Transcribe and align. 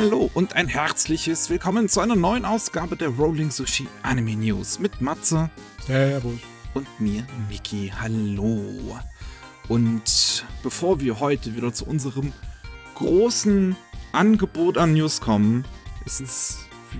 Hallo 0.00 0.30
und 0.32 0.54
ein 0.54 0.68
herzliches 0.68 1.50
Willkommen 1.50 1.88
zu 1.88 1.98
einer 1.98 2.14
neuen 2.14 2.44
Ausgabe 2.44 2.94
der 2.94 3.08
Rolling 3.08 3.50
Sushi 3.50 3.88
Anime 4.04 4.36
News 4.36 4.78
mit 4.78 5.00
Matze. 5.00 5.50
Servus. 5.84 6.38
Und 6.72 6.86
mir, 7.00 7.26
Miki. 7.48 7.92
Hallo. 8.00 8.96
Und 9.66 10.46
bevor 10.62 11.00
wir 11.00 11.18
heute 11.18 11.56
wieder 11.56 11.72
zu 11.72 11.84
unserem 11.84 12.32
großen 12.94 13.74
Angebot 14.12 14.78
an 14.78 14.92
News 14.92 15.20
kommen, 15.20 15.64
ist 16.06 16.20
es 16.20 16.58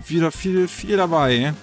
wieder 0.08 0.32
viel, 0.32 0.66
viel 0.66 0.96
dabei. 0.96 1.54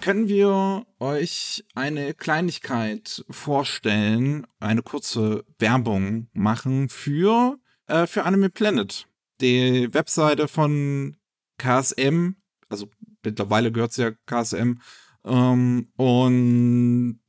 Können 0.00 0.28
wir 0.28 0.86
euch 1.00 1.64
eine 1.74 2.14
Kleinigkeit 2.14 3.24
vorstellen, 3.28 4.46
eine 4.60 4.82
kurze 4.82 5.44
Werbung 5.58 6.28
machen 6.34 6.88
für, 6.88 7.58
äh, 7.88 8.06
für 8.06 8.22
Anime 8.22 8.48
Planet? 8.48 9.08
Die 9.40 9.92
Webseite 9.92 10.48
von 10.48 11.16
KSM, 11.58 12.36
also 12.68 12.90
mittlerweile 13.24 13.72
gehört 13.72 13.92
es 13.92 13.96
ja 13.96 14.12
KSM, 14.26 14.78
ähm, 15.24 15.88
und 15.96 17.20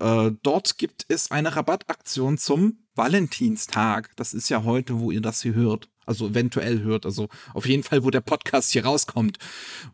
äh, 0.00 0.30
dort 0.42 0.78
gibt 0.78 1.06
es 1.08 1.30
eine 1.30 1.54
Rabattaktion 1.54 2.38
zum 2.38 2.84
Valentinstag. 2.94 4.10
Das 4.16 4.34
ist 4.34 4.48
ja 4.48 4.64
heute, 4.64 4.98
wo 4.98 5.10
ihr 5.10 5.20
das 5.20 5.42
hier 5.42 5.54
hört. 5.54 5.88
Also 6.06 6.28
eventuell 6.28 6.82
hört, 6.82 7.06
also 7.06 7.28
auf 7.54 7.66
jeden 7.66 7.82
Fall, 7.82 8.04
wo 8.04 8.10
der 8.10 8.20
Podcast 8.20 8.72
hier 8.72 8.84
rauskommt. 8.84 9.38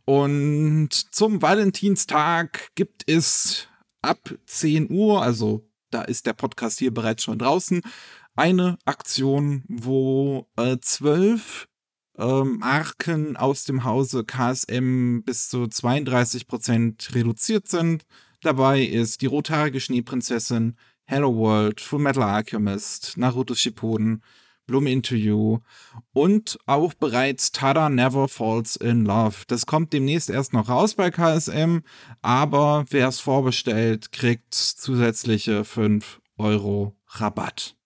Und 0.05 0.88
zum 0.93 1.41
Valentinstag 1.41 2.71
gibt 2.74 3.09
es 3.09 3.68
ab 4.02 4.34
10 4.46 4.91
Uhr, 4.91 5.23
also 5.23 5.68
da 5.91 6.02
ist 6.02 6.27
der 6.27 6.32
Podcast 6.32 6.79
hier 6.79 6.93
bereits 6.93 7.23
schon 7.24 7.38
draußen, 7.38 7.82
eine 8.41 8.79
Aktion, 8.87 9.65
wo 9.69 10.49
äh, 10.57 10.79
zwölf 10.80 11.69
ähm, 12.16 12.57
Marken 12.57 13.37
aus 13.37 13.65
dem 13.65 13.85
Hause 13.85 14.24
KSM 14.24 15.21
bis 15.24 15.51
zu 15.51 15.66
32 15.66 16.47
Prozent 16.47 17.15
reduziert 17.15 17.69
sind. 17.69 18.07
Dabei 18.41 18.80
ist 18.80 19.21
die 19.21 19.27
rothaarige 19.27 19.79
Schneeprinzessin, 19.79 20.79
Hello 21.05 21.37
World, 21.37 21.82
Full 21.82 21.99
Metal 21.99 22.23
Alchemist, 22.23 23.19
Naruto 23.19 23.55
Shippuden, 23.55 24.23
Bloom 24.66 24.87
Into 24.87 25.16
You 25.16 25.59
und 26.15 26.59
auch 26.65 26.95
bereits 26.95 27.52
Tada 27.52 27.91
Never 27.91 28.27
Falls 28.27 28.75
in 28.75 29.04
Love. 29.04 29.45
Das 29.49 29.66
kommt 29.66 29.93
demnächst 29.93 30.30
erst 30.30 30.54
noch 30.54 30.71
raus 30.71 30.95
bei 30.95 31.10
KSM, 31.10 31.80
aber 32.23 32.87
wer 32.88 33.09
es 33.09 33.21
vorbestellt, 33.21 34.13
kriegt 34.13 34.54
zusätzliche 34.54 35.66
5 35.66 36.23
Euro 36.38 36.97
Rabatt. 37.07 37.77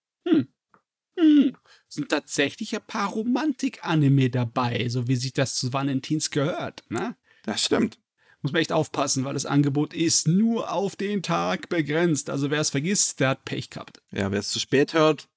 Hm. 1.17 1.57
Sind 1.89 2.09
tatsächlich 2.09 2.75
ein 2.75 2.87
paar 2.87 3.11
Romantik-Anime 3.11 4.31
dabei, 4.31 4.89
so 4.89 5.07
wie 5.07 5.17
sich 5.17 5.33
das 5.33 5.57
zu 5.57 5.73
Valentins 5.73 6.31
gehört, 6.31 6.83
ne? 6.89 7.17
Das 7.45 7.65
stimmt. 7.65 7.99
Muss 8.43 8.53
man 8.53 8.61
echt 8.61 8.73
aufpassen, 8.73 9.25
weil 9.25 9.35
das 9.35 9.47
Angebot 9.47 9.95
ist 9.95 10.29
nur 10.29 10.71
auf 10.71 10.97
den 10.97 11.23
Tag 11.23 11.69
begrenzt. 11.69 12.29
Also 12.29 12.51
wer 12.51 12.61
es 12.61 12.71
vergisst, 12.71 13.21
der 13.21 13.31
hat 13.31 13.45
Pech 13.45 13.71
gehabt. 13.71 14.03
Ja, 14.11 14.31
wer 14.31 14.41
es 14.41 14.51
zu 14.51 14.61
spät 14.61 14.93
hört, 14.93 15.29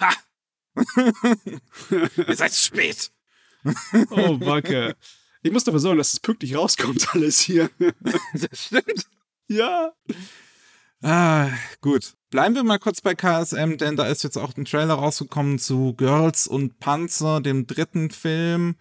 ha! 0.00 0.12
Ihr 1.90 2.36
seid 2.36 2.52
zu 2.52 2.64
spät. 2.64 3.10
oh, 4.10 4.40
Wacke. 4.40 4.96
Ich 5.42 5.52
muss 5.52 5.64
dafür 5.64 5.80
sorgen, 5.80 5.98
dass 5.98 6.12
es 6.12 6.20
pünktlich 6.20 6.56
rauskommt, 6.56 7.08
alles 7.14 7.40
hier. 7.40 7.70
das 8.32 8.66
stimmt. 8.66 9.06
Ja. 9.48 9.92
Ah, 11.06 11.50
gut. 11.82 12.14
Bleiben 12.30 12.56
wir 12.56 12.64
mal 12.64 12.80
kurz 12.80 13.00
bei 13.00 13.14
KSM, 13.14 13.76
denn 13.76 13.94
da 13.94 14.06
ist 14.06 14.24
jetzt 14.24 14.36
auch 14.36 14.56
ein 14.56 14.64
Trailer 14.64 14.94
rausgekommen 14.94 15.60
zu 15.60 15.94
Girls 15.94 16.48
und 16.48 16.80
Panzer, 16.80 17.40
dem 17.40 17.68
dritten 17.68 18.10
Film. 18.10 18.74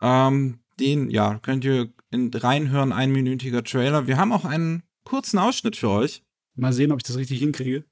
Ähm, 0.00 0.60
den, 0.78 1.10
ja, 1.10 1.38
könnt 1.42 1.66
ihr 1.66 1.92
in 2.10 2.32
reinhören, 2.32 2.94
einminütiger 2.94 3.62
Trailer. 3.62 4.06
Wir 4.06 4.16
haben 4.16 4.32
auch 4.32 4.46
einen 4.46 4.84
kurzen 5.04 5.38
Ausschnitt 5.38 5.76
für 5.76 5.90
euch. 5.90 6.22
Mal 6.54 6.72
sehen, 6.72 6.92
ob 6.92 7.00
ich 7.00 7.04
das 7.04 7.18
richtig 7.18 7.40
hinkriege. 7.40 7.84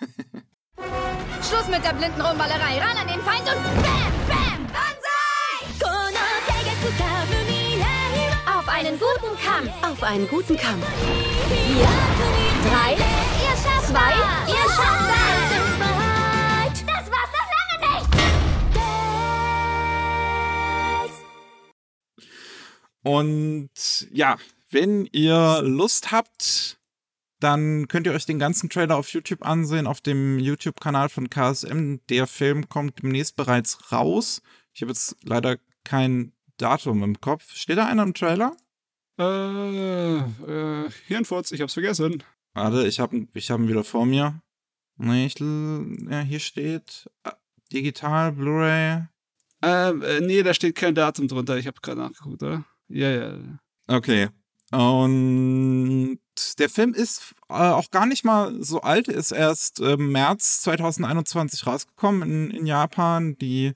Schluss 1.42 1.68
mit 1.68 1.84
der 1.84 1.92
blinden 1.92 2.22
Rumballerei. 2.22 2.78
Ran 2.78 2.96
an 2.96 3.06
den 3.06 3.20
Feind 3.20 3.42
und 3.42 3.62
Bam, 3.82 4.12
Bam, 4.28 4.43
Kampf. 9.54 9.70
Auf 9.82 10.02
einen 10.02 10.26
guten 10.26 10.56
Kampf. 10.56 10.84
Vier, 11.48 11.86
drei, 12.68 12.94
ihr 12.94 13.56
schafft 13.56 13.86
zwei, 13.86 14.12
ihr 14.48 14.68
schafft 14.68 15.08
das! 15.08 15.52
Das 16.84 17.08
war's 17.12 17.30
noch 17.32 17.48
lange 17.54 17.76
nicht! 17.94 18.08
Und 23.04 23.70
ja, 24.10 24.38
wenn 24.70 25.06
ihr 25.12 25.62
Lust 25.62 26.10
habt, 26.10 26.80
dann 27.38 27.86
könnt 27.86 28.08
ihr 28.08 28.12
euch 28.12 28.26
den 28.26 28.40
ganzen 28.40 28.70
Trailer 28.70 28.96
auf 28.96 29.10
YouTube 29.10 29.46
ansehen, 29.46 29.86
auf 29.86 30.00
dem 30.00 30.40
YouTube-Kanal 30.40 31.08
von 31.10 31.30
KSM. 31.30 31.98
Der 32.08 32.26
Film 32.26 32.68
kommt 32.68 33.04
demnächst 33.04 33.36
bereits 33.36 33.92
raus. 33.92 34.42
Ich 34.72 34.82
habe 34.82 34.90
jetzt 34.90 35.14
leider 35.22 35.58
kein 35.84 36.32
Datum 36.56 37.04
im 37.04 37.20
Kopf. 37.20 37.52
Steht 37.54 37.78
da 37.78 37.86
einer 37.86 38.02
im 38.02 38.14
Trailer? 38.14 38.56
Äh, 39.18 40.18
äh, 40.18 40.90
Hirnfurz, 41.06 41.52
ich 41.52 41.60
hab's 41.60 41.74
vergessen. 41.74 42.22
Warte, 42.54 42.86
ich 42.86 43.00
habe 43.00 43.26
ich 43.34 43.50
hab 43.50 43.60
ihn 43.60 43.68
wieder 43.68 43.84
vor 43.84 44.06
mir. 44.06 44.40
Nee, 44.96 45.26
ich, 45.26 45.38
ja, 45.38 46.20
hier 46.20 46.40
steht 46.40 47.08
äh, 47.24 47.30
digital, 47.72 48.32
Blu-ray. 48.32 49.04
Ähm, 49.62 50.02
äh, 50.02 50.20
nee, 50.20 50.42
da 50.42 50.54
steht 50.54 50.74
kein 50.76 50.94
Datum 50.94 51.28
drunter. 51.28 51.56
Ich 51.56 51.66
habe 51.66 51.80
gerade 51.80 52.00
nachgeguckt, 52.00 52.42
oder? 52.42 52.64
Ja, 52.88 53.10
ja. 53.10 53.38
Okay. 53.86 54.28
Und 54.72 56.18
der 56.58 56.68
Film 56.68 56.94
ist 56.94 57.34
äh, 57.48 57.54
auch 57.54 57.90
gar 57.90 58.06
nicht 58.06 58.24
mal 58.24 58.62
so 58.62 58.80
alt, 58.80 59.08
ist 59.08 59.30
erst 59.30 59.80
äh, 59.80 59.96
März 59.96 60.62
2021 60.62 61.66
rausgekommen 61.66 62.22
in, 62.22 62.50
in 62.50 62.66
Japan. 62.66 63.36
Die 63.38 63.72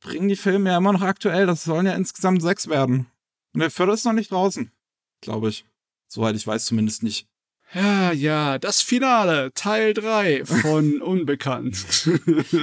bringen 0.00 0.28
die 0.28 0.36
Filme 0.36 0.70
ja 0.70 0.78
immer 0.78 0.92
noch 0.92 1.02
aktuell. 1.02 1.46
Das 1.46 1.64
sollen 1.64 1.86
ja 1.86 1.94
insgesamt 1.94 2.42
sechs 2.42 2.68
werden. 2.68 3.06
Und 3.52 3.60
der 3.60 3.70
vierte 3.70 3.92
ist 3.92 4.04
noch 4.04 4.12
nicht 4.12 4.30
draußen, 4.30 4.72
glaube 5.20 5.48
ich. 5.48 5.64
Soweit 6.08 6.36
ich 6.36 6.46
weiß 6.46 6.66
zumindest 6.66 7.02
nicht. 7.02 7.26
Ja, 7.74 8.12
ja, 8.12 8.58
das 8.58 8.82
Finale, 8.82 9.50
Teil 9.54 9.94
3 9.94 10.44
von 10.44 11.00
Unbekannt. 11.02 11.86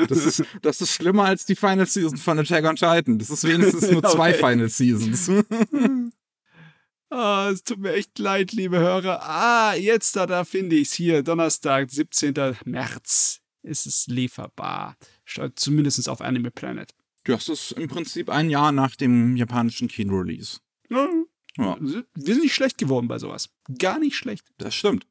das, 0.08 0.26
ist, 0.26 0.44
das 0.62 0.82
ist 0.82 0.94
schlimmer 0.94 1.26
als 1.26 1.46
die 1.46 1.56
Final 1.56 1.88
Season 1.88 2.18
von 2.18 2.38
Attack 2.38 2.66
on 2.66 2.76
Titan. 2.76 3.18
Das 3.18 3.32
ist 3.32 3.44
wenigstens 3.44 3.90
nur 3.90 4.04
zwei 4.10 4.30
okay. 4.36 4.52
Final 4.52 4.70
Seasons. 4.70 5.32
Ah, 7.12 7.50
es 7.52 7.64
tut 7.64 7.80
mir 7.80 7.94
echt 7.94 8.20
leid, 8.20 8.52
liebe 8.52 8.78
Hörer. 8.78 9.24
Ah, 9.24 9.74
jetzt 9.74 10.16
da, 10.16 10.28
da 10.28 10.44
finde 10.46 10.76
ich 10.76 10.90
es 10.90 10.94
hier. 10.94 11.24
Donnerstag, 11.24 11.90
17. 11.90 12.36
März 12.66 13.42
ist 13.64 13.88
es 13.88 14.06
lieferbar. 14.06 14.96
Zumindest 15.56 16.08
auf 16.08 16.22
Anime 16.22 16.52
Planet. 16.52 16.94
Das 17.24 17.50
ist 17.50 17.72
im 17.72 17.88
Prinzip 17.88 18.30
ein 18.30 18.52
Jahr 18.52 18.72
nach 18.72 18.96
dem 18.96 19.36
japanischen 19.36 19.88
Kino-Release. 19.88 20.60
Ja. 20.90 21.08
Wir 21.80 22.36
sind 22.36 22.44
nicht 22.44 22.54
schlecht 22.54 22.78
geworden 22.78 23.08
bei 23.08 23.20
sowas. 23.20 23.50
Gar 23.78 24.00
nicht 24.00 24.16
schlecht. 24.16 24.46
Das 24.58 24.76
stimmt. 24.76 25.06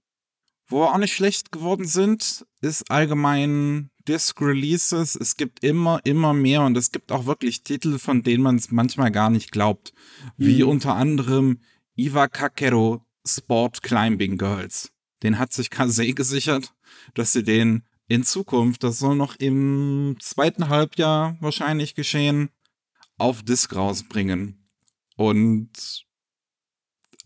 Wo 0.66 0.80
wir 0.80 0.92
auch 0.92 0.98
nicht 0.98 1.14
schlecht 1.14 1.50
geworden 1.50 1.86
sind, 1.86 2.46
ist 2.60 2.90
allgemein 2.90 3.90
Disc-Releases. 4.06 5.16
Es 5.16 5.36
gibt 5.36 5.64
immer, 5.64 6.00
immer 6.04 6.34
mehr 6.34 6.62
und 6.62 6.76
es 6.76 6.92
gibt 6.92 7.10
auch 7.10 7.26
wirklich 7.26 7.62
Titel, 7.62 7.98
von 7.98 8.22
denen 8.22 8.42
man 8.42 8.56
es 8.56 8.70
manchmal 8.70 9.10
gar 9.10 9.30
nicht 9.30 9.50
glaubt. 9.50 9.92
Wie 10.36 10.62
mhm. 10.62 10.68
unter 10.68 10.94
anderem 10.94 11.60
Iwa 11.96 12.28
Kakero 12.28 13.02
Sport 13.26 13.82
Climbing 13.82 14.38
Girls. 14.38 14.92
Den 15.22 15.38
hat 15.38 15.52
sich 15.52 15.70
Kase 15.70 16.12
gesichert, 16.14 16.74
dass 17.14 17.32
sie 17.32 17.42
den 17.42 17.84
in 18.06 18.24
Zukunft, 18.24 18.84
das 18.84 18.98
soll 18.98 19.16
noch 19.16 19.36
im 19.36 20.16
zweiten 20.20 20.68
Halbjahr 20.68 21.36
wahrscheinlich 21.40 21.94
geschehen, 21.94 22.50
auf 23.18 23.42
Disc 23.42 23.74
rausbringen. 23.74 24.57
Und 25.18 26.06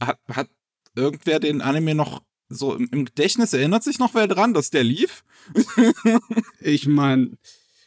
hat, 0.01 0.19
hat 0.29 0.49
irgendwer 0.97 1.39
den 1.39 1.61
Anime 1.61 1.95
noch 1.95 2.23
so 2.49 2.75
im, 2.75 2.89
im 2.91 3.05
Gedächtnis, 3.05 3.53
erinnert 3.53 3.85
sich 3.85 3.99
noch 3.99 4.15
wer 4.15 4.27
dran, 4.27 4.55
dass 4.55 4.71
der 4.71 4.83
lief? 4.83 5.25
ich 6.61 6.87
meine, 6.87 7.37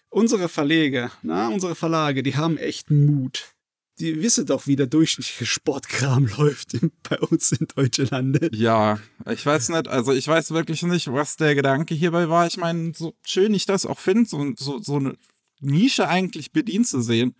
unsere 0.09 0.47
Verleger, 0.47 1.11
na, 1.21 1.49
unsere 1.49 1.75
Verlage, 1.75 2.23
die 2.23 2.35
haben 2.35 2.57
echt 2.57 2.89
Mut 2.89 3.55
die 3.99 4.21
wissen 4.21 4.45
doch, 4.45 4.67
wie 4.67 4.75
der 4.75 4.87
durchschnittliche 4.87 5.45
Sportkram 5.45 6.27
läuft 6.37 6.77
bei 7.07 7.19
uns 7.19 7.51
in 7.53 7.67
Deutschland. 7.75 8.39
Ja, 8.53 8.99
ich 9.29 9.45
weiß 9.45 9.69
nicht, 9.69 9.87
also 9.87 10.11
ich 10.11 10.27
weiß 10.27 10.51
wirklich 10.51 10.83
nicht, 10.83 11.11
was 11.11 11.37
der 11.37 11.55
Gedanke 11.55 11.95
hierbei 11.95 12.29
war. 12.29 12.47
Ich 12.47 12.57
meine, 12.57 12.93
so 12.93 13.13
schön 13.25 13.53
ich 13.53 13.65
das 13.65 13.85
auch 13.85 13.99
finde, 13.99 14.29
so, 14.29 14.53
so, 14.57 14.79
so 14.79 14.97
eine 14.97 15.17
Nische 15.59 16.07
eigentlich 16.07 16.51
bedient 16.51 16.87
zu 16.87 17.01
sehen, 17.01 17.35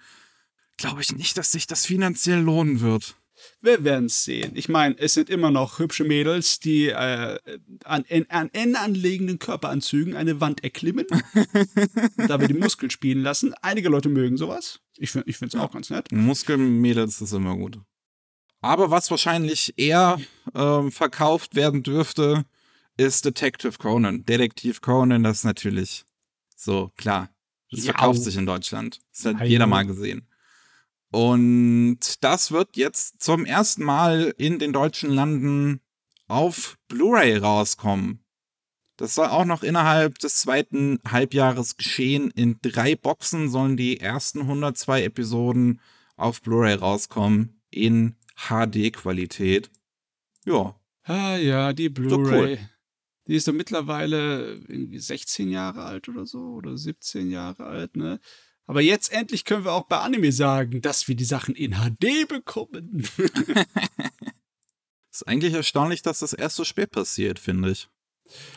glaube 0.77 1.01
ich 1.01 1.13
nicht, 1.16 1.38
dass 1.38 1.51
sich 1.51 1.68
das 1.68 1.86
finanziell 1.86 2.39
lohnen 2.39 2.81
wird. 2.81 3.16
Wir 3.62 3.83
werden 3.83 4.06
es 4.06 4.24
sehen. 4.24 4.54
Ich 4.56 4.69
meine, 4.69 4.98
es 4.98 5.13
sind 5.13 5.30
immer 5.30 5.51
noch 5.51 5.80
hübsche 5.80 6.04
Mädels, 6.04 6.60
die 6.60 6.88
äh, 6.88 7.38
an, 7.83 8.04
in, 8.07 8.30
an 8.30 8.50
Ende 8.54 8.80
anlegenden 8.80 9.39
Körperanzügen 9.39 10.16
eine 10.16 10.39
Wand 10.39 10.63
erklimmen 10.63 11.06
und 12.18 12.30
dabei 12.30 12.48
die 12.48 12.54
Muskeln 12.54 12.89
spielen 12.89 13.22
lassen. 13.22 13.54
Einige 13.62 13.89
Leute 13.89 14.10
mögen 14.10 14.38
sowas. 14.38 14.80
Ich 14.98 15.12
finde 15.12 15.30
es 15.30 15.42
ich 15.42 15.57
auch 15.57 15.72
ganz 15.72 15.89
nett. 15.89 16.12
Muskelmädels 16.12 17.21
ist 17.21 17.33
immer 17.33 17.56
gut. 17.56 17.80
Aber 18.62 18.89
was 18.89 19.12
wahrscheinlich 19.12 19.74
eher 19.78 20.19
ähm, 20.56 20.92
verkauft 20.92 21.56
werden 21.56 21.83
dürfte, 21.83 22.45
ist 22.98 23.25
Detective 23.25 23.74
Conan. 23.78 24.25
Detektiv 24.25 24.81
Conan, 24.81 25.24
das 25.24 25.39
ist 25.39 25.44
natürlich 25.44 26.06
so, 26.56 26.92
klar. 26.95 27.30
Das 27.69 27.81
Ja. 27.83 27.92
verkauft 27.92 28.24
sich 28.24 28.38
in 28.38 28.45
Deutschland. 28.45 29.01
Das 29.13 29.25
hat 29.25 29.36
Hallo. 29.39 29.50
jeder 29.50 29.68
mal 29.68 29.86
gesehen. 29.86 30.28
Und 31.12 32.00
das 32.22 32.52
wird 32.52 32.75
jetzt 32.78 33.22
zum 33.22 33.46
ersten 33.46 33.84
Mal 33.84 34.34
in 34.38 34.60
den 34.60 34.74
deutschen 34.74 35.10
Landen 35.10 35.81
auf 36.28 36.78
Blu-ray 36.88 37.38
rauskommen. 37.38 38.24
Das 38.98 39.16
soll 39.16 39.28
auch 39.28 39.46
noch 39.46 39.63
innerhalb 39.63 40.19
des 40.19 40.38
zweiten 40.42 41.00
Halbjahres 41.07 41.78
geschehen. 41.78 42.31
In 42.31 42.60
drei 42.62 42.96
Boxen 42.96 43.50
sollen 43.50 43.78
die 43.78 44.00
ersten 44.00 44.42
102 44.42 45.04
Episoden 45.04 45.81
auf 46.16 46.42
Blu-ray 46.42 46.75
rauskommen 46.75 47.62
in 47.69 48.16
HD-Qualität. 48.36 49.69
Ja, 50.46 50.75
Ah 51.07 51.38
ja, 51.38 51.72
die 51.72 51.88
cool. 51.90 51.94
Blu-ray. 51.94 52.57
Die 53.28 53.36
ist 53.36 53.48
doch 53.48 53.54
mittlerweile 53.54 54.56
irgendwie 54.68 55.00
16 55.00 55.50
Jahre 55.50 55.84
alt 55.84 56.10
oder 56.10 56.25
so 56.25 56.40
oder 56.40 56.78
17 56.78 57.30
Jahre 57.31 57.66
alt, 57.66 57.96
ne? 57.96 58.19
Aber 58.67 58.81
jetzt 58.81 59.12
endlich 59.12 59.45
können 59.45 59.63
wir 59.63 59.73
auch 59.73 59.85
bei 59.88 60.00
Anime 60.00 60.31
sagen, 60.31 60.81
dass 60.81 61.07
wir 61.07 61.15
die 61.15 61.25
Sachen 61.25 61.56
in 61.56 61.75
HD 61.75 62.27
bekommen. 62.27 63.07
ist 65.12 65.27
eigentlich 65.27 65.53
erstaunlich, 65.53 66.01
dass 66.01 66.19
das 66.19 66.33
erst 66.33 66.56
so 66.56 66.63
spät 66.63 66.91
passiert, 66.91 67.39
finde 67.39 67.71
ich. 67.71 67.88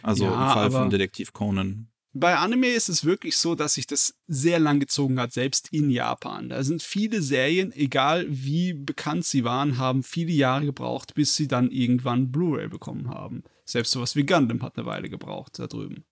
Also 0.03 0.25
Ja, 0.25 0.49
im 0.49 0.55
Fall 0.55 0.71
von 0.71 0.91
Detektiv 0.91 1.33
Conan. 1.33 1.89
Bei 2.15 2.37
Anime 2.37 2.69
ist 2.69 2.89
es 2.89 3.05
wirklich 3.05 3.37
so, 3.37 3.55
dass 3.55 3.75
sich 3.75 3.87
das 3.87 4.15
sehr 4.27 4.59
lang 4.59 4.81
gezogen 4.81 5.21
hat, 5.21 5.33
selbst 5.33 5.69
in 5.73 5.91
Japan. 5.91 6.49
Da 6.49 6.65
sind 6.65 6.83
viele 6.83 7.21
Serien, 7.21 7.71
egal 7.73 8.27
wie 8.29 8.73
bekannt 8.73 9.27
sie 9.27 9.45
waren, 9.45 9.77
haben 9.77 10.03
viele 10.03 10.33
Jahre 10.33 10.65
gebraucht, 10.65 11.15
bis 11.15 11.37
sie 11.37 11.49
dann 11.49 11.71
irgendwann 11.71 12.33
Blu-ray 12.33 12.69
bekommen 12.69 13.09
haben. 13.09 13.45
Selbst 13.67 13.93
sowas 13.93 14.17
wie 14.17 14.25
Gundam 14.25 14.63
hat 14.63 14.79
eine 14.79 14.87
Weile 14.87 15.11
gebraucht 15.11 15.59
da 15.59 15.67
drüben. 15.67 16.05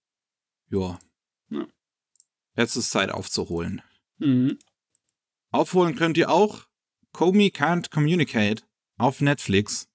Ja. 0.69 0.99
Ja. 1.49 1.67
Jetzt 2.57 2.77
ist 2.77 2.91
Zeit 2.91 3.11
aufzuholen. 3.11 3.83
Mhm. 4.19 4.59
Aufholen 5.51 5.95
könnt 5.97 6.17
ihr 6.19 6.31
auch 6.31 6.67
Comey 7.13 7.49
Can't 7.49 7.91
Communicate 7.91 8.63
auf 8.99 9.21
Netflix. 9.21 9.89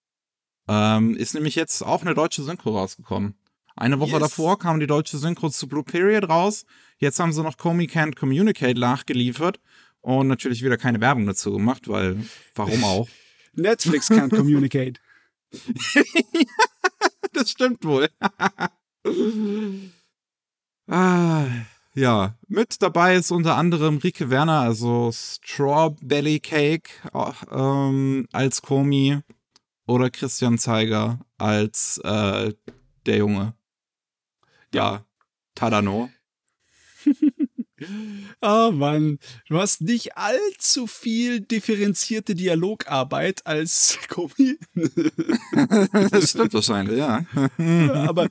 Ähm, 0.68 1.16
ist 1.16 1.34
nämlich 1.34 1.56
jetzt 1.56 1.82
auch 1.82 2.02
eine 2.02 2.14
deutsche 2.14 2.44
Synchro 2.44 2.78
rausgekommen. 2.78 3.36
Eine 3.76 4.00
Woche 4.00 4.12
Yes. 4.12 4.20
davor 4.20 4.60
kam 4.60 4.80
die 4.80 4.88
deutsche 4.88 5.18
Synchro 5.18 5.50
zu 5.50 5.68
Blue 5.68 5.84
Period 5.84 6.30
raus. 6.30 6.66
Jetzt 6.98 7.20
haben 7.20 7.34
sie 7.34 7.44
noch 7.44 7.58
Comey 7.58 7.86
Can't 7.88 8.16
Communicate 8.16 8.80
nachgeliefert 8.80 9.60
und 10.02 10.28
natürlich 10.28 10.64
wieder 10.64 10.78
keine 10.78 11.00
Werbung 11.02 11.26
dazu 11.26 11.52
gemacht, 11.54 11.88
weil 11.88 12.24
warum 12.56 12.84
auch? 12.84 13.08
Netflix 13.54 14.10
can't 14.10 14.36
communicate. 14.36 15.00
das 17.34 17.52
stimmt 17.52 17.84
wohl. 17.84 18.10
ah, 20.88 21.46
ja, 21.94 22.38
mit 22.48 22.82
dabei 22.82 23.16
ist 23.16 23.32
unter 23.32 23.58
anderem 23.58 23.98
Rike 23.98 24.30
Werner, 24.30 24.62
also 24.62 25.12
Strawberry 25.12 26.40
Cake 26.40 26.90
äh, 27.14 27.32
ähm, 27.52 28.28
als 28.32 28.62
Komi 28.62 29.20
oder 29.88 30.10
Christian 30.10 30.58
Zeiger 30.58 31.20
als 31.38 31.98
äh, 32.04 32.54
der 33.06 33.18
Junge. 33.18 33.54
Ja, 34.74 35.06
Tadano. 35.56 36.10
Oh 38.42 38.72
Mann, 38.72 39.20
du 39.48 39.58
hast 39.58 39.82
nicht 39.82 40.18
allzu 40.18 40.88
viel 40.88 41.42
differenzierte 41.42 42.36
Dialogarbeit 42.36 43.46
als 43.46 43.98
Komi. 44.10 44.58
das 46.12 46.32
stimmt 46.32 46.54
wahrscheinlich, 46.54 46.98
ja. 46.98 47.26
Aber 48.08 48.28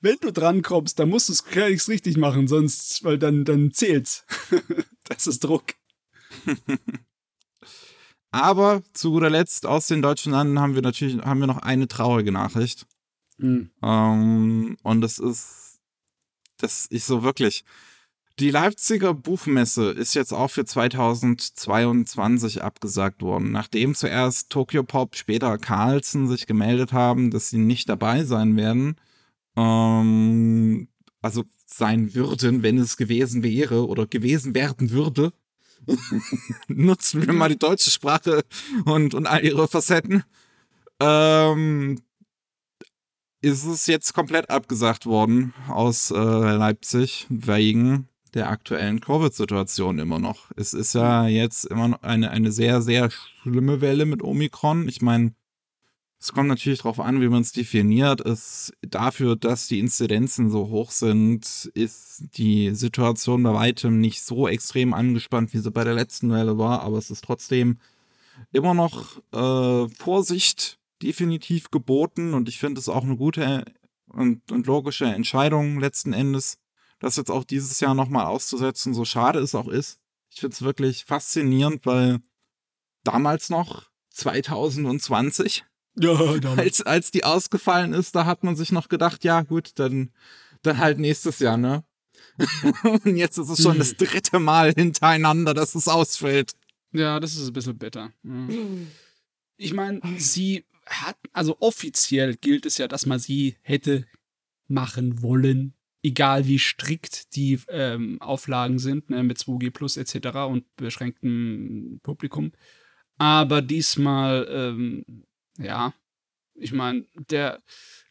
wenn 0.00 0.16
du 0.20 0.32
drankommst, 0.32 0.98
dann 0.98 1.08
musst 1.08 1.28
du 1.28 1.32
es 1.32 1.44
gleich 1.44 1.86
richtig 1.88 2.16
machen, 2.16 2.46
sonst, 2.46 3.02
weil 3.04 3.18
dann, 3.18 3.44
dann 3.44 3.72
zählt's. 3.72 4.24
das 5.04 5.26
ist 5.26 5.42
Druck. 5.44 5.74
Aber 8.30 8.82
zu 8.92 9.12
guter 9.12 9.30
Letzt 9.30 9.66
aus 9.66 9.86
den 9.86 10.02
deutschen 10.02 10.32
Landen 10.32 10.58
haben 10.58 10.74
wir 10.74 10.82
natürlich 10.82 11.18
haben 11.22 11.40
wir 11.40 11.46
noch 11.46 11.58
eine 11.58 11.86
traurige 11.88 12.32
Nachricht. 12.32 12.86
Hm. 13.38 13.70
Ähm, 13.82 14.76
und 14.82 15.00
das 15.00 15.18
ist, 15.18 15.78
das 16.58 16.86
ist 16.86 17.06
so 17.06 17.22
wirklich. 17.22 17.64
Die 18.40 18.50
Leipziger 18.50 19.14
Buchmesse 19.14 19.92
ist 19.92 20.14
jetzt 20.14 20.32
auch 20.32 20.50
für 20.50 20.64
2022 20.64 22.64
abgesagt 22.64 23.22
worden, 23.22 23.52
nachdem 23.52 23.94
zuerst 23.94 24.50
Tokyo 24.50 24.82
Pop, 24.82 25.14
später 25.14 25.56
Carlsen 25.56 26.26
sich 26.26 26.48
gemeldet 26.48 26.92
haben, 26.92 27.30
dass 27.30 27.50
sie 27.50 27.58
nicht 27.58 27.88
dabei 27.88 28.24
sein 28.24 28.56
werden. 28.56 28.96
Ähm, 29.56 30.88
also 31.22 31.44
sein 31.66 32.12
würden, 32.14 32.64
wenn 32.64 32.76
es 32.76 32.96
gewesen 32.96 33.44
wäre 33.44 33.86
oder 33.86 34.08
gewesen 34.08 34.56
werden 34.56 34.90
würde. 34.90 35.32
Nutzen 36.66 37.24
wir 37.24 37.34
mal 37.34 37.50
die 37.50 37.58
deutsche 37.58 37.90
Sprache 37.90 38.42
und, 38.84 39.14
und 39.14 39.28
all 39.28 39.44
ihre 39.44 39.68
Facetten. 39.68 40.24
Ähm, 40.98 42.00
ist 43.42 43.64
es 43.64 43.86
jetzt 43.86 44.12
komplett 44.12 44.50
abgesagt 44.50 45.06
worden 45.06 45.54
aus 45.68 46.10
äh, 46.10 46.16
Leipzig 46.16 47.26
wegen 47.28 48.08
der 48.34 48.50
aktuellen 48.50 49.00
Covid-Situation 49.00 49.98
immer 49.98 50.18
noch. 50.18 50.50
Es 50.56 50.74
ist 50.74 50.94
ja 50.94 51.26
jetzt 51.26 51.64
immer 51.64 51.88
noch 51.88 52.02
eine, 52.02 52.30
eine 52.30 52.52
sehr, 52.52 52.82
sehr 52.82 53.10
schlimme 53.10 53.80
Welle 53.80 54.06
mit 54.06 54.22
Omikron. 54.22 54.88
Ich 54.88 55.02
meine, 55.02 55.34
es 56.20 56.32
kommt 56.32 56.48
natürlich 56.48 56.78
darauf 56.78 57.00
an, 57.00 57.20
wie 57.20 57.28
man 57.28 57.42
es 57.42 57.52
definiert. 57.52 58.20
Es, 58.20 58.72
dafür, 58.80 59.36
dass 59.36 59.68
die 59.68 59.78
Inzidenzen 59.78 60.50
so 60.50 60.68
hoch 60.68 60.90
sind, 60.90 61.70
ist 61.74 62.24
die 62.36 62.74
Situation 62.74 63.42
bei 63.42 63.52
weitem 63.52 64.00
nicht 64.00 64.22
so 64.22 64.48
extrem 64.48 64.94
angespannt, 64.94 65.52
wie 65.52 65.58
sie 65.58 65.70
bei 65.70 65.84
der 65.84 65.94
letzten 65.94 66.32
Welle 66.32 66.58
war, 66.58 66.80
aber 66.80 66.98
es 66.98 67.10
ist 67.10 67.24
trotzdem 67.24 67.78
immer 68.52 68.74
noch 68.74 69.18
äh, 69.32 69.88
Vorsicht 69.90 70.78
definitiv 71.02 71.70
geboten 71.70 72.34
und 72.34 72.48
ich 72.48 72.58
finde 72.58 72.80
es 72.80 72.88
auch 72.88 73.04
eine 73.04 73.16
gute 73.16 73.64
und, 74.08 74.50
und 74.50 74.66
logische 74.66 75.06
Entscheidung 75.06 75.78
letzten 75.78 76.12
Endes, 76.12 76.56
das 77.04 77.16
jetzt 77.16 77.30
auch 77.30 77.44
dieses 77.44 77.80
Jahr 77.80 77.94
nochmal 77.94 78.26
auszusetzen, 78.26 78.94
so 78.94 79.04
schade 79.04 79.38
es 79.38 79.54
auch 79.54 79.68
ist. 79.68 80.00
Ich 80.30 80.40
finde 80.40 80.54
es 80.54 80.62
wirklich 80.62 81.04
faszinierend, 81.04 81.86
weil 81.86 82.20
damals 83.04 83.50
noch, 83.50 83.90
2020, 84.10 85.64
Ja, 85.96 86.14
als, 86.56 86.82
als 86.82 87.10
die 87.10 87.24
ausgefallen 87.24 87.92
ist, 87.92 88.14
da 88.14 88.24
hat 88.24 88.42
man 88.42 88.56
sich 88.56 88.72
noch 88.72 88.88
gedacht, 88.88 89.24
ja 89.24 89.42
gut, 89.42 89.72
dann, 89.76 90.12
dann 90.62 90.78
halt 90.78 90.98
nächstes 90.98 91.38
Jahr, 91.38 91.56
ne? 91.56 91.84
und 93.04 93.16
jetzt 93.16 93.38
ist 93.38 93.48
es 93.48 93.62
schon 93.62 93.78
das 93.78 93.96
dritte 93.96 94.40
Mal 94.40 94.72
hintereinander, 94.72 95.54
dass 95.54 95.74
es 95.74 95.88
ausfällt. 95.88 96.52
Ja, 96.92 97.20
das 97.20 97.36
ist 97.36 97.48
ein 97.48 97.52
bisschen 97.52 97.78
bitter. 97.78 98.12
Ja. 98.22 98.48
Ich 99.56 99.72
meine, 99.72 100.00
sie 100.18 100.64
hat, 100.86 101.16
also 101.32 101.56
offiziell 101.60 102.36
gilt 102.36 102.66
es 102.66 102.78
ja, 102.78 102.88
dass 102.88 103.06
man 103.06 103.18
sie 103.18 103.56
hätte 103.62 104.06
machen 104.66 105.22
wollen, 105.22 105.74
egal 106.04 106.46
wie 106.46 106.58
strikt 106.58 107.34
die 107.34 107.58
ähm, 107.68 108.20
Auflagen 108.20 108.78
sind, 108.78 109.10
ne, 109.10 109.24
mit 109.24 109.38
2G 109.38 109.70
Plus 109.72 109.96
etc. 109.96 110.38
und 110.48 110.64
beschränktem 110.76 111.98
Publikum. 112.02 112.52
Aber 113.16 113.62
diesmal, 113.62 114.46
ähm, 114.50 115.04
ja, 115.58 115.94
ich 116.54 116.72
meine, 116.72 117.06
der, 117.30 117.60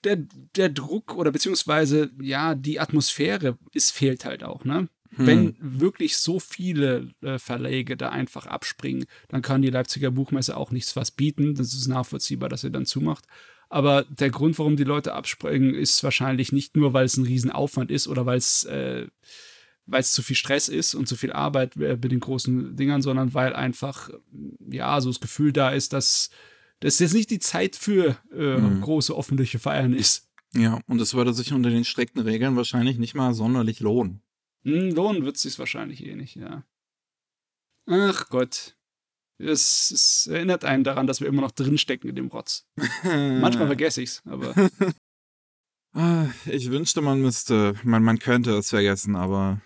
der, 0.04 0.18
der 0.56 0.70
Druck 0.70 1.16
oder 1.16 1.32
beziehungsweise, 1.32 2.12
ja, 2.20 2.56
die 2.56 2.80
Atmosphäre, 2.80 3.58
es 3.74 3.92
fehlt 3.92 4.26
halt 4.26 4.44
auch, 4.44 4.66
ne? 4.66 4.90
Hm. 5.16 5.28
Wenn 5.28 5.56
wirklich 5.60 6.18
so 6.18 6.40
viele 6.40 7.12
äh, 7.22 7.38
Verläge 7.38 7.96
da 7.96 8.10
einfach 8.10 8.48
abspringen, 8.48 9.06
dann 9.28 9.44
kann 9.44 9.62
die 9.62 9.70
Leipziger 9.70 10.10
Buchmesse 10.10 10.58
auch 10.58 10.72
nichts 10.72 10.96
was 10.96 11.12
bieten. 11.12 11.54
Das 11.54 11.74
ist 11.74 11.88
nachvollziehbar, 11.88 12.50
dass 12.50 12.62
sie 12.62 12.72
dann 12.72 12.88
zumacht. 12.88 13.26
Aber 13.74 14.04
der 14.04 14.30
Grund, 14.30 14.60
warum 14.60 14.78
die 14.78 14.84
Leute 14.84 15.14
abspringen, 15.14 15.74
ist 15.74 16.04
wahrscheinlich 16.04 16.52
nicht 16.52 16.76
nur, 16.76 16.94
weil 16.94 17.06
es 17.06 17.18
ein 17.18 17.26
Riesenaufwand 17.26 17.90
ist 17.90 18.08
oder 18.08 18.26
weil 18.28 18.38
es 18.38 18.64
äh, 18.66 19.08
weil 19.86 20.00
es 20.02 20.14
zu 20.14 20.22
viel 20.22 20.36
Stress 20.36 20.70
ist 20.70 20.94
und 20.96 21.08
zu 21.08 21.16
viel 21.16 21.34
Arbeit 21.34 21.76
äh, 21.78 21.98
mit 22.02 22.12
den 22.12 22.20
großen 22.20 22.76
Dingern, 22.76 23.02
sondern 23.02 23.34
weil 23.34 23.54
einfach, 23.54 24.10
ja, 24.70 25.02
so 25.02 25.10
das 25.10 25.20
Gefühl 25.20 25.52
da 25.52 25.72
ist, 25.72 25.92
dass 25.92 26.30
das 26.82 27.00
jetzt 27.00 27.14
nicht 27.14 27.32
die 27.32 27.40
Zeit 27.40 27.76
für 27.76 28.16
äh, 28.32 28.58
Mhm. 28.60 28.82
große 28.82 29.14
öffentliche 29.14 29.58
Feiern 29.60 29.94
ist. 29.94 30.30
Ja, 30.54 30.80
und 30.88 31.02
es 31.02 31.16
würde 31.16 31.34
sich 31.34 31.52
unter 31.52 31.72
den 31.72 31.84
strikten 31.84 32.22
Regeln 32.22 32.56
wahrscheinlich 32.56 33.00
nicht 33.00 33.16
mal 33.16 33.34
sonderlich 33.34 33.80
lohnen. 33.80 34.22
Hm, 34.64 34.92
lohnen 34.92 35.26
wird 35.26 35.36
es 35.38 35.42
sich 35.42 35.58
wahrscheinlich 35.58 36.06
eh 36.06 36.16
nicht, 36.16 36.36
ja. 36.36 36.64
Ach 37.88 38.30
Gott. 38.30 38.76
Es, 39.38 39.92
es 39.92 40.28
erinnert 40.28 40.64
einen 40.64 40.84
daran, 40.84 41.08
dass 41.08 41.20
wir 41.20 41.28
immer 41.28 41.42
noch 41.42 41.52
drinstecken 41.52 42.10
in 42.10 42.16
dem 42.16 42.28
Rotz. 42.28 42.66
Manchmal 43.04 43.68
vergesse 43.68 44.02
ich's, 44.02 44.22
aber 44.26 44.54
Ah, 45.94 46.26
Ich 46.46 46.72
wünschte, 46.72 47.02
man 47.02 47.22
müsste, 47.22 47.76
man, 47.84 48.04
man 48.04 48.18
könnte 48.20 48.52
es 48.58 48.70
vergessen, 48.70 49.16
aber 49.16 49.62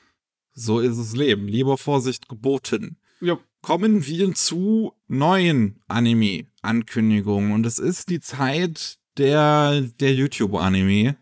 so 0.53 0.79
ist 0.79 0.97
es 0.97 1.15
Leben. 1.15 1.47
Lieber 1.47 1.77
Vorsicht 1.77 2.27
geboten. 2.27 2.97
ja, 3.21 3.39
Kommen 3.62 4.05
wir 4.05 4.33
zu 4.33 4.93
neuen 5.07 5.81
Anime-Ankündigungen. 5.88 7.51
Und 7.51 7.65
es 7.65 7.79
ist 7.79 8.09
die 8.09 8.19
Zeit 8.19 8.97
der, 9.17 9.81
der 9.81 10.13
YouTube-Anime. 10.13 11.17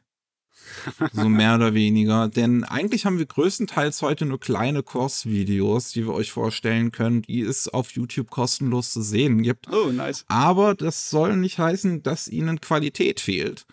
So 1.13 1.29
mehr 1.29 1.55
oder 1.55 1.73
weniger. 1.73 2.27
Denn 2.27 2.63
eigentlich 2.63 3.05
haben 3.05 3.17
wir 3.17 3.25
größtenteils 3.25 4.01
heute 4.01 4.25
nur 4.25 4.39
kleine 4.39 4.83
Kursvideos, 4.83 5.91
die 5.91 6.05
wir 6.05 6.13
euch 6.13 6.31
vorstellen 6.31 6.91
können, 6.91 7.21
die 7.21 7.41
es 7.41 7.67
auf 7.67 7.91
YouTube 7.91 8.29
kostenlos 8.29 8.91
zu 8.91 9.01
sehen 9.01 9.41
gibt. 9.43 9.71
oh, 9.71 9.91
nice. 9.91 10.25
Aber 10.27 10.75
das 10.75 11.09
soll 11.09 11.37
nicht 11.37 11.57
heißen, 11.59 12.03
dass 12.03 12.27
ihnen 12.27 12.61
Qualität 12.61 13.19
fehlt. 13.19 13.65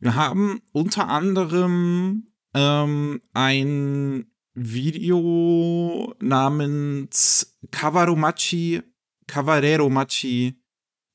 Wir 0.00 0.14
haben 0.14 0.60
unter 0.72 1.08
anderem 1.08 2.28
ähm, 2.54 3.20
ein 3.32 4.26
Video 4.54 6.14
namens 6.20 7.58
Kawaromachi, 7.70 8.82
Kawareromachi 9.26 10.54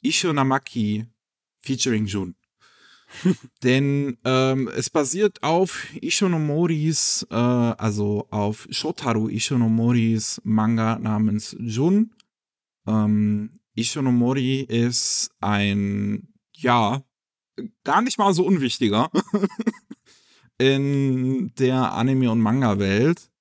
Ishonamaki 0.03 1.05
featuring 1.61 2.05
Jun. 2.05 2.35
Denn 3.63 4.17
ähm, 4.25 4.69
es 4.75 4.89
basiert 4.89 5.43
auf 5.43 5.85
Ishonomoris, 6.01 7.27
äh, 7.29 7.35
also 7.35 8.27
auf 8.31 8.67
Shotaro 8.69 9.27
Ishonomoris 9.27 10.41
Manga 10.43 10.99
namens 10.99 11.55
Jun. 11.59 12.13
Ähm, 12.87 13.59
Ishonomori 13.75 14.61
ist 14.61 15.31
ein, 15.39 16.27
ja, 16.53 17.03
gar 17.83 18.01
nicht 18.01 18.17
mal 18.17 18.33
so 18.33 18.45
unwichtiger 18.45 19.09
in 20.57 21.53
der 21.57 21.93
Anime- 21.93 22.31
und 22.31 22.41
Manga-Welt, 22.41 23.31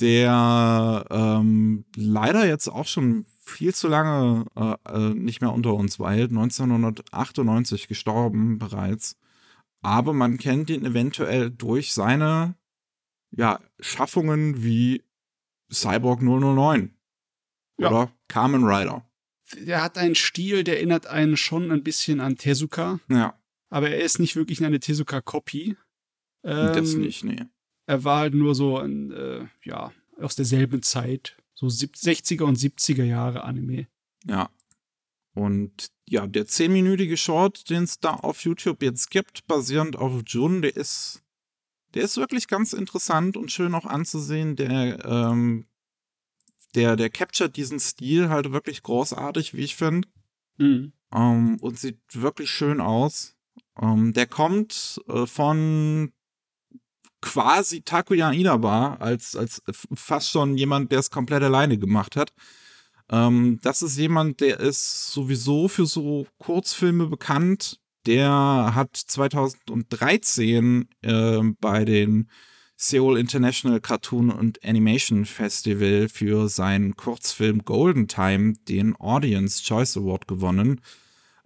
der 0.00 1.06
ähm, 1.10 1.84
leider 1.96 2.46
jetzt 2.46 2.68
auch 2.68 2.86
schon 2.86 3.26
viel 3.46 3.74
zu 3.74 3.88
lange 3.88 4.44
äh, 4.56 4.74
äh, 4.92 5.14
nicht 5.14 5.40
mehr 5.40 5.52
unter 5.52 5.74
uns 5.74 5.98
weilt, 6.00 6.30
1998 6.30 7.88
gestorben 7.88 8.58
bereits. 8.58 9.16
Aber 9.82 10.12
man 10.12 10.36
kennt 10.38 10.68
ihn 10.70 10.84
eventuell 10.84 11.50
durch 11.50 11.92
seine 11.92 12.56
ja, 13.30 13.60
Schaffungen 13.80 14.62
wie 14.64 15.04
Cyborg 15.72 16.22
009 16.22 16.94
Ja. 17.78 17.88
oder 17.90 18.12
Kamen 18.28 18.64
Rider. 18.64 19.04
Der 19.60 19.82
hat 19.82 19.96
einen 19.96 20.16
Stil, 20.16 20.64
der 20.64 20.78
erinnert 20.78 21.06
einen 21.06 21.36
schon 21.36 21.70
ein 21.70 21.84
bisschen 21.84 22.20
an 22.20 22.36
Tezuka, 22.36 22.98
Ja, 23.08 23.38
aber 23.68 23.90
er 23.90 24.00
ist 24.04 24.18
nicht 24.18 24.34
wirklich 24.34 24.64
eine 24.64 24.80
Tezuka-Copy. 24.80 25.76
das 26.42 26.94
Ähm, 26.94 27.00
nicht, 27.00 27.22
nee. 27.24 27.44
Er 27.86 28.02
war 28.02 28.18
halt 28.20 28.34
nur 28.34 28.56
so 28.56 28.78
ein, 28.78 29.12
äh, 29.12 29.46
ja, 29.62 29.92
aus 30.20 30.34
derselben 30.34 30.82
Zeit. 30.82 31.36
So 31.56 31.68
sieb- 31.68 31.96
60er 31.96 32.44
und 32.44 32.58
70er 32.58 33.04
Jahre 33.04 33.42
Anime. 33.42 33.88
Ja. 34.24 34.50
Und 35.34 35.88
ja, 36.08 36.26
der 36.26 36.46
zehnminütige 36.46 37.16
Short, 37.16 37.68
den 37.70 37.84
es 37.84 37.98
da 37.98 38.14
auf 38.14 38.42
YouTube 38.42 38.82
jetzt 38.82 39.10
gibt, 39.10 39.46
basierend 39.46 39.96
auf 39.96 40.22
Jun, 40.26 40.62
der 40.62 40.76
ist, 40.76 41.22
der 41.94 42.04
ist 42.04 42.18
wirklich 42.18 42.46
ganz 42.46 42.72
interessant 42.72 43.36
und 43.36 43.50
schön 43.50 43.74
auch 43.74 43.86
anzusehen. 43.86 44.56
Der, 44.56 45.04
ähm, 45.04 45.66
der, 46.74 46.96
der 46.96 47.10
captured 47.10 47.56
diesen 47.56 47.80
Stil 47.80 48.28
halt 48.28 48.52
wirklich 48.52 48.82
großartig, 48.82 49.54
wie 49.54 49.64
ich 49.64 49.76
finde. 49.76 50.08
Mhm. 50.58 50.92
Ähm, 51.12 51.56
und 51.60 51.78
sieht 51.78 52.00
wirklich 52.12 52.50
schön 52.50 52.80
aus. 52.80 53.34
Ähm, 53.80 54.12
der 54.12 54.26
kommt 54.26 55.00
äh, 55.08 55.26
von 55.26 56.12
quasi 57.26 57.82
Takuya 57.82 58.30
Inaba 58.30 58.94
als, 59.00 59.34
als 59.34 59.60
fast 59.94 60.30
schon 60.30 60.56
jemand, 60.56 60.92
der 60.92 61.00
es 61.00 61.10
komplett 61.10 61.42
alleine 61.42 61.76
gemacht 61.76 62.14
hat. 62.14 62.32
Ähm, 63.10 63.58
das 63.62 63.82
ist 63.82 63.98
jemand, 63.98 64.40
der 64.40 64.60
ist 64.60 65.12
sowieso 65.12 65.66
für 65.66 65.86
so 65.86 66.28
Kurzfilme 66.38 67.06
bekannt. 67.06 67.80
Der 68.06 68.30
hat 68.74 68.96
2013 68.96 70.88
äh, 71.02 71.40
bei 71.60 71.84
den 71.84 72.30
Seoul 72.76 73.18
International 73.18 73.80
Cartoon 73.80 74.30
und 74.30 74.64
Animation 74.64 75.24
Festival 75.24 76.08
für 76.08 76.48
seinen 76.48 76.94
Kurzfilm 76.94 77.64
Golden 77.64 78.06
Time 78.06 78.54
den 78.68 78.94
Audience 79.00 79.64
Choice 79.64 79.96
Award 79.96 80.28
gewonnen. 80.28 80.80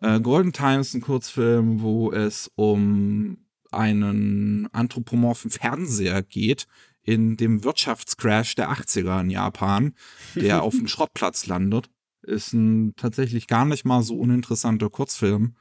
Äh, 0.03 0.21
Golden 0.21 0.53
Time 0.53 0.81
ist 0.81 0.93
ein 0.93 1.01
Kurzfilm, 1.01 1.81
wo 1.81 2.13
es 2.13 2.51
um 2.57 3.39
einen 3.73 4.69
anthropomorphen 4.73 5.51
Fernseher 5.51 6.23
geht 6.23 6.67
in 7.03 7.37
dem 7.37 7.65
Wirtschaftscrash 7.65 8.55
der 8.55 8.71
80er 8.71 9.21
in 9.21 9.31
Japan, 9.31 9.95
der 10.35 10.63
auf 10.63 10.75
dem 10.75 10.89
Schrottplatz 10.89 11.47
landet. 11.47 11.91
Ist 12.23 12.53
ein 12.53 12.95
tatsächlich 12.97 13.47
gar 13.47 13.65
nicht 13.65 13.85
mal 13.85 14.03
so 14.03 14.17
uninteressanter 14.17 14.91
Kurzfilm. 14.91 15.57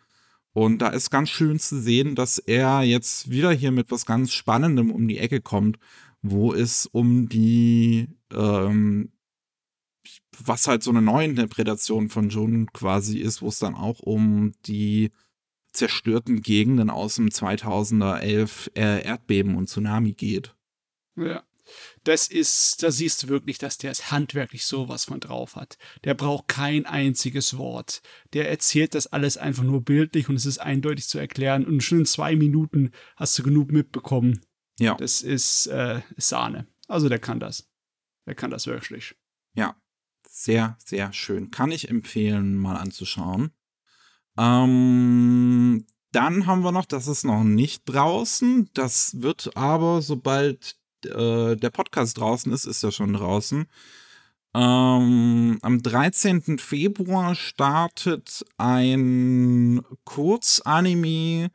Und 0.52 0.80
da 0.80 0.90
ist 0.90 1.10
ganz 1.10 1.30
schön 1.30 1.60
zu 1.60 1.80
sehen, 1.80 2.16
dass 2.16 2.38
er 2.38 2.82
jetzt 2.82 3.30
wieder 3.30 3.52
hier 3.52 3.72
mit 3.72 3.92
was 3.92 4.06
ganz 4.06 4.34
Spannendem 4.34 4.92
um 4.92 5.08
die 5.08 5.20
Ecke 5.20 5.42
kommt, 5.42 5.78
wo 6.22 6.54
es 6.54 6.86
um 6.86 7.30
die, 7.30 8.10
ähm, 8.34 9.12
was 10.38 10.68
halt 10.68 10.84
so 10.84 10.90
eine 10.90 11.02
Neuinterpretation 11.02 12.10
von 12.10 12.30
Jun 12.30 12.68
quasi 12.74 13.20
ist, 13.20 13.42
wo 13.42 13.48
es 13.48 13.60
dann 13.60 13.76
auch 13.76 14.00
um 14.00 14.52
die 14.66 15.12
zerstörten 15.72 16.42
Gegenden 16.42 16.90
aus 16.90 17.16
dem 17.16 17.32
2011 17.32 18.72
äh, 18.76 19.04
Erdbeben 19.04 19.56
und 19.56 19.68
Tsunami 19.68 20.14
geht. 20.14 20.56
Ja. 21.16 21.44
Das 22.04 22.28
ist, 22.28 22.82
da 22.82 22.90
siehst 22.90 23.24
du 23.24 23.28
wirklich, 23.28 23.60
dass 23.60 23.78
der 23.78 23.92
es 23.92 24.12
handwerklich 24.12 24.66
sowas 24.66 25.06
von 25.06 25.20
drauf 25.20 25.56
hat. 25.56 25.78
Der 26.04 26.16
braucht 26.16 26.48
kein 26.48 26.86
einziges 26.86 27.58
Wort. 27.58 28.02
Der 28.34 28.50
erzählt 28.50 28.96
das 28.96 29.08
alles 29.08 29.38
einfach 29.38 29.64
nur 29.64 29.84
bildlich 29.84 30.30
und 30.30 30.36
es 30.36 30.48
ist 30.48 30.60
eindeutig 30.60 31.08
zu 31.08 31.20
erklären. 31.20 31.66
Und 31.66 31.84
schon 31.84 32.00
in 32.00 32.06
zwei 32.06 32.36
Minuten 32.36 32.92
hast 33.16 33.38
du 33.38 33.44
genug 33.44 33.72
mitbekommen. 33.72 34.42
Ja. 34.80 34.96
Das 34.96 35.22
ist 35.22 35.68
äh, 35.68 36.02
Sahne. 36.18 36.68
Also 36.88 37.10
der 37.10 37.20
kann 37.20 37.40
das. 37.40 37.70
Der 38.26 38.36
kann 38.36 38.50
das 38.52 38.66
wirklich. 38.66 39.16
Ja, 39.54 39.76
sehr, 40.28 40.78
sehr 40.84 41.14
schön. 41.14 41.52
Kann 41.52 41.72
ich 41.72 41.90
empfehlen, 41.90 42.56
mal 42.56 42.78
anzuschauen. 42.78 43.52
Ähm, 44.40 45.86
dann 46.14 46.48
haben 46.48 46.64
wir 46.64 46.72
noch, 46.72 46.86
das 46.86 47.08
ist 47.08 47.26
noch 47.26 47.44
nicht 47.44 47.84
draußen. 47.86 48.70
Das 48.74 49.22
wird 49.22 49.56
aber, 49.58 50.02
sobald 50.02 50.78
äh, 51.06 51.56
der 51.58 51.70
Podcast 51.70 52.18
draußen 52.18 52.52
ist, 52.54 52.66
ist 52.66 52.84
er 52.84 52.92
schon 52.92 53.14
draußen. 53.14 53.68
Ähm, 54.56 55.60
am 55.62 55.84
13. 55.84 56.58
Februar 56.58 57.36
startet 57.36 58.46
ein 58.58 59.82
Kurzanime 60.06 61.52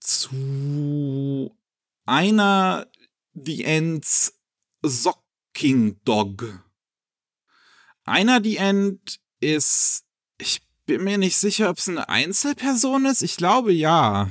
zu 0.00 1.56
einer 2.06 2.86
The 3.34 3.64
Ends 3.64 4.40
Socking 4.82 6.00
Dog. 6.04 6.64
Einer 8.04 8.42
The 8.42 8.56
End 8.56 9.20
ist, 9.40 10.04
ich 10.38 10.62
bin 10.86 11.04
mir 11.04 11.18
nicht 11.18 11.36
sicher, 11.36 11.70
ob 11.70 11.78
es 11.78 11.88
eine 11.88 12.08
Einzelperson 12.08 13.06
ist. 13.06 13.22
Ich 13.22 13.36
glaube 13.36 13.72
ja. 13.72 14.28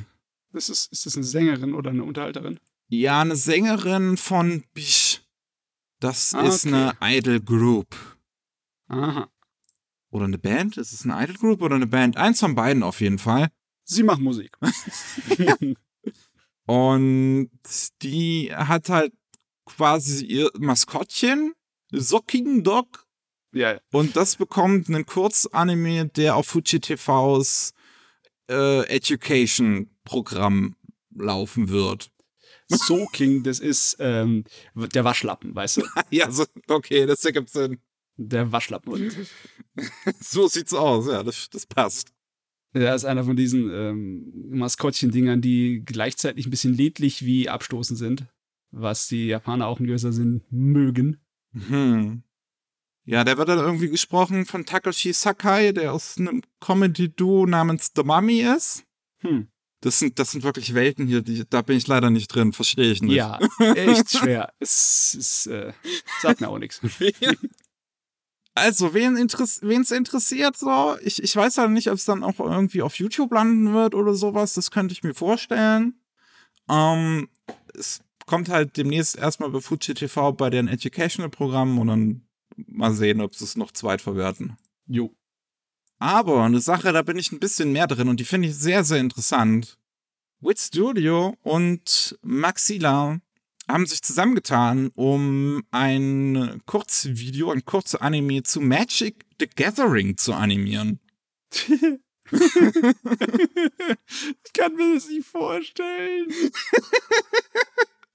Ist, 0.54 0.70
ist 0.70 1.06
das 1.06 1.16
eine 1.16 1.24
Sängerin 1.26 1.74
oder 1.74 1.90
eine 1.90 2.04
Unterhalterin? 2.04 2.60
Ja, 2.90 3.22
eine 3.22 3.36
Sängerin 3.36 4.18
von 4.18 4.64
Bish. 4.74 5.22
Das 6.00 6.34
Ah, 6.36 6.42
ist 6.42 6.66
okay. 6.66 6.92
eine 7.00 7.18
Idol 7.18 7.40
Group. 7.40 7.96
Aha. 8.88 9.28
Oder 10.12 10.26
eine 10.26 10.38
Band? 10.38 10.78
Ist 10.78 10.94
es 10.94 11.04
eine 11.04 11.24
Idol 11.24 11.38
Group 11.38 11.62
oder 11.62 11.76
eine 11.76 11.88
Band? 11.88 12.18
Eins 12.18 12.40
von 12.40 12.54
beiden 12.54 12.84
auf 12.84 13.02
jeden 13.02 13.18
Fall. 13.20 13.50
Sie 13.86 14.04
macht 14.04 14.22
Musik. 14.22 14.56
Und 16.66 17.50
die 18.02 18.52
hat 18.54 18.90
halt 18.90 19.14
quasi 19.66 20.26
ihr 20.26 20.52
Maskottchen, 20.58 21.54
Socking 21.92 22.64
Dog. 22.64 23.03
Ja, 23.54 23.74
ja. 23.74 23.80
Und 23.92 24.16
das 24.16 24.36
bekommt 24.36 24.90
einen 24.90 25.06
Kurzanime, 25.06 26.08
der 26.08 26.36
auf 26.36 26.48
Fuji 26.48 26.80
TVs 26.80 27.74
äh, 28.50 28.86
Education-Programm 28.88 30.76
laufen 31.16 31.70
wird. 31.70 32.10
Soaking, 32.70 33.44
das 33.44 33.60
ist 33.60 33.98
ähm, 34.00 34.46
der 34.76 35.04
Waschlappen, 35.04 35.54
weißt 35.56 35.78
du? 35.78 35.84
ja, 36.10 36.32
so, 36.32 36.46
okay, 36.68 37.06
das 37.06 37.24
ergibt 37.26 37.50
Sinn. 37.50 37.80
Der 38.16 38.52
Waschlappen. 38.52 39.12
So 40.20 40.48
sieht's 40.48 40.72
aus, 40.72 41.08
ja, 41.08 41.24
das, 41.24 41.50
das 41.50 41.66
passt. 41.66 42.14
Der 42.76 42.94
ist 42.94 43.06
einer 43.06 43.24
von 43.24 43.36
diesen 43.36 43.72
ähm, 43.74 44.50
Maskottchen-Dingern, 44.52 45.42
die 45.42 45.82
gleichzeitig 45.84 46.46
ein 46.46 46.52
bisschen 46.52 46.76
ledlich 46.76 47.26
wie 47.26 47.50
abstoßend 47.50 47.98
sind. 47.98 48.28
Was 48.70 49.08
die 49.08 49.28
Japaner 49.28 49.66
auch 49.66 49.80
in 49.80 49.88
gewisser 49.88 50.14
Sinn 50.14 50.44
mögen. 50.52 51.18
Hm. 51.54 52.24
Ja, 53.06 53.24
der 53.24 53.38
wird 53.38 53.50
dann 53.50 53.60
irgendwie 53.60 53.90
gesprochen 53.90 54.46
von 54.46 54.66
Takashi 54.66 55.12
Sakai, 55.12 55.74
der 55.74 55.94
aus 55.94 56.18
einem 56.18 56.42
Comedy-Duo 56.62 57.46
namens 57.46 57.92
The 57.96 58.04
Mummy 58.04 58.42
ist. 58.42 58.86
Hm. 59.20 59.48
Das 59.82 60.00
sind, 60.00 60.18
das 60.18 60.32
sind 60.32 60.44
wirklich 60.44 60.74
Welten 60.74 61.08
hier, 61.08 61.22
die, 61.22 61.44
da 61.50 61.62
bin 61.62 61.76
ich 61.76 61.88
leider 61.88 62.10
nicht 62.10 62.30
drin, 62.30 62.54
verstehe 62.54 62.90
ich 62.90 63.02
nicht. 63.02 63.16
Ja, 63.16 63.38
echt 63.60 64.12
schwer. 64.12 64.54
es 64.60 65.14
ist, 65.14 65.48
äh, 65.48 65.74
sagt 66.22 66.40
mir 66.42 66.50
auch 66.50 66.60
nichts. 66.60 66.82
Also, 68.56 68.94
wen 68.94 69.18
interess 69.18 69.64
es 69.64 69.90
interessiert, 69.90 70.56
so, 70.56 70.96
ich, 71.02 71.24
ich 71.24 71.36
weiß 71.36 71.58
halt 71.58 71.72
nicht, 71.72 71.90
ob 71.90 71.96
es 71.96 72.06
dann 72.06 72.24
auch 72.24 72.40
irgendwie 72.40 72.84
auf 72.84 73.00
YouTube 73.00 73.32
landen 73.32 73.74
wird 73.74 73.96
oder 73.96 74.14
sowas, 74.14 74.54
das 74.54 74.70
könnte 74.70 74.94
ich 74.94 75.02
mir 75.02 75.16
vorstellen. 75.16 76.00
Ähm, 76.70 77.30
es 77.74 78.04
kommt 78.28 78.50
halt 78.50 78.78
demnächst 78.78 79.18
erstmal 79.18 79.50
bei 79.50 79.60
Fuji 79.60 79.96
TV 79.96 80.34
bei 80.34 80.52
den 80.52 80.68
Educational-Programmen 80.68 81.80
und 81.80 81.88
dann 81.88 82.28
mal 82.56 82.94
sehen, 82.94 83.22
ob 83.22 83.36
sie 83.36 83.46
es 83.46 83.56
noch 83.56 83.72
zweitverwerten. 83.72 84.58
Jo. 84.88 85.16
Aber 86.00 86.44
eine 86.44 86.60
Sache, 86.60 86.92
da 86.92 87.02
bin 87.02 87.18
ich 87.18 87.32
ein 87.32 87.40
bisschen 87.40 87.72
mehr 87.72 87.88
drin 87.88 88.10
und 88.10 88.20
die 88.20 88.26
finde 88.26 88.50
ich 88.50 88.56
sehr, 88.56 88.84
sehr 88.84 89.00
interessant. 89.00 89.78
Wit 90.42 90.60
Studio 90.60 91.38
und 91.42 92.18
Maxilla 92.22 93.20
haben 93.70 93.86
sich 93.86 94.02
zusammengetan, 94.02 94.92
um 94.96 95.64
ein 95.72 96.62
Kurzvideo, 96.66 97.52
ein 97.52 97.64
kurzes 97.64 98.02
Anime 98.02 98.44
zu 98.44 98.60
Magic 98.60 99.26
the 99.40 99.48
Gathering 99.48 100.18
zu 100.18 100.34
animieren. 100.34 101.00
ich 101.54 101.70
kann 104.54 104.76
mir 104.76 104.96
das 104.96 105.08
nicht 105.08 105.28
vorstellen. 105.28 106.28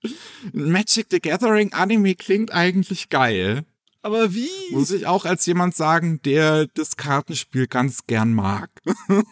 Magic 0.52 1.07
the 1.11 1.21
Gathering 1.21 1.73
Anime 1.73 2.14
klingt 2.14 2.52
eigentlich 2.52 3.09
geil. 3.09 3.64
Aber 4.02 4.34
wie? 4.34 4.48
Muss 4.70 4.90
ich 4.90 5.06
auch 5.06 5.24
als 5.24 5.44
jemand 5.46 5.74
sagen, 5.74 6.20
der 6.22 6.66
das 6.66 6.96
Kartenspiel 6.96 7.66
ganz 7.66 8.06
gern 8.06 8.32
mag. 8.32 8.70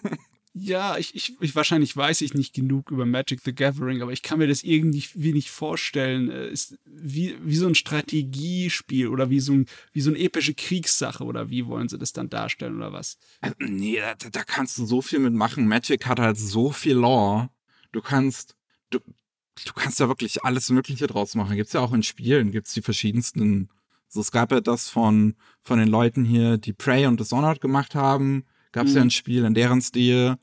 ja, 0.55 0.97
ich, 0.99 1.15
ich, 1.15 1.37
ich, 1.41 1.55
wahrscheinlich 1.55 1.97
weiß 1.97 2.21
ich 2.23 2.35
nicht 2.35 2.53
genug 2.53 2.91
über 2.91 3.07
Magic 3.07 3.41
the 3.45 3.55
Gathering, 3.55 4.03
aber 4.03 4.13
ich 4.13 4.23
kann 4.23 4.39
mir 4.39 4.49
das 4.49 4.65
irgendwie 4.65 5.05
wie 5.15 5.33
nicht 5.33 5.51
vorstellen. 5.51 6.31
Äh, 6.31 6.49
ist 6.49 6.79
wie, 6.85 7.37
wie 7.43 7.57
so 7.57 7.69
ein 7.69 7.77
Strategiespiel 7.77 9.09
oder 9.09 9.31
wie 9.31 9.41
so, 9.41 9.53
ein, 9.53 9.67
wie 9.93 10.01
so 10.01 10.11
eine 10.11 10.19
epische 10.19 10.55
Kriegssache 10.55 11.23
oder 11.23 11.49
wie 11.49 11.67
wollen 11.67 11.89
sie 11.89 11.99
das 11.99 12.13
dann 12.13 12.29
darstellen 12.29 12.77
oder 12.77 12.93
was? 12.93 13.19
Äh, 13.43 13.53
nee, 13.59 14.01
da, 14.01 14.15
da 14.31 14.43
kannst 14.43 14.79
du 14.79 14.87
so 14.87 15.01
viel 15.01 15.21
mitmachen. 15.21 15.69
Magic 15.69 16.07
hat 16.07 16.19
halt 16.19 16.39
so 16.39 16.73
viel 16.73 16.95
Lore. 16.95 17.51
Du 17.93 18.03
kannst, 18.03 18.57
du, 18.91 18.99
du 18.99 19.73
kannst 19.75 20.01
ja 20.01 20.09
wirklich 20.09 20.43
alles 20.45 20.71
Mögliche 20.71 21.07
draus 21.07 21.37
machen. 21.37 21.55
Gibt's 21.55 21.73
ja 21.73 21.81
auch 21.81 21.93
in 21.93 22.03
Spielen, 22.03 22.51
gibt's 22.51 22.75
die 22.75 22.83
verschiedensten 22.83 23.69
so, 24.09 24.21
es 24.21 24.31
gab 24.31 24.53
ja 24.53 24.61
das 24.61 24.89
von, 24.89 25.35
von 25.61 25.79
den 25.79 25.89
Leuten 25.89 26.25
hier, 26.25 26.59
die 26.59 26.73
Prey 26.73 27.07
und 27.07 27.21
Dishonored 27.21 27.61
gemacht 27.61 27.95
haben. 27.95 28.45
Gab 28.73 28.87
es 28.87 28.93
mhm. 28.93 28.97
ja 28.97 29.03
ein 29.03 29.11
Spiel 29.11 29.45
in 29.45 29.55
deren 29.55 29.81
Stil. 29.81 30.37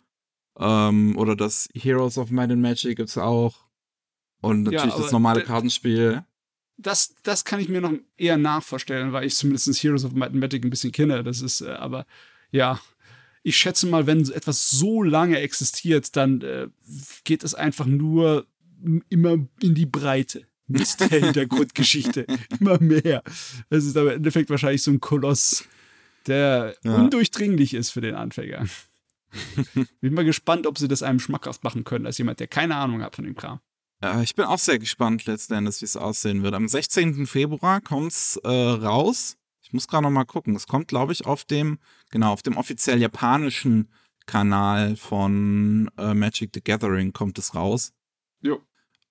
Ähm, 0.59 1.17
oder 1.17 1.35
das 1.35 1.69
Heroes 1.73 2.17
of 2.17 2.29
Might 2.29 2.51
and 2.51 2.61
Magic 2.61 2.97
gibt's 2.97 3.17
auch. 3.17 3.65
Und 4.41 4.63
natürlich 4.63 4.93
ja, 4.95 5.01
das 5.01 5.11
normale 5.11 5.43
Kartenspiel. 5.43 6.23
Das, 6.77 7.15
das 7.23 7.45
kann 7.45 7.59
ich 7.59 7.69
mir 7.69 7.81
noch 7.81 7.93
eher 8.17 8.37
nachvorstellen, 8.37 9.13
weil 9.13 9.25
ich 9.25 9.35
zumindest 9.35 9.81
Heroes 9.81 10.05
of 10.05 10.13
Might 10.13 10.31
and 10.31 10.39
Magic 10.39 10.63
ein 10.63 10.69
bisschen 10.69 10.91
kenne. 10.91 11.23
Das 11.23 11.41
ist, 11.41 11.61
äh, 11.61 11.69
aber 11.69 12.05
ja, 12.51 12.79
ich 13.41 13.57
schätze 13.57 13.87
mal, 13.87 14.05
wenn 14.05 14.29
etwas 14.29 14.69
so 14.69 15.01
lange 15.01 15.39
existiert, 15.39 16.15
dann 16.15 16.41
äh, 16.41 16.67
geht 17.23 17.43
es 17.43 17.55
einfach 17.55 17.85
nur 17.85 18.45
immer 19.09 19.37
in 19.61 19.75
die 19.75 19.85
Breite 19.85 20.45
mit 20.67 20.99
der 20.99 21.07
Hintergrundgeschichte. 21.07 22.25
Immer 22.59 22.79
mehr. 22.79 23.23
Das 23.69 23.85
ist 23.85 23.97
aber 23.97 24.11
im 24.11 24.17
Endeffekt 24.17 24.49
wahrscheinlich 24.49 24.83
so 24.83 24.91
ein 24.91 24.99
Koloss, 24.99 25.65
der 26.27 26.75
ja. 26.83 26.95
undurchdringlich 26.95 27.73
ist 27.73 27.91
für 27.91 28.01
den 28.01 28.15
Anfänger. 28.15 28.65
bin 30.01 30.13
mal 30.13 30.25
gespannt, 30.25 30.67
ob 30.67 30.77
sie 30.77 30.87
das 30.87 31.03
einem 31.03 31.19
schmackhaft 31.19 31.63
machen 31.63 31.83
können, 31.83 32.05
als 32.05 32.17
jemand, 32.17 32.39
der 32.39 32.47
keine 32.47 32.75
Ahnung 32.75 33.01
hat 33.01 33.15
von 33.15 33.25
dem 33.25 33.35
Kram. 33.35 33.59
Ja, 34.01 34.21
ich 34.21 34.35
bin 34.35 34.45
auch 34.45 34.59
sehr 34.59 34.79
gespannt 34.79 35.25
letztendlich, 35.25 35.81
wie 35.81 35.85
es 35.85 35.95
aussehen 35.95 36.43
wird. 36.43 36.53
Am 36.53 36.67
16. 36.67 37.25
Februar 37.25 37.79
kommt's 37.79 38.37
äh, 38.43 38.49
raus. 38.49 39.37
Ich 39.61 39.71
muss 39.71 39.87
gerade 39.87 40.03
noch 40.03 40.11
mal 40.11 40.25
gucken. 40.25 40.55
Es 40.55 40.67
kommt, 40.67 40.89
glaube 40.89 41.13
ich, 41.13 41.25
auf 41.25 41.45
dem, 41.45 41.79
genau, 42.11 42.33
auf 42.33 42.41
dem 42.41 42.57
offiziell 42.57 42.99
japanischen 42.99 43.87
Kanal 44.25 44.97
von 44.97 45.89
äh, 45.97 46.13
Magic 46.13 46.51
the 46.53 46.61
Gathering 46.61 47.13
kommt 47.13 47.39
es 47.39 47.55
raus. 47.55 47.93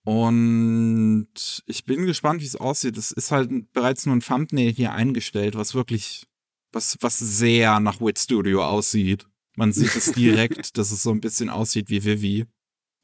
Und 0.05 1.62
ich 1.67 1.85
bin 1.85 2.07
gespannt, 2.07 2.41
wie 2.41 2.47
es 2.47 2.57
aussieht. 2.57 2.97
Es 2.97 3.12
ist 3.12 3.31
halt 3.31 3.73
bereits 3.73 4.05
nur 4.07 4.17
ein 4.17 4.21
Thumbnail 4.21 4.73
hier 4.73 4.93
eingestellt, 4.93 5.55
was 5.55 5.75
wirklich, 5.75 6.27
was, 6.73 6.97
was 7.01 7.19
sehr 7.19 7.79
nach 7.79 8.01
Wit 8.01 8.19
Studio 8.19 8.65
aussieht. 8.65 9.27
Man 9.57 9.73
sieht 9.73 9.95
es 9.95 10.12
direkt, 10.12 10.77
dass 10.77 10.91
es 10.91 11.03
so 11.03 11.11
ein 11.11 11.21
bisschen 11.21 11.51
aussieht 11.51 11.88
wie 11.88 12.05
Vivi. 12.05 12.47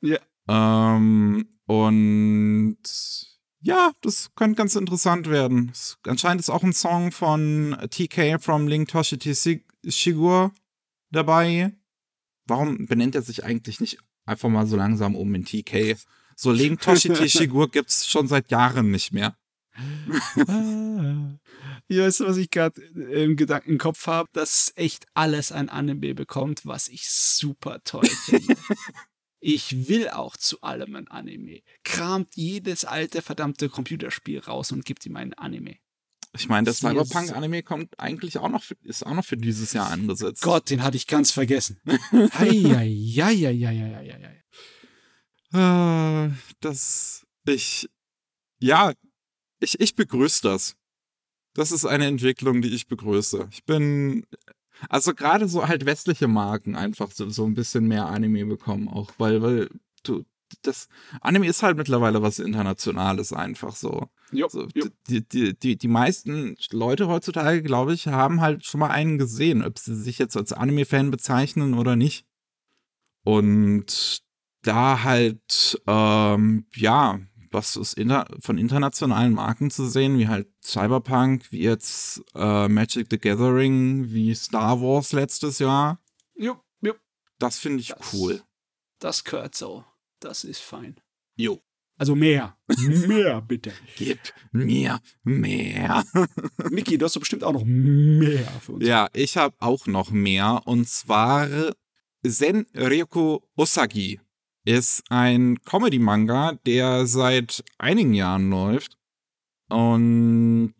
Ja. 0.01 0.19
Ähm, 0.49 1.47
und 1.67 2.79
ja, 3.61 3.93
das 4.01 4.35
könnte 4.35 4.57
ganz 4.57 4.75
interessant 4.75 5.29
werden. 5.29 5.71
Es, 5.73 5.99
anscheinend 6.05 6.41
ist 6.41 6.51
auch 6.51 6.63
ein 6.63 6.73
Song 6.73 7.13
von 7.13 7.77
TK 7.91 8.41
from 8.41 8.67
Link 8.67 8.89
Toshiti 8.89 9.63
Shigur 9.87 10.53
dabei. 11.11 11.73
Warum 12.47 12.87
benennt 12.87 13.15
er 13.15 13.23
sich 13.23 13.45
eigentlich 13.45 13.81
nicht 13.81 13.99
einfach 14.25 14.49
mal 14.49 14.67
so 14.67 14.77
langsam 14.77 15.15
um 15.15 15.35
in 15.35 15.45
TK? 15.45 15.97
So 16.41 16.53
Link 16.53 16.81
Toshiti-Figur 16.81 17.69
gibt's 17.69 18.09
schon 18.09 18.29
seit 18.29 18.53
Jahren 18.53 18.93
nicht 18.93 19.13
mehr. 19.13 19.37
Ja, 21.91 22.05
weißt 22.05 22.21
du, 22.21 22.27
was 22.27 22.37
ich 22.37 22.51
gerade 22.51 22.81
im 22.83 23.35
Gedanken 23.35 23.73
im 23.73 23.79
Kopf 23.79 24.07
habe? 24.07 24.29
Dass 24.33 24.73
echt 24.77 25.07
alles 25.15 25.51
ein 25.53 25.69
Anime 25.69 26.15
bekommt, 26.15 26.65
was 26.65 26.89
ich 26.89 27.09
super 27.09 27.81
toll 27.83 28.07
finde. 28.07 28.57
ich 29.41 29.89
will 29.89 30.11
auch 30.11 30.37
zu 30.37 30.61
allem 30.61 30.95
ein 30.97 31.09
Anime. 31.09 31.63
Kramt 31.83 32.37
jedes 32.37 32.85
alte 32.85 33.23
verdammte 33.23 33.69
Computerspiel 33.69 34.41
raus 34.41 34.71
und 34.71 34.85
gibt 34.85 35.07
ihm 35.07 35.17
ein 35.17 35.35
Anime. 35.35 35.79
Ich 36.35 36.49
meine, 36.49 36.67
das 36.67 36.79
Cyberpunk-Anime 36.79 37.63
kommt 37.63 37.99
eigentlich 37.99 38.39
auch 38.39 38.51
noch 38.51 38.63
für, 38.63 38.77
ist 38.83 39.05
auch 39.05 39.15
noch 39.15 39.25
für 39.25 39.39
dieses 39.39 39.73
Jahr 39.73 39.91
angesetzt. 39.91 40.43
Gott, 40.43 40.71
den 40.71 40.85
hatte 40.85 40.99
ich 40.99 41.07
ganz 41.07 41.31
vergessen. 41.31 41.81
Hei, 42.13 42.51
das, 45.53 47.27
ich, 47.47 47.89
ja, 48.61 48.93
ich, 49.61 49.81
ich 49.81 49.95
begrüße 49.95 50.43
das. 50.43 50.77
Das 51.55 51.73
ist 51.73 51.85
eine 51.85 52.07
Entwicklung, 52.07 52.63
die 52.63 52.75
ich 52.75 52.87
begrüße. 52.87 53.49
Ich 53.51 53.65
bin, 53.65 54.25
also 54.89 55.15
gerade 55.15 55.49
so 55.49 55.67
halt 55.67 55.87
westliche 55.87 56.29
Marken 56.29 56.77
einfach 56.77 57.11
so, 57.11 57.29
so 57.31 57.45
ein 57.47 57.55
bisschen 57.55 57.89
mehr 57.89 58.07
Anime 58.07 58.47
bekommen 58.47 58.89
auch, 58.89 59.11
weil, 59.19 59.43
weil 59.43 59.69
du, 60.03 60.25
das 60.63 60.89
Anime 61.21 61.47
ist 61.47 61.63
halt 61.63 61.77
mittlerweile 61.77 62.23
was 62.23 62.39
Internationales 62.39 63.33
einfach 63.33 63.75
so. 63.75 64.09
Jo, 64.31 64.49
so 64.49 64.67
jo. 64.75 64.87
Die, 65.09 65.27
die, 65.27 65.59
die, 65.59 65.77
die 65.77 65.89
meisten 65.89 66.57
Leute 66.71 67.09
heutzutage, 67.09 67.63
glaube 67.63 67.95
ich, 67.95 68.09
haben 68.09 68.41
halt 68.41 68.65
schon 68.65 68.81
mal 68.81 68.91
einen 68.91 69.19
gesehen, 69.19 69.65
ob 69.65 69.79
sie 69.79 69.95
sich 69.95 70.19
jetzt 70.19 70.37
als 70.37 70.53
Anime-Fan 70.53 71.11
bezeichnen 71.11 71.75
oder 71.75 71.97
nicht. 71.97 72.25
Und 73.25 74.23
da 74.63 75.03
halt, 75.03 75.81
ähm, 75.87 76.67
ja, 76.75 77.21
was 77.51 77.77
ist 77.77 77.95
inter 77.95 78.27
von 78.41 78.59
internationalen 78.59 79.33
Marken 79.33 79.71
zu 79.71 79.89
sehen, 79.89 80.19
wie 80.19 80.29
halt 80.29 80.49
Cyberpunk, 80.63 81.51
wie 81.51 81.63
jetzt 81.63 82.23
äh, 82.35 82.69
Magic 82.69 83.07
the 83.11 83.19
Gathering, 83.19 84.11
wie 84.11 84.35
Star 84.35 84.81
Wars 84.81 85.13
letztes 85.13 85.59
Jahr. 85.59 86.01
Jo, 86.35 86.61
jo. 86.81 86.95
Das 87.39 87.59
finde 87.59 87.81
ich 87.81 87.89
das, 87.89 88.13
cool. 88.13 88.43
Das 88.99 89.25
gehört 89.25 89.55
so. 89.55 89.85
Das 90.21 90.45
ist 90.45 90.61
fein. 90.61 91.01
Jo. 91.37 91.63
Also 91.97 92.15
mehr. 92.15 92.57
mehr, 92.79 93.41
bitte. 93.41 93.73
Gib 93.97 94.21
mir 94.53 95.01
mehr. 95.25 96.05
Miki, 96.71 96.97
du 96.97 97.05
hast 97.05 97.17
doch 97.17 97.21
bestimmt 97.21 97.45
auch 97.45 97.53
noch 97.53 97.65
mehr 97.65 98.47
für 98.61 98.73
uns. 98.73 98.87
Ja, 98.87 99.09
ich 99.13 99.37
habe 99.37 99.57
auch 99.59 99.87
noch 99.87 100.11
mehr. 100.11 100.63
Und 100.65 100.89
zwar 100.89 101.49
Zen 102.25 102.67
Ryoko 102.75 103.49
Osagi 103.57 104.21
ist 104.69 105.03
ein 105.09 105.63
Comedy-Manga, 105.63 106.59
der 106.67 107.07
seit 107.07 107.65
einigen 107.79 108.13
Jahren 108.13 108.51
läuft 108.51 108.99
und 109.71 110.75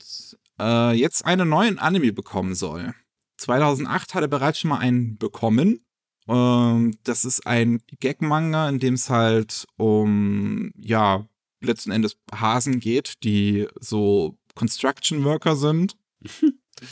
äh, 0.61 0.93
jetzt 0.93 1.25
einen 1.25 1.49
neuen 1.49 1.79
Anime 1.79 2.13
bekommen 2.13 2.55
soll. 2.55 2.95
2008 3.39 4.15
hat 4.15 4.23
er 4.23 4.29
bereits 4.29 4.59
schon 4.59 4.69
mal 4.71 4.79
einen 4.79 5.17
bekommen. 5.17 5.87
Ähm, 6.29 6.99
das 7.05 7.25
ist 7.25 7.47
ein 7.47 7.81
Gag-Manga, 7.99 8.69
in 8.69 8.79
dem 8.79 8.93
es 8.93 9.09
halt 9.09 9.65
um, 9.79 10.71
ja, 10.77 11.27
letzten 11.63 11.91
Endes 11.91 12.19
Hasen 12.31 12.81
geht, 12.81 13.25
die 13.25 13.69
so 13.81 14.37
Construction 14.55 15.25
Worker 15.25 15.57
sind. 15.57 15.97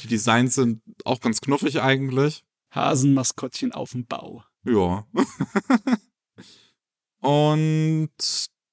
die 0.03 0.09
Designs 0.09 0.55
sind 0.55 0.81
auch 1.05 1.21
ganz 1.21 1.43
knuffig 1.43 1.83
eigentlich. 1.83 2.43
Hasenmaskottchen 2.75 3.73
auf 3.73 3.93
dem 3.93 4.07
Bau. 4.07 4.45
Ja. 4.65 5.07
Und 7.27 8.11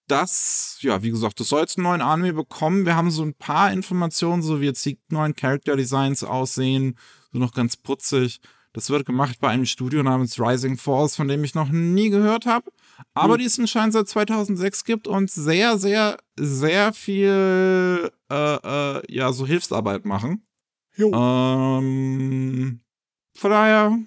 das, 0.08 0.78
ja, 0.82 1.02
wie 1.02 1.10
gesagt, 1.10 1.40
das 1.40 1.48
soll 1.48 1.62
jetzt 1.62 1.78
einen 1.78 1.86
neuen 1.86 2.02
Anime 2.02 2.34
bekommen. 2.34 2.86
Wir 2.86 2.96
haben 2.96 3.10
so 3.10 3.24
ein 3.24 3.34
paar 3.34 3.72
Informationen, 3.72 4.44
so 4.44 4.62
wie 4.62 4.66
jetzt 4.66 4.86
die 4.86 5.00
neuen 5.10 5.36
Character 5.36 5.76
Designs 5.76 6.24
aussehen, 6.24 6.98
so 7.32 7.40
noch 7.40 7.54
ganz 7.54 7.78
putzig. 7.78 8.42
Das 8.74 8.90
wird 8.90 9.06
gemacht 9.06 9.40
bei 9.40 9.50
einem 9.50 9.66
Studio 9.66 10.04
namens 10.04 10.40
Rising 10.40 10.78
Force, 10.78 11.16
von 11.16 11.28
dem 11.28 11.44
ich 11.44 11.56
noch 11.56 11.70
nie 11.70 12.10
gehört 12.10 12.46
habe, 12.46 12.72
aber 13.14 13.34
Hm. 13.34 13.40
die 13.40 13.46
es 13.46 13.60
anscheinend 13.60 13.94
seit 13.94 14.08
2006 14.08 14.84
gibt 14.84 15.08
und 15.08 15.30
sehr, 15.32 15.78
sehr, 15.78 16.18
sehr 16.38 16.92
viel, 16.94 18.12
äh, 18.32 18.56
äh, 18.56 19.02
ja, 19.14 19.32
so 19.32 19.46
Hilfsarbeit 19.46 20.06
machen. 20.06 20.46
Jo. 20.96 21.12
Ähm, 21.14 22.82
von 23.36 23.52
daher, 23.52 23.98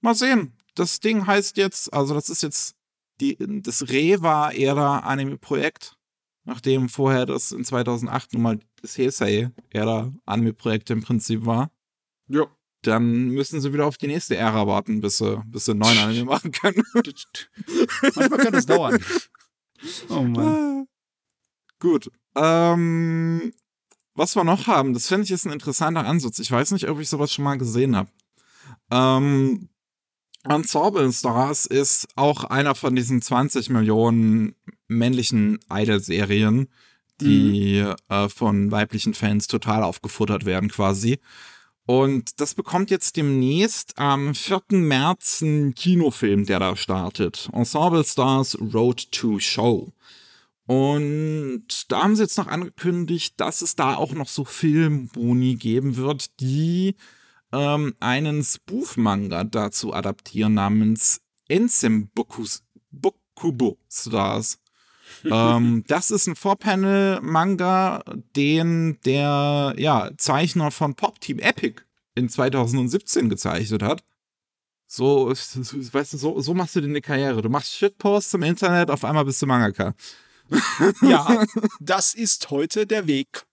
mal 0.00 0.14
sehen. 0.14 0.56
Das 0.74 1.00
Ding 1.00 1.26
heißt 1.26 1.56
jetzt, 1.56 1.92
also 1.92 2.14
das 2.14 2.30
ist 2.30 2.42
jetzt 2.42 2.76
die, 3.20 3.36
das 3.62 3.88
Reva-Ära 3.88 5.00
Anime-Projekt, 5.00 5.96
nachdem 6.44 6.88
vorher 6.88 7.26
das 7.26 7.52
in 7.52 7.64
2008 7.64 8.32
nun 8.34 8.42
mal 8.42 8.58
das 8.80 8.98
Heisei-Ära 8.98 10.12
Anime-Projekt 10.26 10.90
im 10.90 11.02
Prinzip 11.02 11.46
war. 11.46 11.70
Ja. 12.28 12.46
Dann 12.82 13.28
müssen 13.28 13.60
sie 13.60 13.72
wieder 13.72 13.86
auf 13.86 13.96
die 13.96 14.08
nächste 14.08 14.36
Ära 14.36 14.66
warten, 14.66 15.00
bis 15.00 15.18
sie, 15.18 15.40
bis 15.46 15.66
sie 15.66 15.70
einen 15.72 15.80
neuen 15.80 15.98
Anime 15.98 16.24
machen 16.24 16.50
können. 16.50 16.82
Manchmal 16.94 18.38
kann 18.38 18.52
das 18.52 18.66
dauern. 18.66 19.02
Oh 20.08 20.22
Mann. 20.22 20.86
Gut. 21.80 22.08
Ähm, 22.36 23.52
was 24.14 24.36
wir 24.36 24.44
noch 24.44 24.68
haben, 24.68 24.94
das 24.94 25.08
finde 25.08 25.24
ich 25.24 25.32
ist 25.32 25.44
ein 25.44 25.52
interessanter 25.52 26.06
Ansatz. 26.06 26.38
Ich 26.38 26.52
weiß 26.52 26.70
nicht, 26.70 26.88
ob 26.88 27.00
ich 27.00 27.08
sowas 27.08 27.32
schon 27.32 27.44
mal 27.44 27.58
gesehen 27.58 27.96
habe. 27.96 28.08
Ähm, 28.92 29.68
Ensemble 30.48 31.12
Stars 31.12 31.66
ist 31.66 32.08
auch 32.16 32.44
einer 32.44 32.74
von 32.74 32.96
diesen 32.96 33.22
20 33.22 33.70
Millionen 33.70 34.54
männlichen 34.88 35.60
Idol-Serien, 35.70 36.68
die 37.20 37.84
äh, 38.08 38.28
von 38.28 38.70
weiblichen 38.70 39.14
Fans 39.14 39.46
total 39.46 39.82
aufgefuttert 39.82 40.44
werden 40.44 40.68
quasi. 40.68 41.20
Und 41.84 42.40
das 42.40 42.54
bekommt 42.54 42.90
jetzt 42.90 43.16
demnächst 43.16 43.98
am 43.98 44.34
4. 44.34 44.62
März 44.70 45.42
einen 45.42 45.74
Kinofilm, 45.74 46.46
der 46.46 46.60
da 46.60 46.76
startet. 46.76 47.48
Ensemble 47.52 48.04
Stars 48.04 48.56
Road 48.60 49.10
to 49.10 49.38
Show. 49.40 49.92
Und 50.66 51.66
da 51.88 52.02
haben 52.02 52.14
sie 52.14 52.22
jetzt 52.22 52.38
noch 52.38 52.46
angekündigt, 52.46 53.34
dass 53.38 53.62
es 53.62 53.74
da 53.74 53.96
auch 53.96 54.12
noch 54.12 54.28
so 54.28 54.44
Filmboni 54.44 55.56
geben 55.56 55.96
wird, 55.96 56.40
die 56.40 56.94
ähm, 57.52 57.94
einen 58.00 58.42
Spoof-Manga 58.42 59.44
dazu 59.44 59.92
adaptieren 59.92 60.54
namens 60.54 61.20
Ensem 61.48 62.08
Bokubo 62.90 63.78
Stars. 63.90 64.58
ähm, 65.24 65.84
das 65.86 66.10
ist 66.10 66.26
ein 66.26 66.36
Vorpanel-Manga, 66.36 68.02
den 68.34 68.98
der 69.04 69.74
ja, 69.76 70.10
Zeichner 70.16 70.70
von 70.70 70.94
Pop 70.94 71.20
Team 71.20 71.38
Epic 71.38 71.82
in 72.14 72.28
2017 72.28 73.28
gezeichnet 73.28 73.82
hat. 73.82 74.02
So, 74.86 75.30
weißt 75.30 76.12
du, 76.12 76.16
so, 76.18 76.40
so 76.40 76.54
machst 76.54 76.76
du 76.76 76.80
dir 76.80 76.88
eine 76.88 77.00
Karriere. 77.00 77.42
Du 77.42 77.48
machst 77.48 77.74
Shitposts 77.74 78.34
im 78.34 78.42
Internet, 78.42 78.90
auf 78.90 79.04
einmal 79.04 79.24
bist 79.24 79.40
du 79.40 79.46
Mangaka. 79.46 79.94
Ja, 81.00 81.44
das 81.80 82.14
ist 82.14 82.50
heute 82.50 82.86
der 82.86 83.06
Weg. 83.06 83.46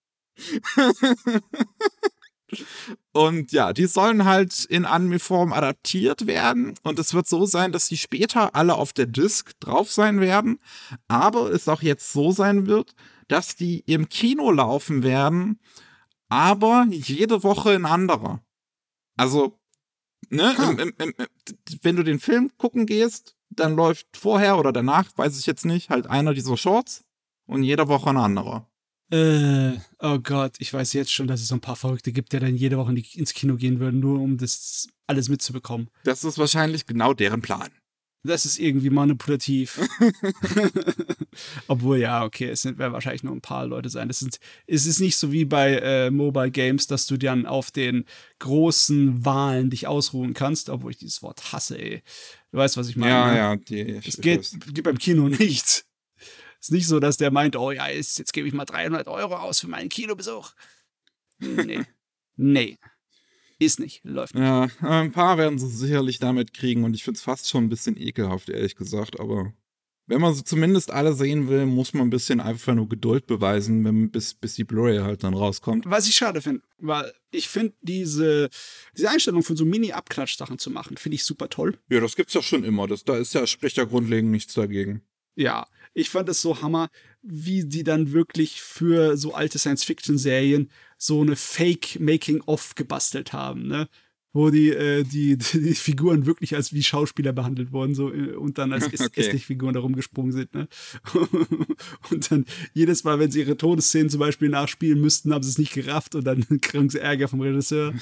Und 3.12 3.52
ja, 3.52 3.74
die 3.74 3.86
sollen 3.86 4.26
halt 4.26 4.66
in 4.66 4.86
Anime-Form 4.86 5.54
adaptiert 5.54 6.28
werden. 6.28 6.76
Und 6.84 7.00
es 7.00 7.14
wird 7.14 7.28
so 7.28 7.46
sein, 7.46 7.72
dass 7.72 7.88
die 7.88 7.98
später 7.98 8.56
alle 8.56 8.76
auf 8.76 8.94
der 8.94 9.06
Disc 9.06 9.52
drauf 9.60 9.92
sein 9.92 10.20
werden. 10.20 10.60
Aber 11.08 11.52
es 11.52 11.68
auch 11.68 11.82
jetzt 11.82 12.12
so 12.12 12.32
sein 12.32 12.68
wird, 12.68 12.96
dass 13.30 13.56
die 13.56 13.80
im 13.86 14.10
Kino 14.10 14.52
laufen 14.52 15.04
werden, 15.04 15.60
aber 16.30 16.86
jede 16.90 17.44
Woche 17.44 17.72
ein 17.72 17.86
anderer. 17.86 18.44
Also, 19.16 19.60
ne, 20.30 20.56
im, 20.58 20.80
im, 20.80 20.94
im, 20.98 21.14
wenn 21.82 21.96
du 21.96 22.04
den 22.04 22.20
Film 22.20 22.52
gucken 22.58 22.86
gehst, 22.86 23.36
dann 23.50 23.76
läuft 23.76 24.18
vorher 24.18 24.58
oder 24.58 24.72
danach, 24.72 25.06
weiß 25.16 25.40
ich 25.40 25.46
jetzt 25.46 25.66
nicht, 25.66 25.90
halt 25.90 26.08
einer 26.08 26.34
dieser 26.34 26.58
Shorts 26.58 27.04
und 27.46 27.64
jede 27.64 27.88
Woche 27.88 28.10
ein 28.12 28.18
anderer. 28.18 28.69
Äh, 29.12 29.78
oh 30.00 30.20
Gott, 30.20 30.56
ich 30.60 30.74
weiß 30.74 30.94
jetzt 30.94 31.12
schon, 31.12 31.28
dass 31.28 31.42
es 31.42 31.48
so 31.48 31.56
ein 31.56 31.62
paar 31.62 31.76
Verrückte 31.76 32.12
gibt, 32.12 32.32
die 32.32 32.40
dann 32.40 32.56
jede 32.56 32.78
Woche 32.78 32.94
ins 33.14 33.34
Kino 33.34 33.56
gehen 33.56 33.80
würden, 33.80 34.00
nur 34.00 34.20
um 34.20 34.38
das 34.38 34.88
alles 35.08 35.30
mitzubekommen. 35.30 35.90
Das 36.04 36.24
ist 36.24 36.38
wahrscheinlich 36.38 36.86
genau 36.86 37.14
deren 37.14 37.42
Plan. 37.42 37.70
Das 38.24 38.46
ist 38.46 38.60
irgendwie 38.60 38.90
manipulativ. 38.90 39.80
Obwohl, 41.68 42.00
ja, 42.00 42.26
okay, 42.26 42.50
es 42.50 42.66
werden 42.66 42.94
wahrscheinlich 42.94 43.24
nur 43.24 43.34
ein 43.34 43.42
paar 43.42 43.66
Leute 43.66 43.90
sein. 43.90 44.10
Es, 44.10 44.20
sind, 44.20 44.40
es 44.68 44.86
ist 44.86 45.00
nicht 45.00 45.16
so 45.16 45.32
wie 45.32 45.46
bei 45.46 45.76
äh, 45.76 46.12
Mobile 46.12 46.52
Games, 46.52 46.88
dass 46.88 47.08
du 47.08 47.18
dann 47.18 47.46
auf 47.46 47.72
den 47.72 48.06
großen 48.40 49.24
Wahlen 49.26 49.70
dich 49.70 49.88
ausruhen 49.88 50.34
kannst, 50.34 50.70
obwohl 50.70 50.92
ich 50.92 50.98
dieses 50.98 51.24
Wort 51.24 51.54
hasse, 51.54 51.80
ey. 51.80 52.04
Du 52.52 52.58
weißt, 52.58 52.76
was 52.78 52.90
ich 52.90 52.98
meine. 52.98 53.14
Ja, 53.14 53.32
ne? 53.32 53.38
ja, 53.38 53.56
die. 53.56 54.02
Es 54.06 54.20
geht, 54.20 54.50
geht 54.74 54.84
beim 54.84 54.98
Kino 54.98 55.30
nicht. 55.30 55.86
Es 56.60 56.68
ist 56.68 56.72
nicht 56.72 56.88
so, 56.88 57.00
dass 57.00 57.18
der 57.18 57.32
meint, 57.32 57.56
oh 57.56 57.72
ja, 57.72 57.88
jetzt, 57.88 58.20
jetzt 58.20 58.34
gebe 58.34 58.48
ich 58.48 58.54
mal 58.54 58.66
300 58.66 59.08
Euro 59.08 59.36
aus 59.36 59.62
für 59.62 59.68
meinen 59.68 59.90
Kinobesuch. 59.90 60.52
Nee. 61.40 61.86
nee. 62.36 62.78
Ist 63.60 63.80
nicht. 63.80 64.02
Läuft 64.04 64.36
nicht. 64.36 64.44
Ja, 64.44 64.68
ein 64.82 65.12
paar 65.12 65.38
werden 65.38 65.60
sie 65.60 65.70
sicherlich 65.70 66.20
damit 66.20 66.54
kriegen 66.54 66.84
und 66.84 66.94
ich 66.94 67.04
finde 67.04 67.18
es 67.18 67.24
fast 67.24 67.50
schon 67.50 67.66
ein 67.66 67.70
bisschen 67.70 67.98
ekelhaft, 67.98 68.50
ehrlich 68.50 68.76
gesagt. 68.76 69.20
Aber 69.20 69.54
wenn 70.10 70.22
man 70.22 70.34
sie 70.34 70.44
zumindest 70.44 70.92
alle 70.92 71.14
sehen 71.14 71.50
will, 71.50 71.66
muss 71.66 71.94
man 71.94 72.08
ein 72.08 72.10
bisschen 72.10 72.40
einfach 72.40 72.74
nur 72.74 72.90
Geduld 72.90 73.28
beweisen, 73.28 73.86
wenn, 73.86 74.10
bis, 74.10 74.34
bis 74.34 74.56
die 74.56 74.64
Blu-ray 74.64 75.00
halt 75.00 75.24
dann 75.24 75.34
rauskommt. 75.34 75.86
Was 75.88 76.08
ich 76.08 76.16
schade 76.16 76.42
finde, 76.42 76.62
weil 76.78 77.14
ich 77.32 77.48
finde 77.48 77.76
diese, 77.82 78.50
diese 78.98 79.10
Einstellung 79.10 79.44
von 79.44 79.56
so 79.56 79.66
Mini-Abklatsch-Sachen 79.66 80.58
zu 80.58 80.72
machen, 80.72 80.98
finde 80.98 81.16
ich 81.16 81.24
super 81.24 81.50
toll. 81.50 81.78
Ja, 81.90 82.00
das 82.00 82.16
gibt's 82.16 82.34
ja 82.34 82.42
schon 82.42 82.64
immer. 82.64 82.88
Das, 82.88 83.04
da 83.04 83.18
ist 83.18 83.34
ja, 83.34 83.46
spricht 83.46 83.78
ja 83.78 83.84
grundlegend 83.84 84.32
nichts 84.32 84.54
dagegen. 84.56 85.02
Ja, 85.36 85.68
ich 86.00 86.10
fand 86.10 86.30
es 86.30 86.42
so 86.42 86.62
Hammer, 86.62 86.90
wie 87.22 87.66
die 87.66 87.84
dann 87.84 88.12
wirklich 88.12 88.62
für 88.62 89.18
so 89.18 89.34
alte 89.34 89.60
Science-Fiction-Serien 89.60 90.70
so 90.98 91.22
eine 91.22 91.36
Fake-Making-of 91.36 92.76
gebastelt 92.76 93.34
haben, 93.34 93.68
ne? 93.68 93.90
Wo 94.32 94.52
die, 94.52 94.70
äh, 94.70 95.04
die, 95.04 95.38
die 95.54 95.76
Figuren 95.76 96.26
wirklich 96.26 96.56
als 96.56 96.74
wie 96.74 96.84
Schauspieler 96.84 97.34
behandelt 97.34 97.72
wurden 97.72 97.96
so, 97.96 98.14
äh, 98.14 98.36
und 98.36 98.58
dann 98.58 98.74
als 98.74 98.86
Okay. 98.94 99.22
Estig-Figuren 99.22 99.74
da 99.74 99.80
rumgesprungen 99.80 100.32
sind, 100.32 100.54
ne? 100.54 100.68
und 102.12 102.32
dann 102.32 102.46
jedes 102.74 103.04
Mal, 103.04 103.20
wenn 103.20 103.32
sie 103.32 103.40
ihre 103.40 103.58
Todesszenen 103.58 104.10
zum 104.10 104.20
Beispiel 104.20 104.50
nachspielen 104.50 105.02
müssten, 105.02 105.34
haben 105.34 105.44
sie 105.44 105.50
es 105.50 105.58
nicht 105.58 105.74
gerafft 105.74 106.16
und 106.16 106.26
dann 106.26 106.46
kriegen 106.62 106.90
sie 106.90 107.00
Ärger 107.00 107.28
vom 107.28 107.42
Regisseur. 107.42 107.94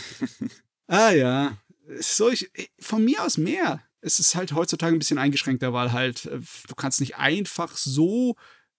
ah 0.87 1.11
ja, 1.11 1.57
so 1.99 2.29
ich, 2.29 2.49
von 2.79 3.03
mir 3.03 3.23
aus 3.23 3.37
mehr. 3.37 3.81
Es 4.01 4.19
ist 4.19 4.35
halt 4.35 4.53
heutzutage 4.53 4.95
ein 4.95 4.99
bisschen 4.99 5.17
eingeschränkter, 5.17 5.73
weil 5.73 5.91
halt 5.91 6.25
äh, 6.25 6.39
du 6.67 6.75
kannst 6.75 6.99
nicht 6.99 7.17
einfach 7.17 7.75
so 7.75 8.35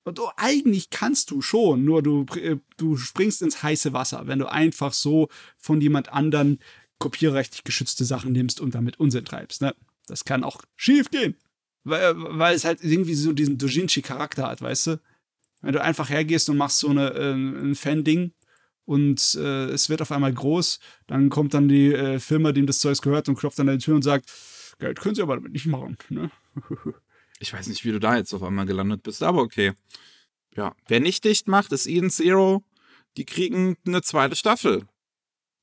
und 0.09 0.16
du, 0.16 0.26
eigentlich 0.37 0.88
kannst 0.88 1.31
du 1.31 1.42
schon, 1.42 1.85
nur 1.85 2.02
du, 2.02 2.24
äh, 2.37 2.57
du 2.78 2.96
springst 2.96 3.42
ins 3.42 3.62
heiße 3.62 3.92
Wasser, 3.92 4.26
wenn 4.26 4.38
du 4.38 4.46
einfach 4.46 4.94
so 4.94 5.28
von 5.59 5.83
jemand 5.83 6.11
anderen 6.11 6.61
kopierrechtlich 6.98 7.62
geschützte 7.62 8.07
Sachen 8.07 8.33
nimmst 8.33 8.61
und 8.61 8.74
damit 8.74 8.98
Unsinn 8.98 9.26
treibst. 9.26 9.61
Ne? 9.61 9.74
Das 10.07 10.24
kann 10.24 10.44
auch 10.44 10.62
schief 10.76 11.11
gehen. 11.11 11.37
Weil, 11.85 12.14
weil 12.16 12.54
es 12.54 12.64
halt 12.64 12.83
irgendwie 12.83 13.14
so 13.14 13.33
diesen 13.33 13.59
Dojinshi-Charakter 13.59 14.48
hat, 14.48 14.62
weißt 14.62 14.88
du? 14.88 15.00
Wenn 15.61 15.72
du 15.72 15.83
einfach 15.83 16.09
hergehst 16.09 16.48
und 16.48 16.57
machst 16.57 16.78
so 16.78 16.88
eine, 16.88 17.11
äh, 17.12 17.33
ein 17.33 17.74
Fan-Ding 17.74 18.33
und 18.85 19.35
äh, 19.35 19.66
es 19.66 19.90
wird 19.90 20.00
auf 20.00 20.12
einmal 20.12 20.33
groß, 20.33 20.81
dann 21.07 21.28
kommt 21.28 21.52
dann 21.52 21.68
die 21.68 21.92
äh, 21.92 22.18
Firma, 22.18 22.52
dem 22.52 22.66
das 22.66 22.78
Zeugs 22.78 23.02
gehört 23.02 23.28
und 23.28 23.37
klopft 23.37 23.61
an 23.61 23.66
der 23.66 23.78
Tür 23.78 23.94
und 23.94 24.02
sagt, 24.02 24.31
Geld 24.78 25.00
können 25.00 25.14
sie 25.14 25.22
aber 25.22 25.36
damit 25.36 25.52
nicht 25.52 25.66
machen. 25.66 25.96
Ne? 26.08 26.30
Ich 27.40 27.52
weiß 27.52 27.68
nicht, 27.68 27.84
wie 27.84 27.92
du 27.92 28.00
da 28.00 28.16
jetzt 28.16 28.34
auf 28.34 28.42
einmal 28.42 28.66
gelandet 28.66 29.04
bist, 29.04 29.22
aber 29.22 29.42
okay. 29.42 29.72
Ja, 30.56 30.74
wer 30.88 30.98
nicht 30.98 31.24
dicht 31.24 31.46
macht, 31.46 31.70
ist 31.70 31.86
Eden 31.86 32.10
Zero. 32.10 32.64
Die 33.16 33.24
kriegen 33.24 33.76
eine 33.86 34.02
zweite 34.02 34.34
Staffel. 34.34 34.88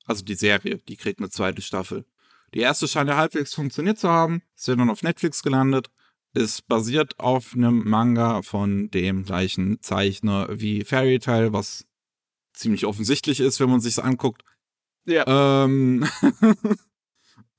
Also 0.06 0.24
die 0.24 0.36
Serie, 0.36 0.78
die 0.88 0.96
kriegt 0.96 1.20
eine 1.20 1.30
zweite 1.30 1.62
Staffel. 1.62 2.06
Die 2.54 2.60
erste 2.60 2.88
scheint 2.88 3.10
ja 3.10 3.18
halbwegs 3.18 3.54
funktioniert 3.54 4.00
zu 4.00 4.08
haben. 4.08 4.42
Ist 4.56 4.70
ja 4.70 4.76
dann 4.76 4.90
auf 4.90 5.04
Netflix 5.04 5.44
gelandet. 5.44 5.90
Ist 6.34 6.68
basiert 6.68 7.20
auf 7.20 7.54
einem 7.54 7.84
Manga 7.90 8.42
von 8.42 8.90
dem 8.92 9.26
gleichen 9.26 9.82
Zeichner 9.82 10.48
wie 10.52 10.86
Fairy 10.86 11.20
Tail, 11.20 11.52
was 11.52 11.86
ziemlich 12.54 12.86
offensichtlich 12.86 13.42
ist, 13.42 13.60
wenn 13.60 13.70
man 13.70 13.82
sich's 13.82 14.00
anguckt. 14.00 14.44
Ja. 15.06 15.66
Ähm 15.66 16.08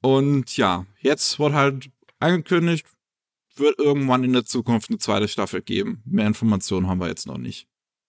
und 0.03 0.57
ja, 0.57 0.87
jetzt 1.01 1.39
wird 1.39 1.53
halt 1.53 1.91
angekündigt, 2.19 2.87
wird 3.57 3.79
irgendwann 3.79 4.25
in 4.25 4.33
der 4.33 4.45
Zukunft 4.45 4.91
eine 4.91 4.99
zweite 4.99 5.29
Staffel 5.29 5.63
geben. 5.63 6.03
Mehr 6.05 6.27
Informationen 6.27 6.89
haben 6.89 7.01
wir 7.01 7.09
jetzt 7.09 7.27
noch 7.27 7.39
nicht. 7.39 7.67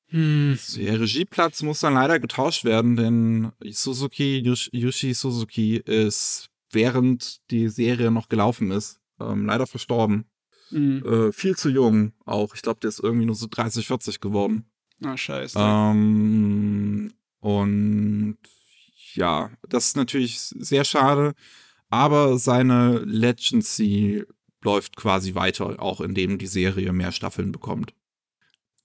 Hm. 0.10 0.58
Der 0.78 1.00
Regieplatz 1.02 1.64
muss 1.64 1.82
dann 1.82 1.96
leider 1.96 2.20
getauscht 2.20 2.64
werden, 2.64 2.96
denn 2.96 3.52
Suzuki, 3.72 4.42
Yush- 4.46 4.70
Yushi 4.72 5.14
Suzuki 5.14 5.78
ist, 5.78 6.50
während 6.72 7.40
die 7.52 7.68
Serie 7.68 8.12
noch 8.12 8.30
gelaufen 8.30 8.72
ist, 8.72 9.00
ähm, 9.20 9.46
leider 9.46 9.68
verstorben. 9.68 10.26
Mhm. 10.70 11.04
Äh, 11.06 11.32
viel 11.32 11.56
zu 11.58 11.70
jung 11.70 12.14
auch. 12.26 12.54
Ich 12.56 12.62
glaube, 12.62 12.80
der 12.82 12.90
ist 12.90 13.00
irgendwie 13.00 13.26
nur 13.26 13.36
so 13.36 13.48
30, 13.50 13.88
40 13.88 14.20
geworden. 14.20 14.66
Ah, 15.04 15.16
scheiße. 15.18 15.58
Ähm, 15.60 17.14
und 17.40 18.38
ja, 19.14 19.52
das 19.68 19.88
ist 19.88 19.98
natürlich 19.98 20.40
sehr 20.40 20.84
schade. 20.84 21.34
Aber 21.90 22.38
seine 22.38 23.00
Legacy 23.00 24.26
läuft 24.62 24.96
quasi 24.96 25.36
weiter, 25.36 25.82
auch 25.82 26.02
indem 26.02 26.38
die 26.38 26.48
Serie 26.48 26.92
mehr 26.92 27.12
Staffeln 27.12 27.52
bekommt. 27.52 27.94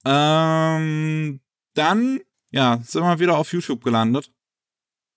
Ähm, 0.05 1.41
dann, 1.75 2.21
ja, 2.51 2.81
sind 2.85 3.03
wir 3.03 3.19
wieder 3.19 3.39
auf 3.39 3.53
YouTube 3.53 3.83
gelandet. 3.83 4.31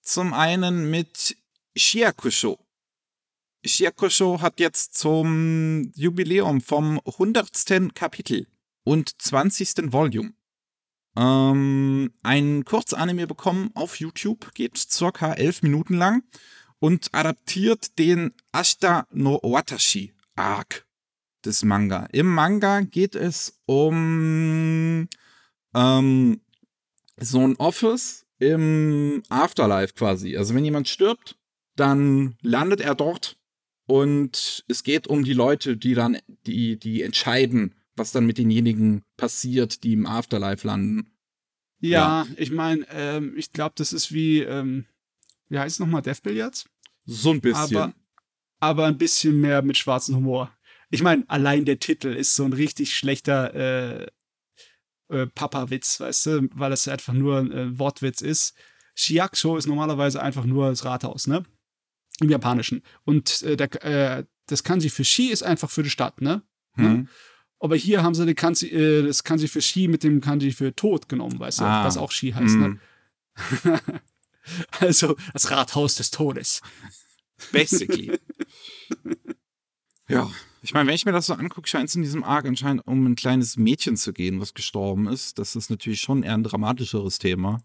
Zum 0.02 0.34
einen 0.34 0.90
mit 0.90 1.38
Shiakusho. 1.76 2.60
Shiakusho 3.66 4.42
hat 4.42 4.60
jetzt 4.60 4.96
zum 4.98 5.92
Jubiläum 5.96 6.62
vom 6.62 7.00
100. 7.06 7.94
Kapitel 7.96 8.48
und 8.84 9.22
20. 9.22 9.92
Volume 9.92 10.34
ähm, 11.18 12.12
ein 12.24 12.66
Kurzanime 12.66 13.28
bekommen 13.28 13.72
auf 13.74 14.00
YouTube, 14.00 14.54
geht 14.54 14.78
circa 14.78 15.34
elf 15.34 15.62
Minuten 15.64 15.96
lang 15.96 16.24
und 16.86 17.16
adaptiert 17.16 17.98
den 17.98 18.32
Ashita 18.52 19.08
no 19.12 19.40
Watashi 19.42 20.14
Arc 20.36 20.86
des 21.44 21.64
Manga. 21.64 22.08
Im 22.12 22.28
Manga 22.28 22.82
geht 22.82 23.16
es 23.16 23.60
um 23.66 25.08
ähm, 25.74 26.42
so 27.18 27.40
ein 27.40 27.56
Office 27.56 28.28
im 28.38 29.24
Afterlife 29.30 29.96
quasi. 29.96 30.38
Also 30.38 30.54
wenn 30.54 30.64
jemand 30.64 30.88
stirbt, 30.88 31.40
dann 31.76 32.36
landet 32.44 32.82
er 32.82 32.94
dort 32.94 33.36
und 33.88 34.64
es 34.68 34.84
geht 34.84 35.08
um 35.08 35.24
die 35.24 35.34
Leute, 35.34 35.78
die 35.78 35.96
dann, 35.96 36.20
die, 36.46 36.78
die 36.78 37.02
entscheiden, 37.02 37.74
was 37.96 38.12
dann 38.12 38.28
mit 38.28 38.38
denjenigen 38.38 39.02
passiert, 39.18 39.84
die 39.84 39.94
im 39.94 40.06
Afterlife 40.06 40.68
landen. 40.68 41.10
ja, 41.80 42.28
ich 42.38 42.52
meine, 42.52 42.86
ähm, 42.92 43.34
ich 43.36 43.52
glaube, 43.54 43.74
das 43.76 43.92
ist 43.92 44.14
wie, 44.14 44.42
ähm, 44.42 44.86
wie 45.50 45.58
heißt 45.58 45.78
es 45.78 45.80
nochmal, 45.80 46.04
Death 46.04 46.22
Billiards? 46.22 46.70
So 47.06 47.32
ein 47.32 47.42
bisschen. 47.42 47.78
Aber, 47.78 47.94
aber 48.60 48.86
ein 48.86 48.98
bisschen 48.98 49.40
mehr 49.40 49.62
mit 49.62 49.78
schwarzem 49.78 50.16
Humor. 50.16 50.52
Ich 50.90 51.02
meine, 51.02 51.24
allein 51.28 51.66
der 51.66 51.80
Titel 51.80 52.10
ist 52.10 52.36
so 52.36 52.46
ein 52.46 52.54
richtig 52.54 52.96
schlechter 52.96 53.54
äh, 53.54 54.08
äh, 55.10 55.28
Papa-Witz, 55.28 56.00
weißt 56.00 56.26
du, 56.28 56.50
weil 56.54 56.72
es 56.72 56.88
einfach 56.88 57.14
nur 57.14 57.40
ein 57.40 57.52
äh, 57.52 57.80
Wortwitz 57.80 58.22
ist. 58.22 58.56
Shiakusho 58.96 59.58
ist 59.58 59.68
normalerweise 59.68 60.22
einfach 60.22 60.46
nur 60.46 60.70
das 60.70 60.86
Rathaus, 60.86 61.28
ne? 61.28 61.44
Im 62.22 62.30
Japanischen. 62.30 62.82
Und 63.04 63.42
äh, 63.44 63.58
der, 63.58 63.84
äh, 63.84 64.24
das 64.48 64.64
Kanji 64.64 64.90
für 64.90 65.04
Shi 65.04 65.28
ist 65.28 65.44
einfach 65.44 65.70
für 65.70 65.84
die 65.84 65.90
Stadt, 65.90 66.22
ne? 66.22 66.44
hm. 66.76 67.08
Aber 67.60 67.76
hier 67.76 68.04
haben 68.04 68.14
sie 68.16 68.26
die 68.26 68.36
Kanji, 68.36 68.68
äh, 68.70 69.04
das 69.04 69.24
Kanji 69.24 69.48
für 69.48 69.62
Shi 69.62 69.88
mit 69.88 70.04
dem 70.04 70.22
Kanji 70.22 70.52
für 70.52 70.76
Tod 70.76 71.10
genommen, 71.10 71.40
weißt 71.40 71.60
du, 71.60 71.64
Ah. 71.66 71.84
was 71.86 71.98
auch 71.98 72.12
Shi 72.12 72.32
heißt, 72.32 72.56
ne? 72.56 72.80
Also 74.80 75.16
das 75.34 75.50
Rathaus 75.52 75.96
des 75.96 76.12
Todes. 76.12 76.62
Basically. 77.52 78.20
ja, 80.08 80.30
ich 80.62 80.74
meine, 80.74 80.88
wenn 80.88 80.96
ich 80.96 81.06
mir 81.06 81.12
das 81.12 81.28
so 81.28 81.34
angucke, 81.34 81.68
scheint 81.68 81.90
es 81.90 81.96
in 81.96 82.02
diesem 82.02 82.24
Arc 82.24 82.46
anscheinend 82.46 82.88
um 82.88 83.06
ein 83.06 83.16
kleines 83.16 83.58
Mädchen 83.58 83.98
zu 83.98 84.14
gehen, 84.14 84.40
was 84.40 84.54
gestorben 84.54 85.08
ist. 85.08 85.38
Das 85.38 85.56
ist 85.56 85.70
natürlich 85.70 86.02
schon 86.02 86.24
eher 86.24 86.34
ein 86.34 86.44
dramatischeres 86.44 87.20
Thema, 87.20 87.62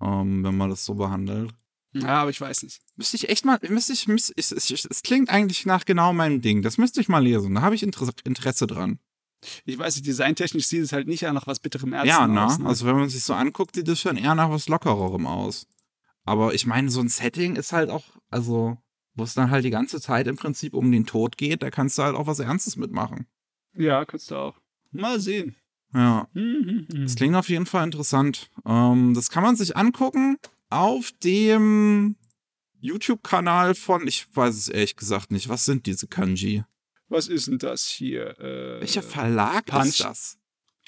ähm, 0.00 0.44
wenn 0.44 0.56
man 0.56 0.70
das 0.70 0.84
so 0.84 0.94
behandelt. 0.94 1.52
Ja, 1.94 2.20
aber 2.20 2.30
ich 2.30 2.40
weiß 2.40 2.62
nicht. 2.62 2.80
Müsste 2.96 3.16
ich 3.16 3.28
echt 3.28 3.44
mal, 3.44 3.58
müsste 3.68 3.92
ich, 3.92 4.06
müsste, 4.06 4.34
es, 4.36 4.52
es, 4.52 4.70
es 4.70 5.02
klingt 5.02 5.30
eigentlich 5.30 5.66
nach 5.66 5.84
genau 5.84 6.12
meinem 6.12 6.40
Ding. 6.40 6.62
Das 6.62 6.78
müsste 6.78 7.00
ich 7.00 7.08
mal 7.08 7.22
lesen. 7.22 7.54
Da 7.54 7.62
habe 7.62 7.74
ich 7.74 7.82
Interesse, 7.82 8.12
Interesse 8.24 8.66
dran. 8.66 8.98
Ich 9.64 9.78
weiß 9.78 9.96
nicht, 9.96 10.06
designtechnisch 10.06 10.66
sieht 10.66 10.82
es 10.82 10.92
halt 10.92 11.06
nicht 11.06 11.22
nach 11.22 11.46
was 11.46 11.60
bitterem 11.60 11.92
Ärzten 11.92 12.08
ja, 12.08 12.26
ne? 12.26 12.44
aus. 12.44 12.58
Ne? 12.58 12.66
Also 12.66 12.86
wenn 12.86 12.96
man 12.96 13.08
sich 13.08 13.22
so 13.22 13.34
anguckt, 13.34 13.74
sieht 13.74 13.88
das 13.88 14.00
schon 14.00 14.16
eher 14.16 14.34
nach 14.34 14.50
was 14.50 14.68
Lockererem 14.68 15.26
aus. 15.26 15.66
Aber 16.28 16.54
ich 16.54 16.66
meine, 16.66 16.90
so 16.90 17.00
ein 17.00 17.08
Setting 17.08 17.56
ist 17.56 17.72
halt 17.72 17.88
auch, 17.90 18.04
also, 18.30 18.76
wo 19.14 19.24
es 19.24 19.34
dann 19.34 19.50
halt 19.50 19.64
die 19.64 19.70
ganze 19.70 20.00
Zeit 20.00 20.26
im 20.26 20.36
Prinzip 20.36 20.74
um 20.74 20.92
den 20.92 21.06
Tod 21.06 21.38
geht, 21.38 21.62
da 21.62 21.70
kannst 21.70 21.96
du 21.98 22.02
halt 22.02 22.14
auch 22.14 22.26
was 22.26 22.38
Ernstes 22.38 22.76
mitmachen. 22.76 23.26
ja, 23.74 24.04
könntest 24.04 24.30
du 24.30 24.36
auch. 24.36 24.56
Mal 24.90 25.20
sehen. 25.20 25.56
Ja. 25.94 26.28
Mhm. 26.34 26.86
Das 26.90 27.14
klingt 27.14 27.34
auf 27.34 27.48
jeden 27.48 27.64
Fall 27.66 27.84
interessant. 27.84 28.50
Ähm, 28.66 29.14
das 29.14 29.30
kann 29.30 29.42
man 29.42 29.56
sich 29.56 29.76
angucken 29.76 30.36
auf 30.68 31.12
dem 31.24 32.16
YouTube-Kanal 32.80 33.74
von, 33.74 34.06
ich 34.06 34.26
weiß 34.34 34.54
es 34.54 34.68
ehrlich 34.68 34.96
gesagt 34.96 35.30
nicht, 35.30 35.48
was 35.48 35.64
sind 35.64 35.86
diese 35.86 36.06
Kanji? 36.08 36.64
Was 37.08 37.28
ist 37.28 37.48
denn 37.48 37.58
das 37.58 37.86
hier? 37.86 38.38
Äh, 38.38 38.80
Welcher 38.80 39.02
Verlag 39.02 39.64
Punch. 39.66 39.86
ist 39.86 40.00
das? 40.00 40.38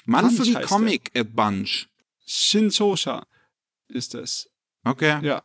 Heißt 0.07 0.67
Comic 0.67 1.11
a 1.17 1.23
Bunch. 1.23 1.87
Shinchosha 2.25 3.25
ist 3.87 4.13
das. 4.13 4.50
Okay. 4.83 5.19
Ja. 5.25 5.43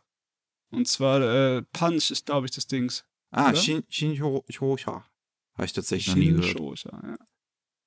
Und 0.69 0.87
zwar 0.87 1.21
äh, 1.21 1.61
Punch 1.73 2.11
ist, 2.11 2.25
glaube 2.25 2.45
ich, 2.47 2.51
das 2.51 2.67
Dings. 2.67 3.05
ah, 3.31 3.49
oder? 3.49 3.57
Shin 3.57 3.83
Shinhosha. 3.89 5.05
Habe 5.53 5.65
ich 5.65 5.73
tatsächlich 5.73 6.07
noch 6.07 6.15
nie 6.15 6.33
gehört. 6.33 6.83
Ja. 6.85 7.17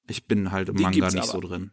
Ich 0.08 0.26
bin 0.26 0.50
halt 0.50 0.68
im 0.68 0.76
Die 0.76 0.82
Manga 0.82 1.06
nicht 1.06 1.16
aber. 1.18 1.26
so 1.26 1.40
drin. 1.40 1.70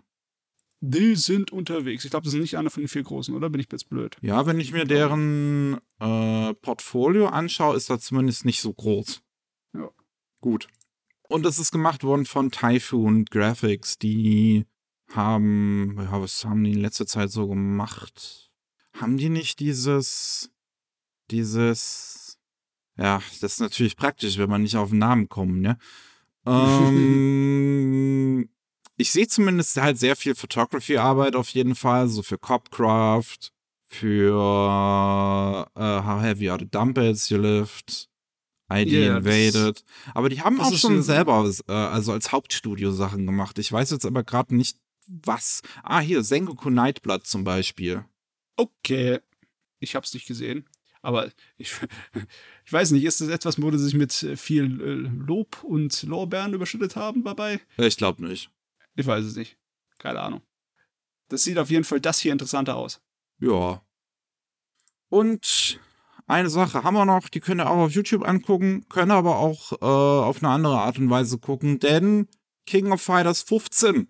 Die 0.80 1.16
sind 1.16 1.52
unterwegs. 1.52 2.06
Ich 2.06 2.12
glaube, 2.12 2.26
das 2.26 2.34
sind 2.34 2.42
nicht 2.42 2.56
einer 2.58 2.70
von 2.70 2.84
den 2.84 2.88
vier 2.88 3.02
großen, 3.02 3.34
oder? 3.34 3.50
Bin 3.50 3.60
ich 3.60 3.68
jetzt 3.72 3.90
blöd? 3.90 4.16
Ja, 4.22 4.46
wenn 4.46 4.60
ich 4.60 4.74
mir 4.74 4.86
deren 4.86 5.80
äh, 6.00 6.54
Portfolio 6.54 7.28
anschaue, 7.30 7.76
ist 7.76 7.90
das 7.90 8.02
zumindest 8.02 8.46
nicht 8.46 8.62
so 8.62 8.74
groß. 8.74 9.22
Ja. 9.74 9.90
Gut. 10.40 10.68
Und 11.30 11.44
das 11.44 11.58
ist 11.58 11.72
gemacht 11.72 12.04
worden 12.04 12.26
von 12.26 12.52
Typhoon 12.52 13.26
Graphics. 13.26 13.98
Die 13.98 14.66
haben, 15.12 15.96
ja, 15.98 16.22
was 16.22 16.46
haben 16.46 16.64
die 16.64 16.74
in 16.74 16.80
letzter 16.82 17.08
Zeit 17.08 17.32
so 17.32 17.48
gemacht? 17.48 18.47
Haben 19.00 19.18
die 19.18 19.30
nicht 19.30 19.60
dieses, 19.60 20.50
dieses, 21.30 22.38
ja, 22.98 23.22
das 23.42 23.54
ist 23.54 23.60
natürlich 23.60 23.96
praktisch, 23.96 24.38
wenn 24.38 24.50
man 24.50 24.64
nicht 24.64 24.76
auf 24.76 24.90
den 24.90 25.00
Namen 25.00 25.30
kommt, 25.30 25.62
ne? 25.62 25.78
Ähm, 26.48 28.50
ich 28.98 29.12
sehe 29.12 29.28
zumindest 29.28 29.78
halt 29.78 30.00
sehr 30.00 30.16
viel 30.16 30.36
Photography-Arbeit 30.36 31.36
auf 31.36 31.50
jeden 31.50 31.76
Fall, 31.76 32.08
so 32.08 32.24
für 32.24 32.38
Copcraft, 32.38 33.52
für 33.84 35.68
äh, 35.76 36.04
How 36.04 36.22
Heavy 36.22 36.50
Are 36.50 36.60
the 36.60 36.70
Dumbbells 36.70 37.30
You 37.30 37.38
Lift, 37.38 38.10
ID 38.72 38.94
das- 38.94 39.18
Invaded. 39.18 39.84
Aber 40.14 40.30
die 40.30 40.42
haben 40.42 40.60
auch 40.60 40.74
schon 40.74 41.04
selber, 41.04 41.50
äh, 41.68 41.72
also 41.72 42.14
als 42.14 42.32
Hauptstudio 42.32 42.92
Sachen 42.92 43.26
gemacht. 43.26 43.60
Ich 43.60 43.72
weiß 43.72 43.92
jetzt 43.92 44.06
aber 44.06 44.24
gerade 44.24 44.56
nicht, 44.56 44.78
was. 45.08 45.62
Ah, 45.84 46.00
hier, 46.00 46.24
Sengoku 46.24 46.70
Nightblood 46.70 47.26
zum 47.28 47.44
Beispiel. 47.44 48.04
Okay. 48.58 49.20
Ich 49.80 49.96
hab's 49.96 50.14
nicht 50.14 50.28
gesehen. 50.28 50.68
Aber 51.02 51.32
ich, 51.58 51.74
ich 52.66 52.74
weiß 52.74 52.92
nicht, 52.92 53.06
ist 53.06 53.22
das 53.22 53.30
etwas, 53.30 53.62
wo 53.62 53.72
sie 53.72 53.80
sich 53.80 53.94
mit 53.94 54.24
äh, 54.24 54.36
viel 54.36 54.82
äh, 54.82 55.26
Lob 55.26 55.64
und 55.64 56.04
Lorbeeren 56.04 56.54
überschüttet 56.54 56.96
haben 56.96 57.24
dabei? 57.24 57.62
Ich 57.78 57.98
glaube 57.98 58.26
nicht. 58.28 58.50
Ich 58.96 59.06
weiß 59.06 59.24
es 59.24 59.36
nicht. 59.36 59.58
Keine 60.00 60.20
Ahnung. 60.20 60.42
Das 61.30 61.44
sieht 61.44 61.58
auf 61.58 61.70
jeden 61.70 61.84
Fall 61.84 62.02
das 62.02 62.20
hier 62.20 62.32
interessanter 62.32 62.76
aus. 62.76 63.02
Ja. 63.40 63.82
Und 65.10 65.80
eine 66.26 66.50
Sache 66.50 66.84
haben 66.84 66.96
wir 66.96 67.06
noch, 67.06 67.30
die 67.30 67.40
könnt 67.40 67.62
ihr 67.62 67.70
auch 67.70 67.78
auf 67.78 67.92
YouTube 67.92 68.28
angucken, 68.28 68.86
können 68.90 69.12
aber 69.12 69.38
auch 69.38 69.72
äh, 69.74 69.86
auf 69.86 70.44
eine 70.44 70.52
andere 70.52 70.80
Art 70.80 71.00
und 71.00 71.10
Weise 71.10 71.38
gucken, 71.38 71.80
denn 71.80 72.28
King 72.66 72.92
of 72.92 73.02
Fighters 73.02 73.44
15 73.44 74.10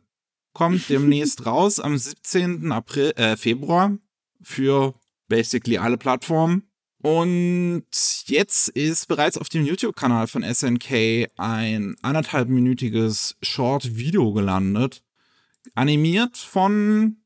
kommt 0.53 0.89
demnächst 0.89 1.45
raus 1.45 1.79
am 1.79 1.97
17. 1.97 2.71
April, 2.71 3.12
äh, 3.17 3.38
Februar 3.38 3.97
für 4.41 4.93
basically 5.28 5.78
alle 5.78 5.97
Plattformen. 5.97 6.63
Und 7.00 7.86
jetzt 8.26 8.69
ist 8.69 9.08
bereits 9.08 9.38
auf 9.38 9.50
dem 9.50 9.65
YouTube-Kanal 9.65 10.28
von 10.28 10.43
SNK 10.43 11.30
ein 11.38 11.95
anderthalbminütiges 12.02 13.38
Short-Video 13.41 14.34
gelandet. 14.34 15.04
Animiert 15.76 16.38
von, 16.38 17.17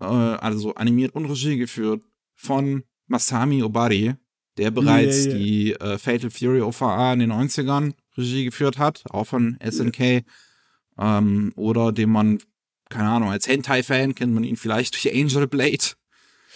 äh, 0.00 0.04
also 0.04 0.74
animiert 0.74 1.14
und 1.14 1.26
Regie 1.26 1.58
geführt 1.58 2.02
von 2.34 2.84
Masami 3.06 3.62
Obari, 3.62 4.14
der 4.56 4.70
bereits 4.70 5.26
Yeah, 5.26 5.34
yeah. 5.34 5.38
die 5.38 5.72
äh, 5.74 5.98
Fatal 5.98 6.30
Fury 6.30 6.62
OVA 6.62 7.12
in 7.12 7.18
den 7.20 7.32
90ern 7.32 7.92
Regie 8.16 8.46
geführt 8.46 8.78
hat, 8.78 9.04
auch 9.10 9.24
von 9.26 9.58
SNK. 9.62 10.24
Ähm, 10.98 11.52
oder 11.56 11.92
dem 11.92 12.10
man, 12.10 12.38
keine 12.88 13.10
Ahnung, 13.10 13.30
als 13.30 13.46
Hentai-Fan 13.46 14.14
kennt 14.14 14.32
man 14.32 14.44
ihn 14.44 14.56
vielleicht 14.56 14.94
durch 14.94 15.14
Angel 15.14 15.46
Blade. 15.46 15.94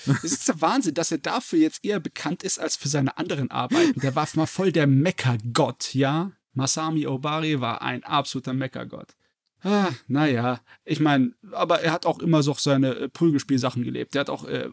Es 0.07 0.33
ist 0.33 0.49
der 0.49 0.61
Wahnsinn, 0.61 0.95
dass 0.95 1.11
er 1.11 1.19
dafür 1.19 1.59
jetzt 1.59 1.85
eher 1.85 2.01
bekannt 2.01 2.43
ist 2.43 2.59
als 2.59 2.77
für 2.77 2.89
seine 2.89 3.17
anderen 3.19 3.51
Arbeiten. 3.51 4.01
Der 4.01 4.15
war 4.15 4.29
mal 4.35 4.47
voll 4.47 4.73
der 4.73 4.87
Mecha-Gott, 4.87 5.95
ja? 5.95 6.33
Masami 6.53 7.07
Obari 7.07 7.61
war 7.61 7.83
ein 7.83 8.05
absoluter 8.05 8.55
Mecha-Gott. 8.55 9.15
Ah, 9.63 9.91
naja, 10.07 10.61
ich 10.85 11.01
meine, 11.01 11.35
aber 11.53 11.81
er 11.81 11.93
hat 11.93 12.07
auch 12.07 12.21
immer 12.21 12.43
so 12.43 12.55
seine 12.55 12.95
äh, 12.95 13.09
Prügelspielsachen 13.09 13.83
gelebt. 13.83 14.15
Er 14.15 14.21
hat 14.21 14.31
auch 14.31 14.45
äh, 14.45 14.71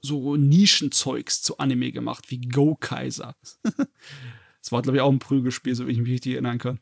so 0.00 0.36
Nischenzeugs 0.36 1.42
zu 1.42 1.58
Anime 1.58 1.92
gemacht, 1.92 2.30
wie 2.30 2.40
Go 2.40 2.74
Kaiser. 2.74 3.36
das 3.62 4.72
war, 4.72 4.82
glaube 4.82 4.98
ich, 4.98 5.02
auch 5.02 5.12
ein 5.12 5.20
Prügelspiel, 5.20 5.74
so 5.74 5.86
wie 5.86 5.92
ich 5.92 5.98
mich 5.98 6.10
richtig 6.10 6.32
erinnern 6.32 6.58
kann. 6.58 6.80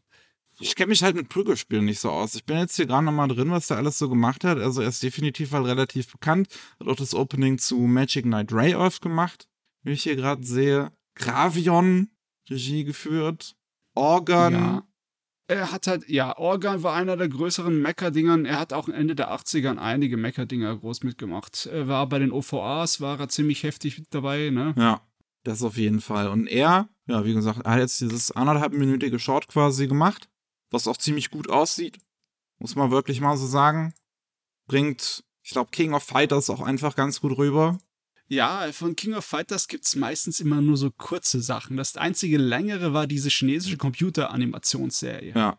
Ich 0.60 0.76
kenne 0.76 0.88
mich 0.88 1.02
halt 1.02 1.16
mit 1.16 1.28
Prügelspielen 1.28 1.86
nicht 1.86 2.00
so 2.00 2.10
aus. 2.10 2.34
Ich 2.34 2.44
bin 2.44 2.58
jetzt 2.58 2.76
hier 2.76 2.86
gerade 2.86 3.04
nochmal 3.04 3.28
drin, 3.28 3.50
was 3.50 3.68
der 3.68 3.78
alles 3.78 3.98
so 3.98 4.08
gemacht 4.08 4.44
hat. 4.44 4.58
Also 4.58 4.82
er 4.82 4.88
ist 4.88 5.02
definitiv 5.02 5.52
halt 5.52 5.66
relativ 5.66 6.12
bekannt. 6.12 6.48
Hat 6.78 6.86
auch 6.86 6.96
das 6.96 7.14
Opening 7.14 7.58
zu 7.58 7.78
Magic 7.78 8.24
Knight 8.24 8.52
Ray 8.52 8.76
gemacht, 9.00 9.48
wie 9.82 9.92
ich 9.92 10.02
hier 10.02 10.16
gerade 10.16 10.44
sehe. 10.44 10.92
Gravion, 11.14 12.10
Regie 12.48 12.84
geführt. 12.84 13.56
Organ. 13.94 14.52
Ja. 14.52 14.86
Er 15.48 15.72
hat 15.72 15.88
halt, 15.88 16.08
ja, 16.08 16.38
Organ 16.38 16.84
war 16.84 16.94
einer 16.94 17.16
der 17.16 17.28
größeren 17.28 17.82
Mecha-Dingern. 17.82 18.44
Er 18.44 18.60
hat 18.60 18.72
auch 18.72 18.88
Ende 18.88 19.16
der 19.16 19.32
80ern 19.32 19.78
einige 19.78 20.16
Mecha-Dinger 20.16 20.76
groß 20.76 21.02
mitgemacht. 21.02 21.66
Er 21.66 21.88
war 21.88 22.08
bei 22.08 22.20
den 22.20 22.30
OVAs, 22.30 23.00
war 23.00 23.18
er 23.18 23.28
ziemlich 23.28 23.64
heftig 23.64 23.98
mit 23.98 24.14
dabei, 24.14 24.50
ne? 24.50 24.74
Ja, 24.76 25.00
das 25.42 25.64
auf 25.64 25.76
jeden 25.76 26.00
Fall. 26.00 26.28
Und 26.28 26.46
er, 26.46 26.88
ja, 27.08 27.24
wie 27.24 27.34
gesagt, 27.34 27.62
er 27.64 27.72
hat 27.72 27.80
jetzt 27.80 28.00
dieses 28.00 28.30
anderthalbminütige 28.30 29.18
Short 29.18 29.48
quasi 29.48 29.88
gemacht, 29.88 30.28
was 30.70 30.86
auch 30.86 30.96
ziemlich 30.96 31.30
gut 31.30 31.48
aussieht. 31.48 31.98
Muss 32.58 32.76
man 32.76 32.90
wirklich 32.90 33.20
mal 33.20 33.36
so 33.36 33.46
sagen. 33.46 33.94
Bringt, 34.66 35.24
ich 35.42 35.50
glaube, 35.50 35.70
King 35.70 35.94
of 35.94 36.02
Fighters 36.02 36.50
auch 36.50 36.60
einfach 36.60 36.94
ganz 36.94 37.20
gut 37.20 37.36
rüber. 37.38 37.78
Ja, 38.28 38.70
von 38.70 38.94
King 38.94 39.14
of 39.14 39.24
Fighters 39.24 39.66
gibt 39.66 39.86
es 39.86 39.96
meistens 39.96 40.38
immer 40.38 40.60
nur 40.60 40.76
so 40.76 40.90
kurze 40.90 41.42
Sachen. 41.42 41.76
Das 41.76 41.96
einzige 41.96 42.38
längere 42.38 42.92
war 42.92 43.08
diese 43.08 43.28
chinesische 43.28 43.76
Computer-Animationsserie. 43.76 45.32
Ja. 45.34 45.58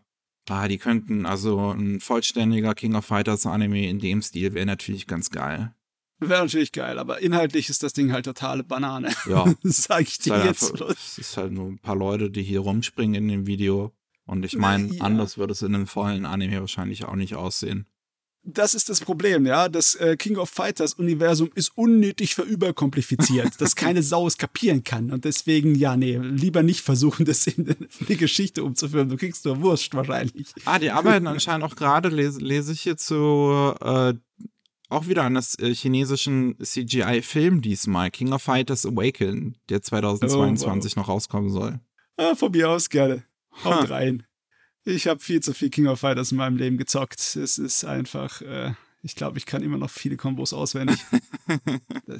Ah, 0.49 0.67
die 0.67 0.77
könnten, 0.77 1.25
also 1.25 1.71
ein 1.71 1.99
vollständiger 1.99 2.73
King 2.73 2.95
of 2.95 3.05
Fighters 3.05 3.45
Anime 3.45 3.87
in 3.87 3.99
dem 3.99 4.21
Stil 4.21 4.53
wäre 4.53 4.65
natürlich 4.65 5.07
ganz 5.07 5.29
geil. 5.29 5.73
Wäre 6.19 6.43
natürlich 6.43 6.71
geil, 6.71 6.99
aber 6.99 7.19
inhaltlich 7.19 7.69
ist 7.69 7.83
das 7.83 7.93
Ding 7.93 8.11
halt 8.11 8.25
totale 8.25 8.63
Banane. 8.63 9.11
Ja. 9.27 9.53
Sag 9.63 10.01
ich 10.01 10.19
dir 10.19 10.33
halt 10.33 10.45
jetzt. 10.45 10.71
einfach, 10.71 10.89
es 10.89 11.17
ist 11.17 11.35
halt 11.35 11.51
nur 11.51 11.67
ein 11.67 11.79
paar 11.79 11.95
Leute, 11.95 12.29
die 12.29 12.43
hier 12.43 12.59
rumspringen 12.61 13.15
in 13.15 13.27
dem 13.27 13.47
Video. 13.47 13.91
Und 14.31 14.45
ich 14.45 14.55
meine, 14.55 14.87
Ja. 14.93 15.03
anders 15.03 15.37
würde 15.37 15.51
es 15.51 15.61
in 15.61 15.75
einem 15.75 15.87
vollen 15.87 16.25
Anime 16.25 16.61
wahrscheinlich 16.61 17.03
auch 17.03 17.15
nicht 17.15 17.35
aussehen. 17.35 17.85
Das 18.43 18.73
ist 18.73 18.87
das 18.87 19.01
Problem, 19.01 19.45
ja. 19.45 19.67
Das 19.67 19.93
äh, 19.95 20.15
King 20.15 20.37
of 20.37 20.49
Fighters 20.49 20.93
Universum 20.93 21.49
ist 21.53 21.73
unnötig 21.75 22.33
verüberkompliziert, 22.33 23.51
dass 23.59 23.75
keine 23.75 24.01
Sau 24.01 24.25
es 24.25 24.37
kapieren 24.37 24.85
kann. 24.85 25.11
Und 25.11 25.25
deswegen, 25.25 25.75
ja, 25.75 25.97
nee, 25.97 26.17
lieber 26.17 26.63
nicht 26.63 26.79
versuchen, 26.79 27.25
das 27.25 27.45
in 27.45 27.67
eine 27.67 28.15
Geschichte 28.15 28.63
umzuführen. 28.63 29.09
Du 29.09 29.17
kriegst 29.17 29.43
nur 29.43 29.61
Wurst 29.61 29.93
wahrscheinlich. 29.93 30.47
Ah, 30.63 30.79
die 30.79 30.91
arbeiten 30.91 31.27
anscheinend 31.27 31.65
auch 31.65 31.75
gerade, 31.75 32.07
lese, 32.07 32.39
lese 32.39 32.71
ich 32.71 32.79
hier 32.81 32.95
zu, 32.95 33.73
äh, 33.81 34.13
auch 34.87 35.07
wieder 35.07 35.23
an 35.23 35.33
das 35.33 35.59
äh, 35.59 35.75
chinesischen 35.75 36.55
CGI-Film 36.63 37.61
diesmal, 37.61 38.09
King 38.11 38.31
of 38.31 38.41
Fighters 38.41 38.85
Awaken, 38.85 39.57
der 39.67 39.81
2022 39.81 40.95
noch 40.95 41.09
rauskommen 41.09 41.49
soll. 41.49 41.81
Ah, 42.15 42.33
von 42.33 42.51
mir 42.51 42.69
aus 42.69 42.89
gerne. 42.89 43.25
Haut 43.63 43.89
Ha. 43.89 43.93
rein. 43.95 44.25
Ich 44.83 45.07
habe 45.07 45.19
viel 45.19 45.41
zu 45.41 45.53
viel 45.53 45.69
King 45.69 45.87
of 45.87 45.99
Fighters 45.99 46.31
in 46.31 46.37
meinem 46.37 46.57
Leben 46.57 46.77
gezockt. 46.77 47.19
Es 47.35 47.57
ist 47.57 47.83
einfach, 47.85 48.41
äh, 48.41 48.73
ich 49.03 49.15
glaube, 49.15 49.37
ich 49.37 49.45
kann 49.45 49.61
immer 49.61 49.77
noch 49.77 49.89
viele 49.91 50.17
Kombos 50.17 50.53
auswendig. 50.53 50.99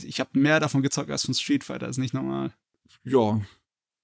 Ich 0.04 0.20
habe 0.20 0.38
mehr 0.38 0.60
davon 0.60 0.82
gezockt 0.82 1.10
als 1.10 1.26
von 1.26 1.34
Street 1.34 1.64
Fighter, 1.64 1.88
ist 1.88 1.98
nicht 1.98 2.14
normal. 2.14 2.54
Ja, 3.04 3.42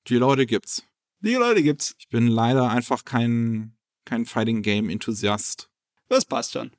die 0.08 0.16
Leute 0.16 0.46
gibt's. 0.46 0.84
Die 1.20 1.34
Leute 1.34 1.64
gibt's. 1.64 1.96
Ich 2.00 2.10
bin 2.10 2.28
leider 2.28 2.70
einfach 2.70 3.04
kein, 3.06 3.76
kein 4.06 4.26
Fighting 4.26 4.62
Game-Enthusiast. 4.62 5.70
Das 6.10 6.26
passt 6.26 6.54
schon. 6.54 6.72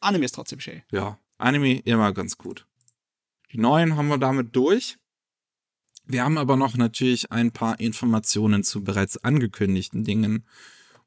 Anime 0.00 0.24
ist 0.26 0.34
trotzdem 0.34 0.60
schön. 0.60 0.82
Ja, 0.90 1.18
Anime 1.38 1.80
immer 1.80 2.12
ganz 2.12 2.36
gut. 2.36 2.66
Die 3.52 3.58
neuen 3.58 3.96
haben 3.96 4.08
wir 4.08 4.18
damit 4.18 4.54
durch. 4.54 4.98
Wir 6.06 6.24
haben 6.24 6.38
aber 6.38 6.56
noch 6.56 6.76
natürlich 6.76 7.32
ein 7.32 7.50
paar 7.50 7.80
Informationen 7.80 8.62
zu 8.62 8.84
bereits 8.84 9.22
angekündigten 9.24 10.04
Dingen 10.04 10.46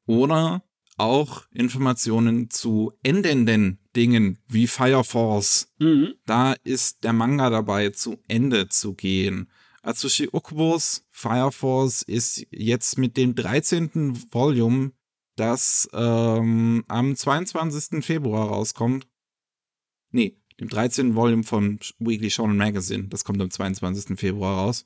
oder 0.06 0.64
auch 0.98 1.46
Informationen 1.54 2.50
zu 2.50 2.92
endenden 3.02 3.80
Dingen 3.96 4.40
wie 4.48 4.68
Fire 4.68 5.06
Force. 5.06 5.74
Mhm. 5.80 6.16
Da 6.26 6.54
ist 6.64 7.04
der 7.04 7.14
Manga 7.14 7.50
dabei, 7.50 7.92
zu 7.92 8.18
Ende 8.28 8.68
zu 8.68 8.94
gehen. 8.94 9.50
Atsushi 9.82 10.28
Okubos 10.32 11.08
Fire 11.10 11.52
Force 11.54 12.02
ist 12.02 12.46
jetzt 12.52 12.98
mit 12.98 13.16
dem 13.16 13.34
13. 13.34 14.32
Volume, 14.32 14.92
das 15.38 15.90
ähm, 15.94 16.84
am 16.90 17.16
22. 17.16 18.04
Februar 18.04 18.50
rauskommt. 18.50 19.08
Nee, 20.12 20.36
dem 20.60 20.70
13. 20.70 21.16
Volume 21.16 21.44
von 21.44 21.80
Weekly 22.00 22.30
Shonen 22.30 22.58
Magazine. 22.58 23.06
Das 23.06 23.24
kommt 23.24 23.42
am 23.42 23.50
22. 23.50 24.20
Februar 24.20 24.58
raus. 24.58 24.86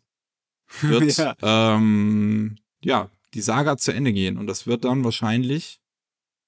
Wird, 0.81 1.17
Ja. 1.17 1.35
ähm, 1.41 2.57
ja, 2.83 3.09
die 3.33 3.41
Saga 3.41 3.77
zu 3.77 3.91
Ende 3.93 4.13
gehen. 4.13 4.37
Und 4.37 4.47
das 4.47 4.67
wird 4.67 4.85
dann 4.85 5.03
wahrscheinlich, 5.03 5.79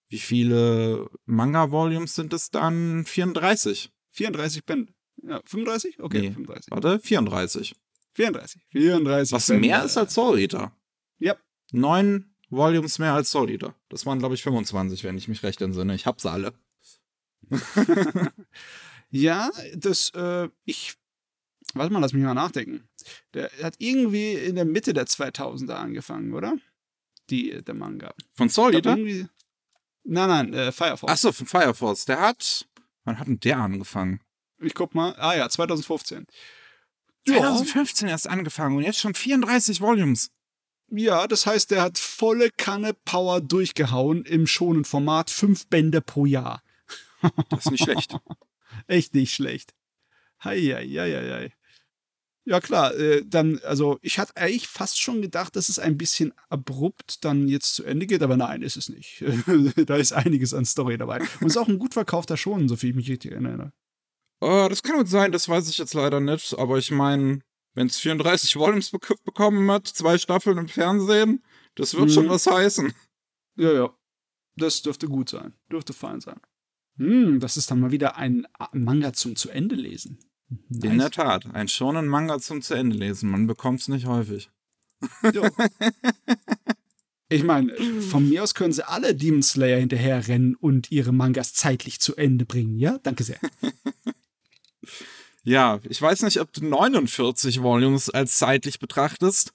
wie 0.10 0.20
viele 0.20 1.10
Manga-Volumes 1.26 2.16
sind 2.16 2.34
es 2.34 2.50
dann? 2.52 3.06
34. 3.06 3.92
34 4.12 4.66
Bände. 4.66 4.94
Ja, 5.24 5.42
35? 5.46 6.00
Okay, 6.02 6.22
Nee. 6.22 6.32
35. 6.32 6.72
Warte, 6.72 7.00
34. 7.00 7.76
34. 8.14 8.62
34. 8.72 9.32
Was 9.34 9.48
Bände. 9.48 9.68
mehr 9.68 9.84
ist 9.84 9.98
als 9.98 10.14
Soul 10.14 10.40
Eater. 10.40 10.72
Ja. 11.20 11.36
Neun 11.72 12.36
Volumes 12.50 13.00
mehr 13.00 13.14
als 13.14 13.32
Soul 13.32 13.50
Eater. 13.50 13.76
Das 13.90 14.06
waren, 14.06 14.20
glaube 14.20 14.36
ich, 14.36 14.44
25, 14.44 15.04
wenn 15.04 15.18
ich 15.18 15.28
mich 15.28 15.42
recht 15.44 15.62
entsinne. 15.62 15.96
Ich 15.96 16.06
hab's 16.06 16.26
alle. 16.26 16.54
Ja, 19.18 19.50
das, 19.76 20.10
äh, 20.10 20.50
ich, 20.66 20.96
warte 21.74 21.94
mal, 21.94 22.00
lass 22.00 22.12
mich 22.14 22.24
mal 22.24 22.34
nachdenken. 22.34 22.88
Der 23.34 23.50
hat 23.64 23.76
irgendwie 23.78 24.34
in 24.34 24.56
der 24.56 24.66
Mitte 24.66 24.94
der 24.94 25.06
2000er 25.08 25.74
angefangen, 25.74 26.34
oder? 26.34 26.56
Die, 27.30 27.62
der 27.64 27.74
Manga. 27.76 28.14
Von 28.34 28.50
Soul 28.50 28.76
Eater? 28.76 28.98
irgendwie- 28.98 29.28
Nein, 30.04 30.28
nein, 30.30 30.54
äh, 30.54 30.72
Fire 30.72 30.98
Force. 30.98 31.12
Achso, 31.12 31.32
von 31.32 31.48
Fire 31.48 31.74
Force. 31.74 32.06
Der 32.06 32.20
hat. 32.20 32.68
Wann 33.06 33.18
hat 33.18 33.28
denn 33.28 33.40
der 33.40 33.58
angefangen? 33.58 34.20
Ich 34.60 34.74
guck 34.76 34.94
mal. 34.94 35.16
Ah 35.18 35.36
ja, 35.36 35.50
2015. 35.50 36.28
Ja, 37.28 37.36
2015 37.40 38.08
erst 38.10 38.28
angefangen 38.30 38.78
und 38.78 38.84
jetzt 38.84 39.00
schon 39.00 39.16
34 39.16 39.82
Volumes. 39.82 40.30
ja, 40.92 41.26
das 41.26 41.46
heißt, 41.48 41.72
der 41.72 41.82
hat 41.82 41.98
volle 41.98 42.52
Kanne 42.52 42.94
Power 43.06 43.42
durchgehauen 43.42 44.24
im 44.26 44.46
schonen 44.46 44.86
Format. 44.86 45.30
Fünf 45.32 45.66
Bände 45.68 46.02
pro 46.02 46.26
Jahr. 46.28 46.62
Das 47.50 47.66
ist 47.66 47.72
nicht 47.72 47.84
schlecht. 47.84 48.16
Echt 48.88 49.14
nicht 49.14 49.34
schlecht. 49.34 49.74
Hei, 50.44 50.60
hei, 50.60 50.88
hei, 50.88 51.12
hei, 51.12 51.30
hei. 51.32 51.54
Ja 52.48 52.60
klar, 52.60 52.94
äh, 52.96 53.24
dann, 53.26 53.60
also 53.64 53.98
ich 54.04 54.20
hatte 54.20 54.38
eigentlich 54.38 54.68
fast 54.68 55.02
schon 55.02 55.22
gedacht, 55.24 55.56
dass 55.56 55.68
es 55.68 55.80
ein 55.80 55.98
bisschen 55.98 56.32
abrupt 56.48 57.26
dann 57.26 57.48
jetzt 57.48 57.74
zu 57.74 57.84
Ende 57.84 58.06
geht, 58.06 58.22
aber 58.22 58.38
nein, 58.38 58.62
ist 58.62 58.78
es 58.78 58.88
nicht. 58.88 59.24
da 59.88 59.96
ist 59.96 60.14
einiges 60.14 60.54
an 60.54 60.64
Story 60.66 60.98
dabei. 61.00 61.20
Und 61.22 61.48
es 61.48 61.54
ist 61.54 61.58
auch 61.58 61.68
ein 61.68 61.80
gut 61.80 61.94
verkaufter 61.96 62.38
Schon, 62.38 62.68
so 62.70 62.76
viel 62.76 62.92
ich 62.92 62.96
mich 62.96 63.10
richtig 63.10 63.32
erinnere. 63.32 63.74
Äh, 64.42 64.70
das 64.70 64.84
kann 64.84 64.98
gut 64.98 65.08
sein, 65.08 65.32
das 65.32 65.50
weiß 65.50 65.68
ich 65.70 65.80
jetzt 65.80 65.96
leider 65.96 66.20
nicht. 66.20 66.54
Aber 66.60 66.78
ich 66.78 66.92
meine, 66.92 67.40
wenn 67.74 67.88
es 67.88 67.98
34 67.98 68.56
Volumes 68.58 68.92
bek 68.92 69.16
bekommen 69.24 69.72
hat, 69.72 69.88
zwei 69.88 70.20
Staffeln 70.20 70.60
im 70.60 70.68
Fernsehen, 70.68 71.44
das 71.74 71.96
wird 71.96 72.06
Mhm. 72.06 72.14
schon 72.14 72.30
was 72.30 72.46
heißen. 72.46 72.94
Ja, 73.58 73.72
ja. 73.74 73.98
Das 74.56 74.84
dürfte 74.84 75.08
gut 75.08 75.30
sein. 75.30 75.54
Dürfte 75.72 75.94
fein 75.94 76.22
sein. 76.22 76.40
Hm, 76.98 77.40
das 77.40 77.58
ist 77.58 77.70
dann 77.72 77.80
mal 77.80 77.92
wieder 77.92 78.18
ein 78.18 78.46
A- 78.58 78.70
Manga 78.74 79.14
zum 79.14 79.36
zu 79.36 79.50
Ende 79.50 79.76
lesen. 79.76 80.20
In 80.70 80.98
der 81.00 81.12
Tat, 81.12 81.46
ein 81.54 81.68
schonen 81.68 82.08
Manga 82.08 82.40
zum 82.40 82.62
zu 82.62 82.74
Ende 82.76 82.96
lesen. 82.96 83.30
Man 83.30 83.48
bekommt's 83.48 83.88
nicht 83.88 84.06
häufig. 84.06 84.50
Ja. 85.34 85.50
Ich 87.28 87.44
meine, 87.44 87.76
von 88.02 88.30
mir 88.30 88.44
aus 88.44 88.54
können 88.54 88.72
sie 88.72 88.88
alle 88.88 89.16
Demon 89.16 89.42
Slayer 89.44 89.80
hinterherrennen 89.80 90.56
und 90.56 90.92
ihre 90.92 91.12
Mangas 91.12 91.54
zeitlich 91.54 92.00
zu 92.00 92.16
Ende 92.16 92.46
bringen, 92.46 92.78
ja? 92.78 93.00
Danke 93.02 93.24
sehr. 93.24 93.40
Ja, 95.44 95.80
ich 95.84 96.02
weiß 96.02 96.24
nicht, 96.24 96.40
ob 96.40 96.54
du 96.54 96.66
49 96.66 97.62
Volumes 97.62 98.10
als 98.10 98.38
zeitlich 98.38 98.80
betrachtest, 98.80 99.54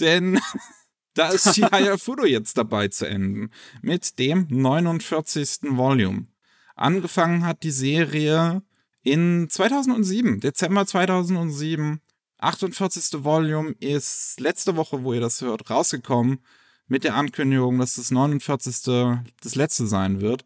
denn 0.00 0.40
da 1.14 1.28
ist 1.30 1.54
Shihaya 1.54 1.96
Fudo 1.98 2.24
jetzt 2.24 2.56
dabei 2.58 2.88
zu 2.88 3.06
enden. 3.06 3.50
Mit 3.82 4.18
dem 4.18 4.46
49. 4.50 5.58
Volume. 5.76 6.26
Angefangen 6.74 7.44
hat 7.44 7.62
die 7.62 7.70
Serie 7.70 8.62
in 9.02 9.48
2007, 9.50 10.40
Dezember 10.40 10.86
2007. 10.86 12.00
48. 12.38 13.22
Volume 13.24 13.72
ist 13.78 14.40
letzte 14.40 14.74
Woche, 14.76 15.04
wo 15.04 15.12
ihr 15.14 15.20
das 15.20 15.40
hört, 15.40 15.70
rausgekommen 15.70 16.40
mit 16.88 17.04
der 17.04 17.14
Ankündigung, 17.14 17.78
dass 17.78 17.94
das 17.94 18.10
49. 18.10 19.22
das 19.40 19.54
letzte 19.54 19.86
sein 19.86 20.20
wird. 20.20 20.44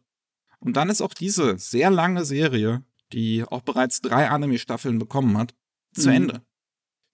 Und 0.59 0.77
dann 0.77 0.91
ist 0.91 1.01
auch 1.01 1.14
diese 1.14 1.59
sehr 1.59 1.91
lange 1.91 2.24
Serie, 2.24 2.85
die 3.12 3.45
auch 3.45 3.62
bereits 3.62 4.01
drei 4.03 4.29
Anime-Staffeln 4.29 4.99
bekommen 4.99 5.39
hat, 5.39 5.55
zu 5.95 6.09
Mhm. 6.09 6.14
Ende. 6.14 6.43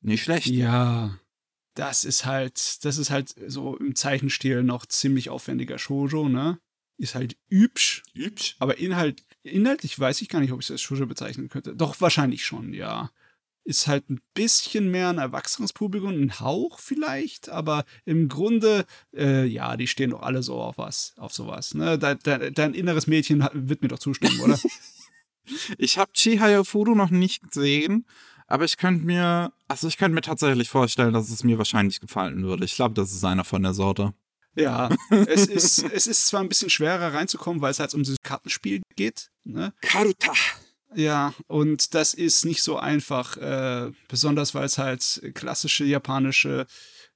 Nicht 0.01 0.23
schlecht. 0.25 0.47
Ja, 0.47 1.17
das 1.75 2.03
ist 2.05 2.25
halt, 2.25 2.85
das 2.85 2.99
ist 2.99 3.11
halt 3.11 3.35
so 3.47 3.77
im 3.77 3.95
Zeichenstil 3.95 4.63
noch 4.65 4.85
ziemlich 4.87 5.31
aufwendiger 5.31 5.79
Shoujo, 5.79 6.29
ne? 6.29 6.59
Ist 7.03 7.17
halt 7.17 7.37
übsch, 7.49 8.05
Hübsch. 8.15 8.55
aber 8.61 8.79
Inhalt, 8.79 9.25
inhaltlich 9.43 9.99
weiß 9.99 10.23
ich 10.23 10.29
gar 10.29 10.39
nicht, 10.39 10.53
ob 10.53 10.61
ich 10.61 10.67
es 10.67 10.71
als 10.71 10.83
Shoujo 10.83 11.07
bezeichnen 11.07 11.49
könnte. 11.49 11.75
Doch, 11.75 12.01
wahrscheinlich 12.01 12.47
schon, 12.47 12.73
ja. 12.73 13.11
ist 13.65 13.89
halt 13.89 14.09
ein 14.09 14.21
bisschen 14.35 14.89
mehr 14.89 15.09
ein 15.09 15.19
erwachsenes 15.19 15.73
Publikum, 15.73 16.11
ein 16.13 16.39
Hauch 16.39 16.79
vielleicht, 16.79 17.49
aber 17.49 17.87
im 18.05 18.29
Grunde, 18.29 18.87
äh, 19.17 19.45
ja, 19.47 19.77
die 19.77 19.89
stehen 19.89 20.11
doch 20.11 20.23
alle 20.23 20.45
so 20.45 20.61
auf 20.61 20.79
was, 20.79 21.15
auf 21.17 21.33
sowas. 21.33 21.75
Ne? 21.75 21.99
Dein, 21.99 22.21
dein, 22.23 22.55
dein 22.55 22.73
inneres 22.73 23.09
Mädchen 23.09 23.49
wird 23.53 23.83
mir 23.83 23.89
doch 23.89 23.99
zustimmen, 23.99 24.39
oder? 24.41 24.57
Ich 25.77 25.99
habe 25.99 26.13
Chihaya 26.13 26.63
Furu 26.63 26.95
noch 26.95 27.11
nicht 27.11 27.43
gesehen, 27.43 28.07
aber 28.47 28.65
ich 28.65 28.77
könnte 28.77 29.05
mir, 29.05 29.53
also 29.67 29.89
ich 29.89 29.97
könnte 29.97 30.15
mir 30.15 30.21
tatsächlich 30.21 30.69
vorstellen, 30.69 31.13
dass 31.13 31.31
es 31.31 31.43
mir 31.43 31.59
wahrscheinlich 31.59 31.99
gefallen 31.99 32.45
würde. 32.45 32.65
Ich 32.65 32.77
glaube, 32.77 32.95
das 32.95 33.13
ist 33.13 33.25
einer 33.25 33.43
von 33.43 33.65
der 33.65 33.75
Sorte. 33.75 34.15
Ja, 34.55 34.89
es 35.11 35.47
ist, 35.47 35.83
es 35.83 36.07
ist 36.07 36.27
zwar 36.27 36.41
ein 36.41 36.49
bisschen 36.49 36.71
schwerer 36.71 37.15
reinzukommen, 37.15 37.61
weil 37.61 37.71
es 37.71 37.81
halt 37.81 37.95
um 37.95 38.03
dieses 38.03 38.19
Kartenspiel 38.23 38.83
geht, 38.97 39.31
ne? 39.45 39.73
Karuta. 39.81 40.33
Ja, 40.95 41.33
und 41.47 41.95
das 41.95 42.13
ist 42.13 42.45
nicht 42.45 42.63
so 42.63 42.77
einfach, 42.77 43.37
äh, 43.39 43.93
besonders 44.09 44.55
weil 44.55 44.65
es 44.65 44.79
halt 44.79 45.23
klassische 45.35 45.85
japanische, 45.85 46.67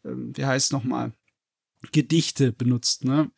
ähm, 0.04 0.32
wie 0.34 0.46
heißt 0.46 0.72
nochmal, 0.72 1.12
Gedichte 1.92 2.52
benutzt, 2.52 3.04
ne? 3.04 3.30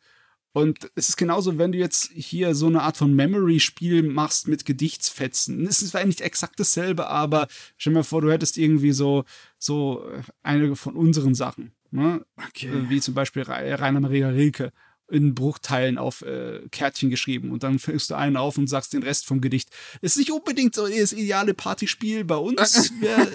Und 0.51 0.89
es 0.95 1.09
ist 1.09 1.17
genauso, 1.17 1.57
wenn 1.59 1.71
du 1.71 1.77
jetzt 1.77 2.11
hier 2.11 2.55
so 2.55 2.67
eine 2.67 2.81
Art 2.81 2.97
von 2.97 3.13
Memory-Spiel 3.13 4.01
machst 4.01 4.47
mit 4.47 4.65
Gedichtsfetzen. 4.65 5.65
Es 5.67 5.81
ist 5.81 5.91
zwar 5.91 6.03
nicht 6.05 6.21
exakt 6.21 6.59
dasselbe, 6.59 7.07
aber 7.07 7.47
stell 7.77 7.93
dir 7.93 7.99
mal 7.99 8.03
vor, 8.03 8.21
du 8.21 8.31
hättest 8.31 8.57
irgendwie 8.57 8.91
so, 8.91 9.25
so 9.59 10.03
äh, 10.09 10.23
eine 10.41 10.75
von 10.75 10.95
unseren 10.95 11.35
Sachen, 11.35 11.71
ne? 11.91 12.25
Okay. 12.49 12.67
Äh, 12.67 12.89
wie 12.89 13.01
zum 13.01 13.13
Beispiel 13.13 13.43
Ra- 13.43 13.75
Rainer 13.75 13.99
Maria 13.99 14.29
Rilke 14.29 14.71
in 15.11 15.33
Bruchteilen 15.33 15.97
auf 15.97 16.21
äh, 16.21 16.61
Kärtchen 16.71 17.09
geschrieben 17.09 17.51
und 17.51 17.63
dann 17.63 17.79
füllst 17.79 18.11
du 18.11 18.15
einen 18.15 18.37
auf 18.37 18.59
und 18.59 18.67
sagst 18.67 18.93
den 18.93 19.01
Rest 19.01 19.25
vom 19.25 19.41
Gedicht. 19.41 19.69
Ist 20.01 20.17
nicht 20.17 20.31
unbedingt 20.31 20.75
so 20.75 20.87
das 20.87 21.13
ideale 21.13 21.55
Partyspiel. 21.55 22.23
Bei 22.25 22.35
uns 22.35 22.91
wäre 23.01 23.27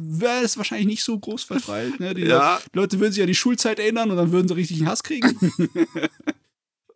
wär 0.00 0.40
es 0.42 0.56
wahrscheinlich 0.56 0.86
nicht 0.86 1.04
so 1.04 1.18
groß 1.18 1.44
verteilt. 1.44 2.00
Ne? 2.00 2.14
Die 2.14 2.22
Ja. 2.22 2.58
Leute 2.72 2.98
würden 2.98 3.12
sich 3.12 3.20
an 3.20 3.26
die 3.28 3.34
Schulzeit 3.34 3.78
erinnern 3.78 4.10
und 4.10 4.16
dann 4.16 4.32
würden 4.32 4.48
sie 4.48 4.54
richtig 4.54 4.78
einen 4.78 4.88
Hass 4.88 5.02
kriegen. 5.02 5.36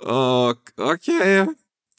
Oh, 0.01 0.55
okay. 0.77 1.47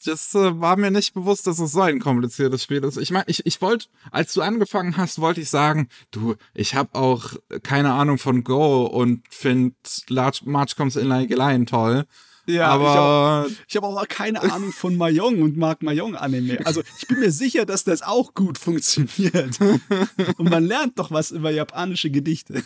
Das 0.04 0.34
äh, 0.34 0.60
war 0.60 0.76
mir 0.76 0.90
nicht 0.90 1.14
bewusst, 1.14 1.46
dass 1.46 1.58
es 1.58 1.72
so 1.72 1.80
ein 1.80 1.98
kompliziertes 1.98 2.62
Spiel 2.62 2.84
ist. 2.84 2.98
Ich 2.98 3.10
meine, 3.10 3.24
ich, 3.28 3.46
ich 3.46 3.60
wollte, 3.62 3.86
als 4.10 4.34
du 4.34 4.42
angefangen 4.42 4.96
hast, 4.96 5.20
wollte 5.20 5.40
ich 5.40 5.48
sagen, 5.48 5.88
du, 6.10 6.36
ich 6.52 6.74
habe 6.74 6.94
auch 6.94 7.32
keine 7.62 7.92
Ahnung 7.92 8.18
von 8.18 8.44
Go 8.44 8.84
und 8.84 9.22
finde 9.30 9.76
Large 10.08 10.42
March 10.44 10.76
Comes 10.76 10.96
in 10.96 11.08
Like 11.08 11.30
Lion 11.30 11.66
toll. 11.66 12.04
ja, 12.46 12.66
aber 12.68 13.46
ich 13.66 13.76
habe 13.76 13.86
auch 13.86 14.08
keine 14.08 14.42
Ahnung 14.42 14.72
von 14.72 14.96
Mahjong 14.98 15.40
und 15.40 15.56
mag 15.56 15.82
Mahjong-Anime. 15.82 16.66
Also 16.66 16.82
ich 16.98 17.08
bin 17.08 17.20
mir 17.20 17.30
sicher, 17.30 17.64
dass 17.64 17.84
das 17.84 18.02
auch 18.02 18.34
gut 18.34 18.58
funktioniert. 18.58 19.58
Und 20.36 20.50
man 20.50 20.64
lernt 20.64 20.98
doch 20.98 21.10
was 21.10 21.30
über 21.30 21.50
japanische 21.50 22.10
Gedichte. 22.10 22.62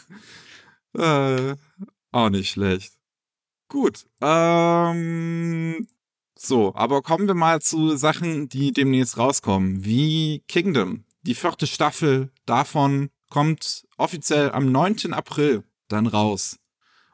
Äh, 0.94 1.54
auch 2.10 2.30
nicht 2.30 2.50
schlecht. 2.50 2.94
Gut. 3.68 4.06
Ähm, 4.20 5.86
so, 6.40 6.72
aber 6.76 7.02
kommen 7.02 7.26
wir 7.26 7.34
mal 7.34 7.60
zu 7.60 7.96
Sachen, 7.96 8.48
die 8.48 8.72
demnächst 8.72 9.18
rauskommen. 9.18 9.84
Wie 9.84 10.44
Kingdom. 10.46 11.04
Die 11.22 11.34
vierte 11.34 11.66
Staffel 11.66 12.30
davon 12.46 13.10
kommt 13.28 13.86
offiziell 13.96 14.52
am 14.52 14.70
9. 14.70 15.12
April 15.12 15.64
dann 15.88 16.06
raus. 16.06 16.60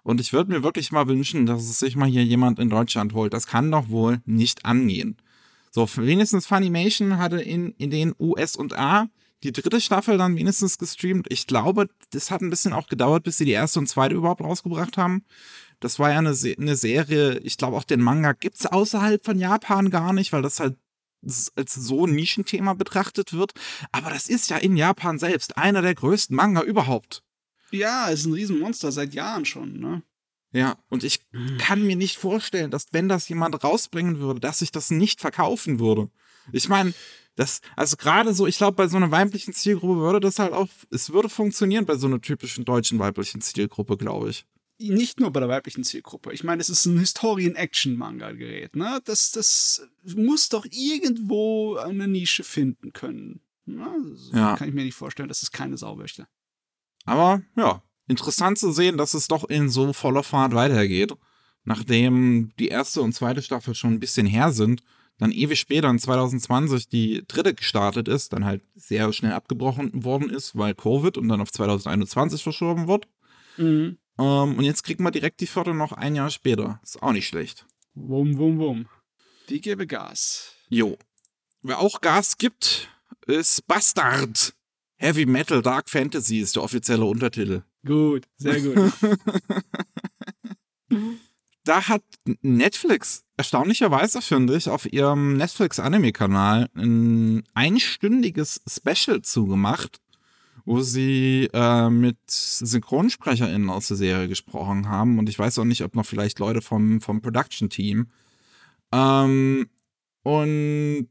Und 0.02 0.20
ich 0.20 0.34
würde 0.34 0.52
mir 0.52 0.62
wirklich 0.62 0.92
mal 0.92 1.08
wünschen, 1.08 1.46
dass 1.46 1.62
es 1.62 1.78
sich 1.78 1.96
mal 1.96 2.06
hier 2.08 2.22
jemand 2.22 2.58
in 2.58 2.68
Deutschland 2.68 3.14
holt. 3.14 3.32
Das 3.32 3.46
kann 3.46 3.70
doch 3.70 3.88
wohl 3.88 4.20
nicht 4.26 4.66
angehen. 4.66 5.16
So, 5.70 5.88
wenigstens 5.96 6.46
Funimation 6.46 7.16
hatte 7.16 7.40
in, 7.40 7.72
in 7.78 7.90
den 7.90 8.14
US 8.20 8.56
und 8.56 8.78
A 8.78 9.08
die 9.42 9.52
dritte 9.52 9.80
Staffel 9.80 10.18
dann 10.18 10.36
wenigstens 10.36 10.76
gestreamt. 10.76 11.26
Ich 11.30 11.46
glaube, 11.46 11.88
das 12.10 12.30
hat 12.30 12.42
ein 12.42 12.50
bisschen 12.50 12.74
auch 12.74 12.88
gedauert, 12.88 13.24
bis 13.24 13.38
sie 13.38 13.46
die 13.46 13.52
erste 13.52 13.78
und 13.78 13.86
zweite 13.86 14.14
überhaupt 14.14 14.42
rausgebracht 14.42 14.98
haben. 14.98 15.24
Das 15.84 15.98
war 15.98 16.10
ja 16.10 16.18
eine, 16.18 16.32
Se 16.32 16.56
eine 16.58 16.76
Serie, 16.76 17.40
ich 17.40 17.58
glaube 17.58 17.76
auch 17.76 17.84
den 17.84 18.00
Manga 18.00 18.32
gibt's 18.32 18.64
außerhalb 18.64 19.22
von 19.22 19.38
Japan 19.38 19.90
gar 19.90 20.14
nicht, 20.14 20.32
weil 20.32 20.40
das 20.40 20.58
halt 20.58 20.78
als 21.56 21.74
so 21.74 22.06
ein 22.06 22.14
Nischenthema 22.14 22.72
betrachtet 22.72 23.34
wird. 23.34 23.52
Aber 23.92 24.08
das 24.08 24.30
ist 24.30 24.48
ja 24.48 24.56
in 24.56 24.78
Japan 24.78 25.18
selbst 25.18 25.58
einer 25.58 25.82
der 25.82 25.94
größten 25.94 26.34
Manga 26.34 26.62
überhaupt. 26.62 27.22
Ja, 27.70 28.06
ist 28.06 28.24
ein 28.24 28.32
Riesenmonster 28.32 28.92
seit 28.92 29.12
Jahren 29.12 29.44
schon, 29.44 29.78
ne? 29.78 30.02
Ja, 30.52 30.78
und 30.88 31.04
ich 31.04 31.20
kann 31.58 31.86
mir 31.86 31.96
nicht 31.96 32.16
vorstellen, 32.16 32.70
dass 32.70 32.86
wenn 32.92 33.10
das 33.10 33.28
jemand 33.28 33.62
rausbringen 33.62 34.20
würde, 34.20 34.40
dass 34.40 34.60
sich 34.60 34.72
das 34.72 34.90
nicht 34.90 35.20
verkaufen 35.20 35.80
würde. 35.80 36.08
Ich 36.50 36.70
meine, 36.70 36.94
das, 37.36 37.60
also 37.76 37.98
gerade 37.98 38.32
so, 38.32 38.46
ich 38.46 38.56
glaube, 38.56 38.76
bei 38.76 38.88
so 38.88 38.96
einer 38.96 39.10
weiblichen 39.10 39.52
Zielgruppe 39.52 40.00
würde 40.00 40.20
das 40.20 40.38
halt 40.38 40.54
auch, 40.54 40.68
es 40.90 41.12
würde 41.12 41.28
funktionieren 41.28 41.84
bei 41.84 41.96
so 41.96 42.06
einer 42.06 42.22
typischen 42.22 42.64
deutschen 42.64 42.98
weiblichen 42.98 43.42
Zielgruppe, 43.42 43.98
glaube 43.98 44.30
ich. 44.30 44.46
Nicht 44.78 45.20
nur 45.20 45.32
bei 45.32 45.40
der 45.40 45.48
weiblichen 45.48 45.84
Zielgruppe. 45.84 46.32
Ich 46.32 46.42
meine, 46.42 46.60
es 46.60 46.68
ist 46.68 46.84
ein 46.86 46.98
Historien-Action-Manga-Gerät, 46.98 48.74
ne? 48.74 49.00
Das, 49.04 49.30
das 49.30 49.86
muss 50.16 50.48
doch 50.48 50.66
irgendwo 50.70 51.76
eine 51.76 52.08
Nische 52.08 52.42
finden 52.42 52.92
können. 52.92 53.40
Ne? 53.66 53.86
Das 54.10 54.30
Ja. 54.32 54.56
Kann 54.56 54.68
ich 54.68 54.74
mir 54.74 54.84
nicht 54.84 54.96
vorstellen, 54.96 55.28
dass 55.28 55.42
es 55.42 55.52
keine 55.52 55.76
Sau 55.76 55.94
möchte. 55.94 56.26
Aber 57.04 57.42
ja, 57.56 57.82
interessant 58.08 58.58
zu 58.58 58.72
sehen, 58.72 58.98
dass 58.98 59.14
es 59.14 59.28
doch 59.28 59.44
in 59.44 59.68
so 59.68 59.92
voller 59.92 60.22
Fahrt 60.22 60.54
weitergeht. 60.54 61.12
Nachdem 61.64 62.52
die 62.58 62.68
erste 62.68 63.00
und 63.00 63.14
zweite 63.14 63.42
Staffel 63.42 63.74
schon 63.74 63.94
ein 63.94 64.00
bisschen 64.00 64.26
her 64.26 64.52
sind, 64.52 64.82
dann 65.18 65.30
ewig 65.30 65.60
später 65.60 65.88
in 65.88 65.98
2020 65.98 66.88
die 66.88 67.22
dritte 67.26 67.54
gestartet 67.54 68.08
ist, 68.08 68.32
dann 68.32 68.44
halt 68.44 68.62
sehr 68.74 69.12
schnell 69.12 69.32
abgebrochen 69.32 70.04
worden 70.04 70.28
ist, 70.28 70.56
weil 70.56 70.74
Covid 70.74 71.16
und 71.16 71.28
dann 71.28 71.40
auf 71.40 71.52
2021 71.52 72.42
verschoben 72.42 72.88
wird. 72.88 73.06
Mhm. 73.56 73.98
Ähm, 74.18 74.56
und 74.56 74.64
jetzt 74.64 74.84
kriegt 74.84 75.00
man 75.00 75.12
direkt 75.12 75.40
die 75.40 75.46
vierte 75.46 75.74
noch 75.74 75.92
ein 75.92 76.14
Jahr 76.14 76.30
später. 76.30 76.80
Ist 76.82 77.02
auch 77.02 77.12
nicht 77.12 77.26
schlecht. 77.26 77.66
Wum, 77.94 78.38
wum, 78.38 78.58
wum. 78.58 78.88
Die 79.48 79.60
gebe 79.60 79.86
Gas. 79.86 80.52
Jo. 80.68 80.96
Wer 81.62 81.78
auch 81.78 82.00
Gas 82.00 82.38
gibt, 82.38 82.88
ist 83.26 83.66
Bastard. 83.66 84.54
Heavy 84.96 85.26
Metal 85.26 85.62
Dark 85.62 85.90
Fantasy 85.90 86.38
ist 86.38 86.56
der 86.56 86.62
offizielle 86.62 87.04
Untertitel. 87.04 87.62
Gut, 87.84 88.24
sehr 88.36 88.60
gut. 88.60 88.92
da 91.64 91.88
hat 91.88 92.02
Netflix 92.40 93.24
erstaunlicherweise, 93.36 94.22
finde 94.22 94.56
ich, 94.56 94.68
auf 94.68 94.90
ihrem 94.90 95.36
Netflix-Anime-Kanal 95.36 96.68
ein 96.74 97.44
einstündiges 97.54 98.62
Special 98.68 99.22
zugemacht, 99.22 100.00
wo 100.64 100.80
sie 100.80 101.48
äh, 101.52 101.90
mit 101.90 102.16
SynchronsprecherInnen 102.26 103.70
aus 103.70 103.88
der 103.88 103.96
Serie 103.96 104.28
gesprochen 104.28 104.88
haben. 104.88 105.18
Und 105.18 105.28
ich 105.28 105.38
weiß 105.38 105.58
auch 105.58 105.64
nicht, 105.64 105.82
ob 105.82 105.94
noch 105.94 106.06
vielleicht 106.06 106.38
Leute 106.38 106.62
vom, 106.62 107.00
vom 107.00 107.20
Production-Team. 107.20 108.06
Ähm, 108.92 109.66
und 110.22 111.08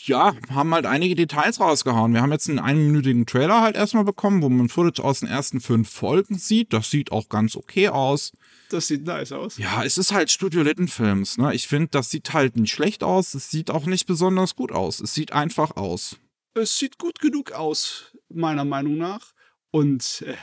ja, 0.00 0.34
haben 0.50 0.74
halt 0.74 0.86
einige 0.86 1.14
Details 1.14 1.58
rausgehauen. 1.58 2.12
Wir 2.12 2.20
haben 2.20 2.32
jetzt 2.32 2.48
einen 2.48 2.58
einminütigen 2.58 3.26
Trailer 3.26 3.62
halt 3.62 3.76
erstmal 3.76 4.04
bekommen, 4.04 4.42
wo 4.42 4.48
man 4.48 4.68
Footage 4.68 5.02
aus 5.02 5.20
den 5.20 5.28
ersten 5.28 5.60
fünf 5.60 5.88
Folgen 5.90 6.38
sieht. 6.38 6.72
Das 6.72 6.90
sieht 6.90 7.12
auch 7.12 7.28
ganz 7.28 7.56
okay 7.56 7.88
aus. 7.88 8.32
Das 8.68 8.88
sieht 8.88 9.04
nice 9.04 9.32
aus. 9.32 9.56
Ja, 9.58 9.84
es 9.84 9.96
ist 9.96 10.12
halt 10.12 10.30
Studio 10.30 10.62
Littenfilms, 10.62 11.38
ne? 11.38 11.54
Ich 11.54 11.66
finde, 11.66 11.88
das 11.92 12.10
sieht 12.10 12.32
halt 12.34 12.56
nicht 12.56 12.72
schlecht 12.72 13.02
aus. 13.02 13.34
Es 13.34 13.50
sieht 13.50 13.70
auch 13.70 13.86
nicht 13.86 14.06
besonders 14.06 14.54
gut 14.54 14.72
aus. 14.72 15.00
Es 15.00 15.14
sieht 15.14 15.32
einfach 15.32 15.76
aus. 15.76 16.18
Es 16.56 16.78
sieht 16.78 16.96
gut 16.96 17.20
genug 17.20 17.52
aus, 17.52 18.16
meiner 18.30 18.64
Meinung 18.64 18.96
nach. 18.96 19.34
Und 19.70 20.22
äh, 20.26 20.36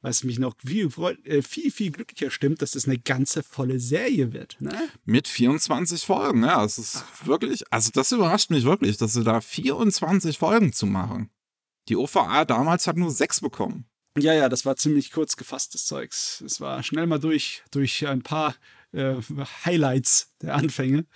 was 0.00 0.24
mich 0.24 0.38
noch 0.38 0.54
viel, 0.64 0.88
äh, 1.24 1.42
viel, 1.42 1.70
viel 1.70 1.90
glücklicher 1.90 2.30
stimmt, 2.30 2.62
dass 2.62 2.74
es 2.74 2.86
eine 2.86 2.98
ganze 2.98 3.42
volle 3.42 3.78
Serie 3.78 4.32
wird. 4.32 4.56
Ne? 4.60 4.88
Mit 5.04 5.28
24 5.28 6.02
Folgen, 6.02 6.42
ja. 6.42 6.64
Es 6.64 6.78
ist 6.78 7.04
wirklich, 7.26 7.70
also 7.70 7.90
das 7.92 8.12
überrascht 8.12 8.48
mich 8.48 8.64
wirklich, 8.64 8.96
dass 8.96 9.12
sie 9.12 9.24
da 9.24 9.42
24 9.42 10.38
Folgen 10.38 10.72
zu 10.72 10.86
machen. 10.86 11.30
Die 11.88 11.96
OVA 11.96 12.46
damals 12.46 12.86
hat 12.86 12.96
nur 12.96 13.10
sechs 13.10 13.40
bekommen. 13.40 13.86
Ja, 14.16 14.32
ja, 14.32 14.48
das 14.48 14.64
war 14.64 14.76
ziemlich 14.76 15.10
kurz 15.12 15.36
gefasstes 15.36 15.84
Zeugs. 15.84 16.40
Es 16.40 16.62
war 16.62 16.82
schnell 16.82 17.06
mal 17.06 17.20
durch, 17.20 17.62
durch 17.70 18.06
ein 18.06 18.22
paar 18.22 18.56
äh, 18.92 19.16
Highlights 19.66 20.34
der 20.40 20.54
Anfänge. 20.54 21.06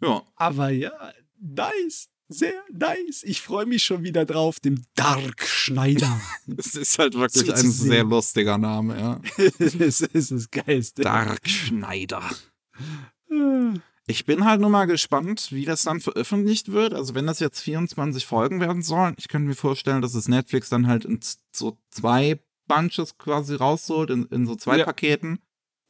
Ja. 0.00 0.22
Aber 0.36 0.70
ja, 0.70 1.12
nice. 1.40 2.08
Sehr 2.28 2.60
nice. 2.72 3.22
Ich 3.22 3.40
freue 3.40 3.66
mich 3.66 3.84
schon 3.84 4.02
wieder 4.02 4.24
drauf, 4.24 4.58
dem 4.60 4.82
Dark 4.94 5.42
Schneider. 5.46 6.20
Es 6.56 6.74
ist 6.74 6.98
halt 6.98 7.14
wirklich 7.14 7.52
ein 7.54 7.70
sehr 7.70 8.04
lustiger 8.04 8.58
Name, 8.58 8.98
ja. 8.98 9.20
das 9.58 10.00
ist 10.00 10.30
das 10.32 10.50
Geilste. 10.50 11.02
Dark 11.02 11.48
Schneider. 11.48 12.22
Ich 14.08 14.24
bin 14.24 14.44
halt 14.44 14.60
nur 14.60 14.70
mal 14.70 14.86
gespannt, 14.86 15.48
wie 15.50 15.64
das 15.64 15.82
dann 15.82 16.00
veröffentlicht 16.00 16.72
wird. 16.72 16.94
Also 16.94 17.14
wenn 17.14 17.26
das 17.26 17.40
jetzt 17.40 17.60
24 17.60 18.24
Folgen 18.26 18.60
werden 18.60 18.82
sollen, 18.82 19.14
ich 19.18 19.28
könnte 19.28 19.48
mir 19.48 19.54
vorstellen, 19.56 20.02
dass 20.02 20.14
es 20.14 20.28
Netflix 20.28 20.68
dann 20.68 20.86
halt 20.86 21.04
in 21.04 21.20
so 21.52 21.78
zwei 21.90 22.38
Bunches 22.68 23.18
quasi 23.18 23.54
rausholt, 23.54 24.10
in, 24.10 24.26
in 24.26 24.46
so 24.46 24.56
zwei 24.56 24.78
Ja. 24.78 24.84
Paketen, 24.84 25.38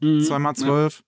Mhm. 0.01 0.21
zweimal 0.23 0.55
zwölf. 0.57 1.03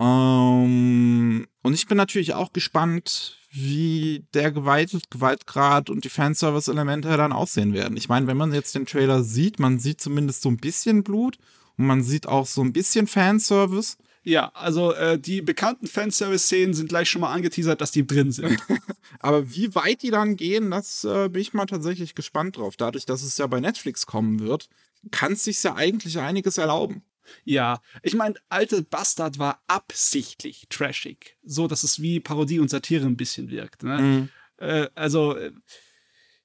Ähm, 0.00 1.46
und 1.62 1.74
ich 1.74 1.86
bin 1.86 1.96
natürlich 1.96 2.34
auch 2.34 2.52
gespannt, 2.52 3.38
wie 3.54 4.24
der 4.34 4.50
Gewalt 4.50 4.90
Gewaltgrad 5.10 5.88
und 5.88 6.04
die 6.04 6.08
Fanservice-Elemente 6.08 7.16
dann 7.16 7.32
aussehen 7.32 7.72
werden. 7.72 7.96
Ich 7.96 8.08
meine, 8.08 8.26
wenn 8.26 8.36
man 8.36 8.52
jetzt 8.52 8.74
den 8.74 8.84
Trailer 8.84 9.22
sieht, 9.22 9.60
man 9.60 9.78
sieht 9.78 10.00
zumindest 10.00 10.42
so 10.42 10.48
ein 10.48 10.56
bisschen 10.56 11.04
Blut 11.04 11.38
und 11.78 11.86
man 11.86 12.02
sieht 12.02 12.26
auch 12.26 12.46
so 12.46 12.62
ein 12.62 12.72
bisschen 12.72 13.06
Fanservice. 13.06 13.96
Ja, 14.24 14.50
also 14.54 14.92
äh, 14.94 15.18
die 15.18 15.40
bekannten 15.40 15.86
Fanservice-Szenen 15.86 16.74
sind 16.74 16.88
gleich 16.88 17.08
schon 17.10 17.20
mal 17.20 17.32
angeteasert, 17.32 17.80
dass 17.80 17.92
die 17.92 18.06
drin 18.06 18.32
sind. 18.32 18.58
Aber 19.20 19.50
wie 19.54 19.74
weit 19.74 20.02
die 20.02 20.10
dann 20.10 20.36
gehen, 20.36 20.70
das 20.70 21.04
äh, 21.04 21.28
bin 21.28 21.42
ich 21.42 21.54
mal 21.54 21.66
tatsächlich 21.66 22.14
gespannt 22.14 22.56
drauf. 22.56 22.76
Dadurch, 22.76 23.06
dass 23.06 23.22
es 23.22 23.38
ja 23.38 23.46
bei 23.46 23.60
Netflix 23.60 24.06
kommen 24.06 24.40
wird, 24.40 24.68
kann 25.10 25.34
es 25.34 25.44
sich 25.44 25.62
ja 25.62 25.74
eigentlich 25.74 26.18
einiges 26.18 26.58
erlauben. 26.58 27.02
Ja, 27.44 27.80
ich 28.02 28.14
meine, 28.14 28.34
alte 28.48 28.82
Bastard 28.82 29.38
war 29.38 29.62
absichtlich 29.66 30.66
trashig, 30.68 31.36
so 31.44 31.68
dass 31.68 31.82
es 31.82 32.00
wie 32.00 32.20
Parodie 32.20 32.60
und 32.60 32.70
Satire 32.70 33.06
ein 33.06 33.16
bisschen 33.16 33.50
wirkt. 33.50 33.82
Ne? 33.82 34.28
Äh, 34.58 34.88
also 34.94 35.36
äh, 35.36 35.52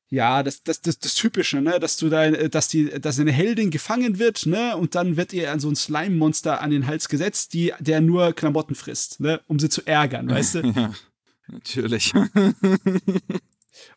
ja, 0.09 0.41
das, 0.41 0.63
das, 0.63 0.82
das, 0.82 0.97
das 0.97 1.13
Typische, 1.13 1.61
ne, 1.61 1.80
dass 1.80 1.97
du 1.97 2.09
da, 2.09 2.32
dass 2.32 2.67
die, 2.67 2.89
dass 2.99 3.19
eine 3.19 3.32
Heldin 3.32 3.69
gefangen 3.69 4.17
wird, 4.17 4.47
ne, 4.47 4.75
und 4.75 4.95
dann 4.95 5.17
wird 5.17 5.34
ihr 5.34 5.51
an 5.51 5.59
so 5.59 5.69
ein 5.69 5.75
Slime-Monster 5.75 6.61
an 6.61 6.71
den 6.71 6.88
Hals 6.88 7.09
gesetzt, 7.09 7.53
die, 7.53 7.73
der 7.80 8.01
nur 8.01 8.34
Klamotten 8.34 8.73
frisst, 8.73 9.19
ne, 9.19 9.39
um 9.47 9.59
sie 9.59 9.69
zu 9.69 9.86
ärgern, 9.86 10.30
weißt 10.30 10.55
du? 10.55 10.59
Ja, 10.75 10.93
natürlich. 11.47 12.13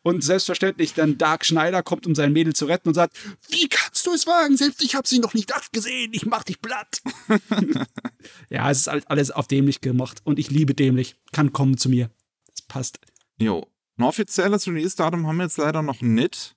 Und 0.02 0.22
selbstverständlich 0.22 0.94
dann 0.94 1.18
Dark 1.18 1.44
Schneider 1.44 1.82
kommt, 1.82 2.06
um 2.06 2.14
sein 2.14 2.32
Mädel 2.32 2.54
zu 2.54 2.66
retten 2.66 2.88
und 2.88 2.94
sagt, 2.94 3.16
wie 3.48 3.68
kannst 3.68 4.06
du 4.06 4.12
es 4.12 4.26
wagen? 4.26 4.56
Selbst 4.56 4.82
ich 4.82 4.94
habe 4.94 5.06
sie 5.06 5.18
noch 5.18 5.34
nicht 5.34 5.50
nackt 5.50 5.72
gesehen, 5.72 6.12
ich 6.12 6.26
mach 6.26 6.44
dich 6.44 6.60
platt. 6.60 7.00
ja, 8.50 8.70
es 8.70 8.80
ist 8.80 8.86
halt 8.88 9.10
alles 9.10 9.30
auf 9.30 9.48
dämlich 9.48 9.80
gemacht 9.80 10.20
und 10.24 10.38
ich 10.38 10.50
liebe 10.50 10.74
dämlich. 10.74 11.16
Kann 11.32 11.52
kommen 11.52 11.76
zu 11.76 11.88
mir. 11.88 12.10
Das 12.46 12.62
passt. 12.62 12.98
jo. 13.38 13.66
Ein 13.98 14.04
offizielles 14.04 14.66
Release-Datum 14.66 15.26
haben 15.26 15.36
wir 15.36 15.44
jetzt 15.44 15.58
leider 15.58 15.82
noch 15.82 16.00
nicht. 16.00 16.56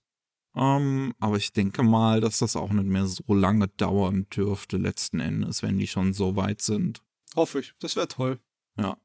Ähm, 0.56 1.14
aber 1.20 1.36
ich 1.36 1.52
denke 1.52 1.84
mal, 1.84 2.22
dass 2.22 2.40
das 2.40 2.56
auch 2.56 2.72
nicht 2.72 2.88
mehr 2.88 3.06
so 3.06 3.34
lange 3.34 3.68
dauern 3.68 4.26
dürfte, 4.30 4.78
letzten 4.78 5.20
Endes, 5.20 5.62
wenn 5.62 5.78
die 5.78 5.88
schon 5.88 6.14
so 6.14 6.38
weit 6.38 6.62
sind. 6.62 7.02
Hoffe 7.36 7.60
ich. 7.60 7.74
Das 7.80 7.98
wäre 7.98 8.08
toll. 8.08 8.40
Ja. 8.78 8.98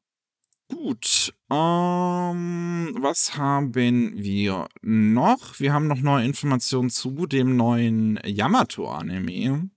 Gut. 0.71 1.35
Ähm, 1.51 2.97
was 3.01 3.37
haben 3.37 3.75
wir 3.75 4.69
noch? 4.83 5.59
Wir 5.59 5.73
haben 5.73 5.89
noch 5.89 6.01
neue 6.01 6.25
Informationen 6.25 6.91
zu 6.91 7.27
dem 7.27 7.57
neuen 7.57 8.21
Yamato-Anime. 8.25 9.71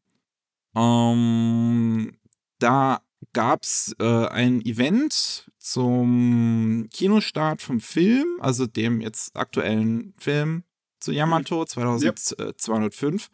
Ähm, 0.76 2.18
da 2.60 3.02
gab 3.34 3.64
es 3.64 3.96
äh, 4.00 4.28
ein 4.28 4.62
Event 4.62 5.52
zum 5.58 6.88
Kinostart 6.92 7.62
vom 7.62 7.80
Film, 7.80 8.28
also 8.40 8.68
dem 8.68 9.02
jetzt 9.02 9.36
aktuellen 9.36 10.14
Film 10.18 10.64
zu 11.00 11.12
Yamato 11.12 11.66
2205. 11.66 13.30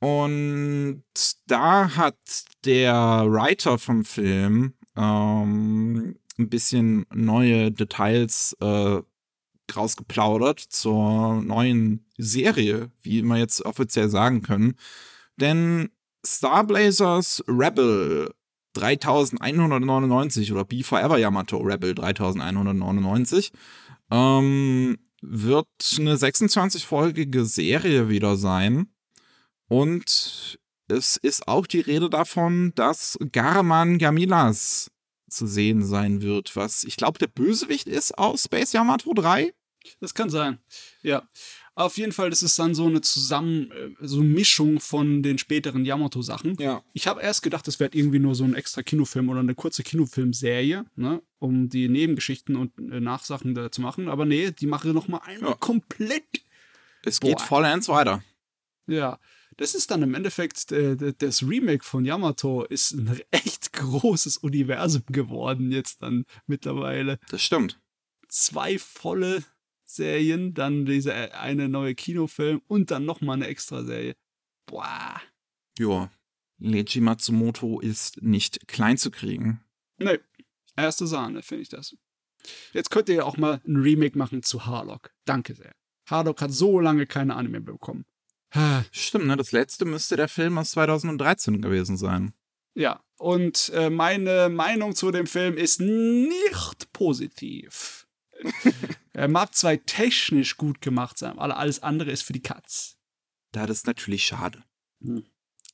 Und 0.00 1.02
da 1.46 1.96
hat 1.96 2.16
der 2.64 3.26
Writer 3.28 3.78
vom 3.78 4.04
Film 4.04 4.74
ähm, 4.96 6.16
ein 6.38 6.48
bisschen 6.48 7.04
neue 7.12 7.70
Details 7.72 8.56
äh, 8.60 9.00
rausgeplaudert 9.74 10.60
zur 10.60 11.42
neuen 11.42 12.06
Serie, 12.16 12.90
wie 13.02 13.22
wir 13.22 13.36
jetzt 13.36 13.64
offiziell 13.64 14.08
sagen 14.08 14.42
können. 14.42 14.76
Denn 15.36 15.90
Star 16.24 16.64
Blazers 16.64 17.42
Rebel 17.46 18.30
3199 18.74 20.52
oder 20.52 20.64
Be 20.64 20.82
Forever 20.82 21.18
Yamato 21.18 21.58
Rebel 21.58 21.94
3199 21.94 23.52
ähm, 24.10 24.98
wird 25.20 25.68
eine 25.98 26.16
26-folgige 26.16 27.44
Serie 27.44 28.08
wieder 28.08 28.36
sein. 28.36 28.88
Und 29.68 30.58
es 30.88 31.16
ist 31.16 31.46
auch 31.48 31.66
die 31.66 31.80
Rede 31.80 32.08
davon, 32.08 32.72
dass 32.74 33.18
Garman 33.32 33.98
Gamilas 33.98 34.90
zu 35.28 35.46
sehen 35.46 35.84
sein 35.84 36.22
wird, 36.22 36.56
was 36.56 36.84
ich 36.84 36.96
glaube 36.96 37.18
der 37.18 37.26
Bösewicht 37.28 37.86
ist 37.88 38.16
aus 38.18 38.44
Space 38.44 38.72
Yamato 38.72 39.12
3. 39.14 39.52
Das 40.00 40.12
kann 40.14 40.28
sein. 40.30 40.58
Ja. 41.02 41.26
Auf 41.74 41.96
jeden 41.96 42.10
Fall, 42.10 42.28
das 42.28 42.42
ist 42.42 42.58
dann 42.58 42.74
so 42.74 42.86
eine 42.86 43.00
Zusammen, 43.02 43.70
äh, 43.70 43.90
so 44.00 44.18
eine 44.20 44.28
Mischung 44.28 44.80
von 44.80 45.22
den 45.22 45.38
späteren 45.38 45.84
Yamato-Sachen. 45.84 46.56
Ja. 46.58 46.82
Ich 46.92 47.06
habe 47.06 47.22
erst 47.22 47.42
gedacht, 47.42 47.68
das 47.68 47.78
wäre 47.78 47.90
irgendwie 47.94 48.18
nur 48.18 48.34
so 48.34 48.42
ein 48.42 48.54
extra 48.54 48.82
Kinofilm 48.82 49.28
oder 49.28 49.38
eine 49.40 49.54
kurze 49.54 49.84
Kinofilmserie, 49.84 50.84
ne, 50.96 51.22
um 51.38 51.68
die 51.68 51.88
Nebengeschichten 51.88 52.56
und 52.56 52.76
äh, 52.78 52.98
Nachsachen 53.00 53.54
da 53.54 53.70
zu 53.70 53.80
machen. 53.80 54.08
Aber 54.08 54.24
nee, 54.24 54.50
die 54.50 54.66
machen 54.66 54.92
noch 54.92 55.06
mal 55.06 55.18
einmal 55.24 55.50
Ja. 55.52 55.56
komplett. 55.56 56.24
Es 57.04 57.20
geht 57.20 57.38
Boah. 57.38 57.44
vollends 57.44 57.88
weiter. 57.88 58.24
Ja, 58.88 59.20
das 59.58 59.74
ist 59.74 59.90
dann 59.90 60.02
im 60.02 60.14
Endeffekt 60.14 60.70
äh, 60.72 61.12
das 61.18 61.42
Remake 61.42 61.84
von 61.84 62.04
Yamato 62.04 62.64
ist 62.64 62.92
ein 62.92 63.20
echt 63.30 63.72
großes 63.72 64.38
Universum 64.38 65.02
geworden 65.06 65.70
jetzt 65.70 66.00
dann 66.02 66.24
mittlerweile. 66.46 67.18
Das 67.28 67.42
stimmt. 67.42 67.78
Zwei 68.28 68.78
volle 68.78 69.44
Serien, 69.84 70.54
dann 70.54 70.86
diese 70.86 71.12
äh, 71.12 71.32
eine 71.32 71.68
neue 71.68 71.94
Kinofilm 71.94 72.62
und 72.68 72.90
dann 72.90 73.04
noch 73.04 73.20
mal 73.20 73.34
eine 73.34 73.48
extra 73.48 73.84
Serie. 73.84 74.16
Boah. 74.66 75.20
Ja. 75.78 76.10
Leiji 76.58 77.00
Matsumoto 77.00 77.80
ist 77.80 78.22
nicht 78.22 78.66
klein 78.68 78.96
zu 78.96 79.10
kriegen. 79.10 79.60
Nee, 79.98 80.18
erste 80.76 81.06
Sahne, 81.06 81.42
finde 81.42 81.62
ich 81.62 81.68
das. 81.68 81.96
Jetzt 82.72 82.90
könnt 82.90 83.08
ihr 83.08 83.16
ja 83.16 83.24
auch 83.24 83.36
mal 83.36 83.60
ein 83.66 83.76
Remake 83.76 84.16
machen 84.16 84.42
zu 84.42 84.66
Harlock. 84.66 85.12
Danke 85.24 85.54
sehr. 85.54 85.74
Harlock 86.06 86.40
hat 86.40 86.52
so 86.52 86.80
lange 86.80 87.06
keine 87.06 87.36
Anime 87.36 87.60
bekommen. 87.60 88.04
Stimmt, 88.92 89.26
ne? 89.26 89.36
Das 89.36 89.52
letzte 89.52 89.84
müsste 89.84 90.16
der 90.16 90.28
Film 90.28 90.58
aus 90.58 90.70
2013 90.70 91.60
gewesen 91.60 91.96
sein. 91.96 92.32
Ja, 92.74 93.02
und 93.18 93.70
äh, 93.74 93.90
meine 93.90 94.48
Meinung 94.48 94.94
zu 94.94 95.10
dem 95.10 95.26
Film 95.26 95.56
ist 95.56 95.80
nicht 95.80 96.92
positiv. 96.92 98.06
er 99.12 99.28
mag 99.28 99.54
zwar 99.54 99.76
technisch 99.84 100.56
gut 100.56 100.80
gemacht 100.80 101.18
sein, 101.18 101.38
aber 101.38 101.56
alles 101.56 101.82
andere 101.82 102.10
ist 102.10 102.22
für 102.22 102.32
die 102.32 102.42
Katz. 102.42 102.96
Das 103.52 103.68
ist 103.70 103.86
natürlich 103.86 104.24
schade. 104.24 104.62
Hm. 105.02 105.24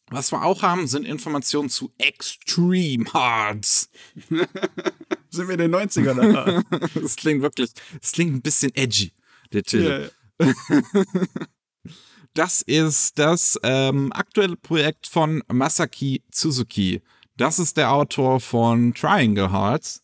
Was 0.09 0.33
wir 0.33 0.43
auch 0.43 0.63
haben, 0.63 0.87
sind 0.87 1.05
Informationen 1.07 1.71
zu 1.71 1.93
Extreme 1.99 3.07
Hearts. 3.13 3.91
Sind 5.31 5.49
wir 5.49 5.55
in 5.55 5.71
den 5.71 5.75
90ern 5.75 6.33
da? 6.33 6.63
Das 6.95 7.17
klingt 7.17 7.43
wirklich, 7.43 7.73
das 8.01 8.13
klingt 8.13 8.35
ein 8.35 8.43
bisschen 8.43 8.75
edgy, 8.75 9.13
der 9.53 9.63
Titel. 9.63 10.11
ja, 10.39 10.47
Das 12.35 12.63
ist 12.63 13.19
das 13.21 13.59
ähm, 13.63 14.13
aktuelle 14.13 14.57
Projekt 14.57 15.07
von 15.07 15.43
Masaki 15.47 16.23
Suzuki. 16.33 17.01
Das 17.37 17.61
ist 17.61 17.77
der 17.77 17.93
Autor 17.93 18.41
von 18.41 18.93
Triangle 18.93 19.53
Hearts, 19.53 20.03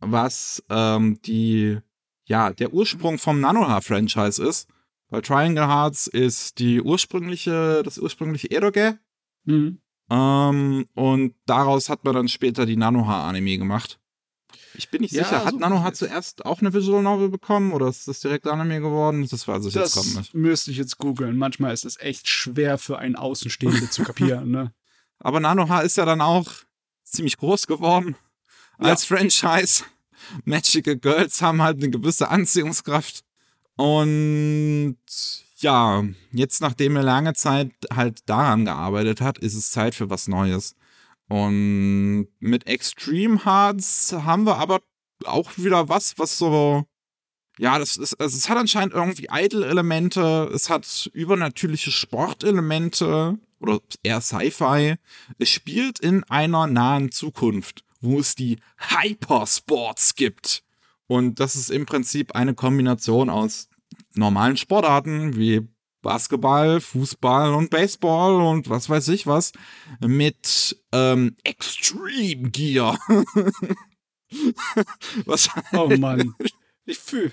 was 0.00 0.62
ähm, 0.68 1.18
die, 1.22 1.78
ja, 2.26 2.52
der 2.52 2.74
Ursprung 2.74 3.18
vom 3.18 3.40
Nanoha-Franchise 3.40 4.42
ist. 4.46 4.68
Weil 5.08 5.22
Triangle 5.22 5.66
Hearts 5.66 6.06
ist 6.06 6.58
die 6.58 6.80
ursprüngliche, 6.82 7.82
das 7.82 7.98
ursprüngliche 7.98 8.50
Eroge. 8.50 8.98
mhm. 9.44 9.78
Ähm, 10.10 10.86
und 10.94 11.34
daraus 11.46 11.88
hat 11.88 12.04
man 12.04 12.14
dann 12.14 12.28
später 12.28 12.66
die 12.66 12.76
Nanoha-Anime 12.76 13.56
gemacht. 13.56 13.98
Ich 14.74 14.90
bin 14.90 15.02
nicht 15.02 15.12
Ja, 15.12 15.24
sicher, 15.24 15.44
hat 15.44 15.52
so 15.52 15.58
Nanoha 15.58 15.86
ungefähr. 15.88 16.08
zuerst 16.08 16.46
auch 16.46 16.60
eine 16.60 16.72
Visual 16.72 17.02
Novel 17.02 17.28
bekommen 17.28 17.72
oder 17.72 17.88
ist 17.88 18.08
das 18.08 18.20
direkt 18.20 18.46
Anime 18.46 18.80
geworden? 18.80 19.26
Das 19.30 19.46
weiß 19.46 19.66
ich 19.66 19.74
jetzt 19.74 19.94
gerade 19.94 20.06
Das 20.08 20.14
nicht. 20.16 20.34
müsste 20.34 20.70
ich 20.70 20.76
jetzt 20.78 20.98
googeln. 20.98 21.36
Manchmal 21.36 21.72
ist 21.74 21.84
es 21.84 21.98
echt 22.00 22.28
schwer 22.28 22.78
für 22.78 22.98
einen 22.98 23.16
Außenstehenden 23.16 23.90
zu 23.90 24.02
kapieren. 24.02 24.50
Ne? 24.50 24.72
Aber 25.18 25.40
Nanoha 25.40 25.80
ist 25.80 25.96
ja 25.96 26.04
dann 26.04 26.20
auch 26.20 26.46
ziemlich 27.04 27.36
groß 27.36 27.66
geworden 27.66 28.16
als 28.78 29.04
Franchise. 29.04 29.84
Magical 30.44 30.96
Girls 30.96 31.42
haben 31.42 31.62
halt 31.62 31.78
eine 31.78 31.90
gewisse 31.90 32.28
Anziehungskraft. 32.28 33.22
Und 33.76 34.96
ja, 35.56 36.02
jetzt 36.32 36.60
nachdem 36.60 36.96
er 36.96 37.02
lange 37.02 37.34
Zeit 37.34 37.72
halt 37.92 38.20
daran 38.26 38.64
gearbeitet 38.64 39.20
hat, 39.20 39.38
ist 39.38 39.54
es 39.54 39.70
Zeit 39.70 39.94
für 39.94 40.10
was 40.10 40.28
Neues. 40.28 40.74
Und 41.32 42.26
mit 42.40 42.66
Extreme 42.66 43.46
Hearts 43.46 44.12
haben 44.12 44.44
wir 44.44 44.58
aber 44.58 44.82
auch 45.24 45.56
wieder 45.56 45.88
was, 45.88 46.18
was 46.18 46.36
so. 46.36 46.84
Ja, 47.58 47.78
das 47.78 47.96
ist, 47.96 48.20
also 48.20 48.36
es 48.36 48.50
hat 48.50 48.58
anscheinend 48.58 48.92
irgendwie 48.92 49.28
Idle-Elemente, 49.32 50.50
es 50.52 50.68
hat 50.68 51.10
übernatürliche 51.14 51.90
Sportelemente 51.90 53.38
oder 53.60 53.80
eher 54.02 54.20
Sci-Fi. 54.20 54.96
Es 55.38 55.48
spielt 55.48 56.00
in 56.00 56.22
einer 56.24 56.66
nahen 56.66 57.10
Zukunft, 57.10 57.82
wo 58.02 58.20
es 58.20 58.34
die 58.34 58.58
Hypersports 58.76 60.16
gibt. 60.16 60.62
Und 61.06 61.40
das 61.40 61.56
ist 61.56 61.70
im 61.70 61.86
Prinzip 61.86 62.34
eine 62.34 62.52
Kombination 62.52 63.30
aus 63.30 63.70
normalen 64.12 64.58
Sportarten 64.58 65.34
wie 65.34 65.66
Basketball, 66.02 66.80
Fußball 66.80 67.54
und 67.54 67.70
Baseball 67.70 68.42
und 68.42 68.68
was 68.68 68.90
weiß 68.90 69.08
ich 69.08 69.26
was 69.26 69.52
mit 70.00 70.76
ähm, 70.92 71.36
Extreme 71.44 72.50
Gear. 72.50 72.98
was 75.24 75.48
Oh 75.72 75.88
Mann. 75.96 76.34
Ich 76.84 76.98
fühle 76.98 77.32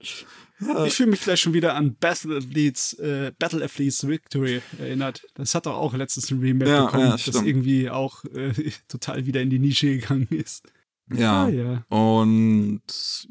ich 0.00 0.94
fühl 0.94 1.06
mich 1.06 1.22
gleich 1.22 1.40
schon 1.40 1.54
wieder 1.54 1.74
an 1.74 1.96
Battle 1.96 2.36
Athletes, 2.36 2.92
äh, 2.94 3.32
Battle 3.38 3.64
Athletes 3.64 4.06
Victory 4.06 4.60
erinnert. 4.78 5.22
Das 5.34 5.54
hat 5.54 5.66
doch 5.66 5.76
auch 5.76 5.94
letztens 5.94 6.30
ein 6.30 6.40
Remake 6.40 6.70
Ja, 6.70 6.84
bekommen, 6.86 7.08
ja, 7.08 7.16
das 7.16 7.42
irgendwie 7.42 7.88
auch 7.90 8.24
äh, 8.24 8.52
total 8.88 9.26
wieder 9.26 9.40
in 9.40 9.50
die 9.50 9.58
Nische 9.58 9.98
gegangen 9.98 10.28
ist. 10.30 10.70
ja. 11.12 11.44
Ah, 11.44 11.48
ja. 11.48 11.84
Und 11.88 12.82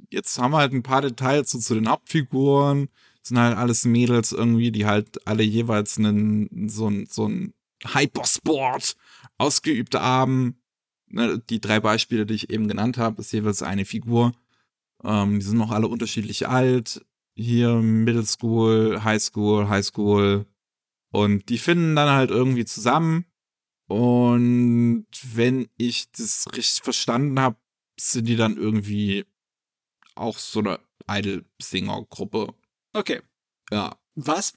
jetzt 0.09 0.39
haben 0.39 0.51
wir 0.51 0.57
halt 0.57 0.73
ein 0.73 0.83
paar 0.83 1.01
Details 1.01 1.51
so 1.51 1.59
zu 1.59 1.75
den 1.75 1.89
Hauptfiguren. 1.89 2.89
Sind 3.29 3.39
halt 3.39 3.57
alles 3.57 3.85
Mädels 3.85 4.31
irgendwie, 4.31 4.71
die 4.71 4.85
halt 4.85 5.25
alle 5.27 5.43
jeweils 5.43 5.97
einen, 5.97 6.67
so 6.67 6.89
ein, 6.89 7.05
so 7.05 7.27
ein 7.27 7.53
Hypersport 7.85 8.95
ausgeübt 9.37 9.95
haben. 9.95 10.61
Ne, 11.07 11.39
die 11.49 11.61
drei 11.61 11.79
Beispiele, 11.79 12.25
die 12.25 12.33
ich 12.33 12.49
eben 12.49 12.67
genannt 12.67 12.97
habe, 12.97 13.21
ist 13.21 13.31
jeweils 13.31 13.63
eine 13.63 13.85
Figur. 13.85 14.33
Ähm, 15.03 15.39
die 15.39 15.45
sind 15.45 15.57
noch 15.57 15.71
alle 15.71 15.87
unterschiedlich 15.87 16.47
alt. 16.47 17.05
Hier 17.35 17.75
Middle 17.75 18.25
School, 18.25 19.03
High 19.03 19.21
School, 19.21 19.69
High 19.69 19.85
School. 19.85 20.45
Und 21.11 21.49
die 21.49 21.57
finden 21.57 21.95
dann 21.95 22.09
halt 22.09 22.31
irgendwie 22.31 22.65
zusammen. 22.65 23.25
Und 23.87 25.07
wenn 25.33 25.67
ich 25.77 26.11
das 26.11 26.47
richtig 26.55 26.83
verstanden 26.83 27.39
habe, 27.39 27.57
sind 27.99 28.27
die 28.27 28.35
dann 28.35 28.57
irgendwie 28.57 29.25
auch 30.15 30.37
so 30.37 30.59
eine 30.59 30.79
Idol-Singer-Gruppe. 31.07 32.53
Okay. 32.93 33.21
Ja. 33.71 33.97
Was? 34.15 34.53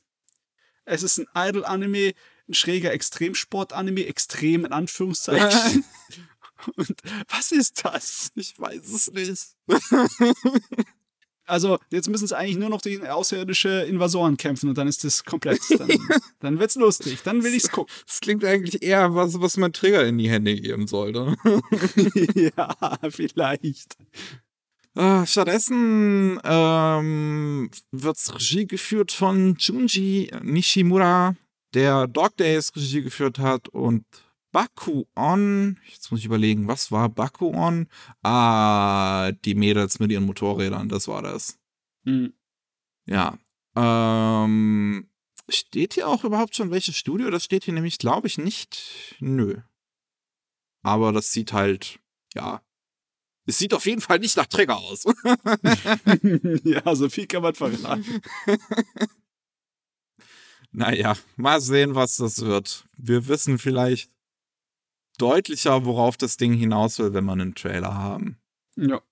Es 0.84 1.02
ist 1.02 1.18
ein 1.18 1.26
Idol-Anime, 1.34 2.12
ein 2.48 2.54
schräger 2.54 2.92
Extremsport-Anime, 2.92 4.06
extrem 4.06 4.64
in 4.64 4.72
Anführungszeichen. 4.72 5.84
Und 6.76 6.96
was 7.28 7.52
ist 7.52 7.84
das? 7.84 8.30
Ich 8.36 8.58
weiß 8.58 8.88
es 8.88 9.12
nicht. 9.12 9.56
Also, 11.44 11.78
jetzt 11.90 12.08
müssen 12.08 12.26
sie 12.26 12.36
eigentlich 12.36 12.56
nur 12.56 12.68
noch 12.68 12.82
gegen 12.82 13.06
außerirdische 13.06 13.82
Invasoren 13.82 14.36
kämpfen 14.36 14.68
und 14.68 14.78
dann 14.78 14.86
ist 14.86 15.02
das 15.02 15.24
komplett. 15.24 15.60
Dann, 15.78 15.90
dann 16.40 16.58
wird's 16.58 16.76
lustig. 16.76 17.22
Dann 17.24 17.42
will 17.42 17.52
ich's 17.52 17.70
gucken. 17.70 17.92
Das 18.06 18.20
klingt 18.20 18.44
eigentlich 18.44 18.82
eher 18.82 19.14
was, 19.14 19.40
was 19.40 19.56
man 19.56 19.72
Trigger 19.72 20.06
in 20.06 20.18
die 20.18 20.30
Hände 20.30 20.54
geben 20.54 20.86
sollte. 20.86 21.36
ja, 22.56 22.98
vielleicht. 23.10 23.96
Ah, 24.94 25.24
stattdessen 25.24 26.38
ähm, 26.44 27.70
wird's 27.92 28.34
Regie 28.34 28.66
geführt 28.66 29.10
von 29.10 29.56
Junji 29.58 30.30
Nishimura, 30.42 31.34
der 31.72 32.06
Dog 32.06 32.36
Days 32.36 32.76
Regie 32.76 33.02
geführt 33.02 33.38
hat 33.38 33.68
und 33.68 34.04
Bakuon. 34.52 35.80
Jetzt 35.88 36.10
muss 36.10 36.20
ich 36.20 36.26
überlegen, 36.26 36.68
was 36.68 36.92
war 36.92 37.08
Bakuon? 37.08 37.88
Ah, 38.22 39.32
die 39.46 39.54
Mädels 39.54 39.98
mit 39.98 40.10
ihren 40.10 40.26
Motorrädern, 40.26 40.90
das 40.90 41.08
war 41.08 41.22
das. 41.22 41.58
Hm. 42.04 42.34
Ja. 43.06 43.38
Ähm, 43.74 45.08
steht 45.48 45.94
hier 45.94 46.06
auch 46.06 46.24
überhaupt 46.24 46.54
schon 46.54 46.70
welches 46.70 46.96
Studio? 46.96 47.30
Das 47.30 47.44
steht 47.44 47.64
hier 47.64 47.72
nämlich, 47.72 47.96
glaube 47.96 48.26
ich, 48.26 48.36
nicht. 48.36 49.16
Nö. 49.20 49.56
Aber 50.82 51.12
das 51.12 51.32
sieht 51.32 51.54
halt, 51.54 51.98
ja. 52.34 52.60
Es 53.44 53.58
sieht 53.58 53.74
auf 53.74 53.86
jeden 53.86 54.00
Fall 54.00 54.18
nicht 54.18 54.36
nach 54.36 54.46
Trigger 54.46 54.76
aus. 54.76 55.04
ja, 56.64 56.94
so 56.94 57.08
viel 57.08 57.26
kann 57.26 57.42
man 57.42 57.54
verraten. 57.54 58.22
naja, 60.70 61.16
mal 61.36 61.60
sehen, 61.60 61.94
was 61.94 62.18
das 62.18 62.40
wird. 62.42 62.86
Wir 62.96 63.26
wissen 63.26 63.58
vielleicht 63.58 64.10
deutlicher, 65.18 65.84
worauf 65.84 66.16
das 66.16 66.36
Ding 66.36 66.52
hinaus 66.52 66.98
will, 66.98 67.14
wenn 67.14 67.24
wir 67.24 67.32
einen 67.32 67.54
Trailer 67.54 67.94
haben. 67.94 68.38
Ja, 68.76 69.02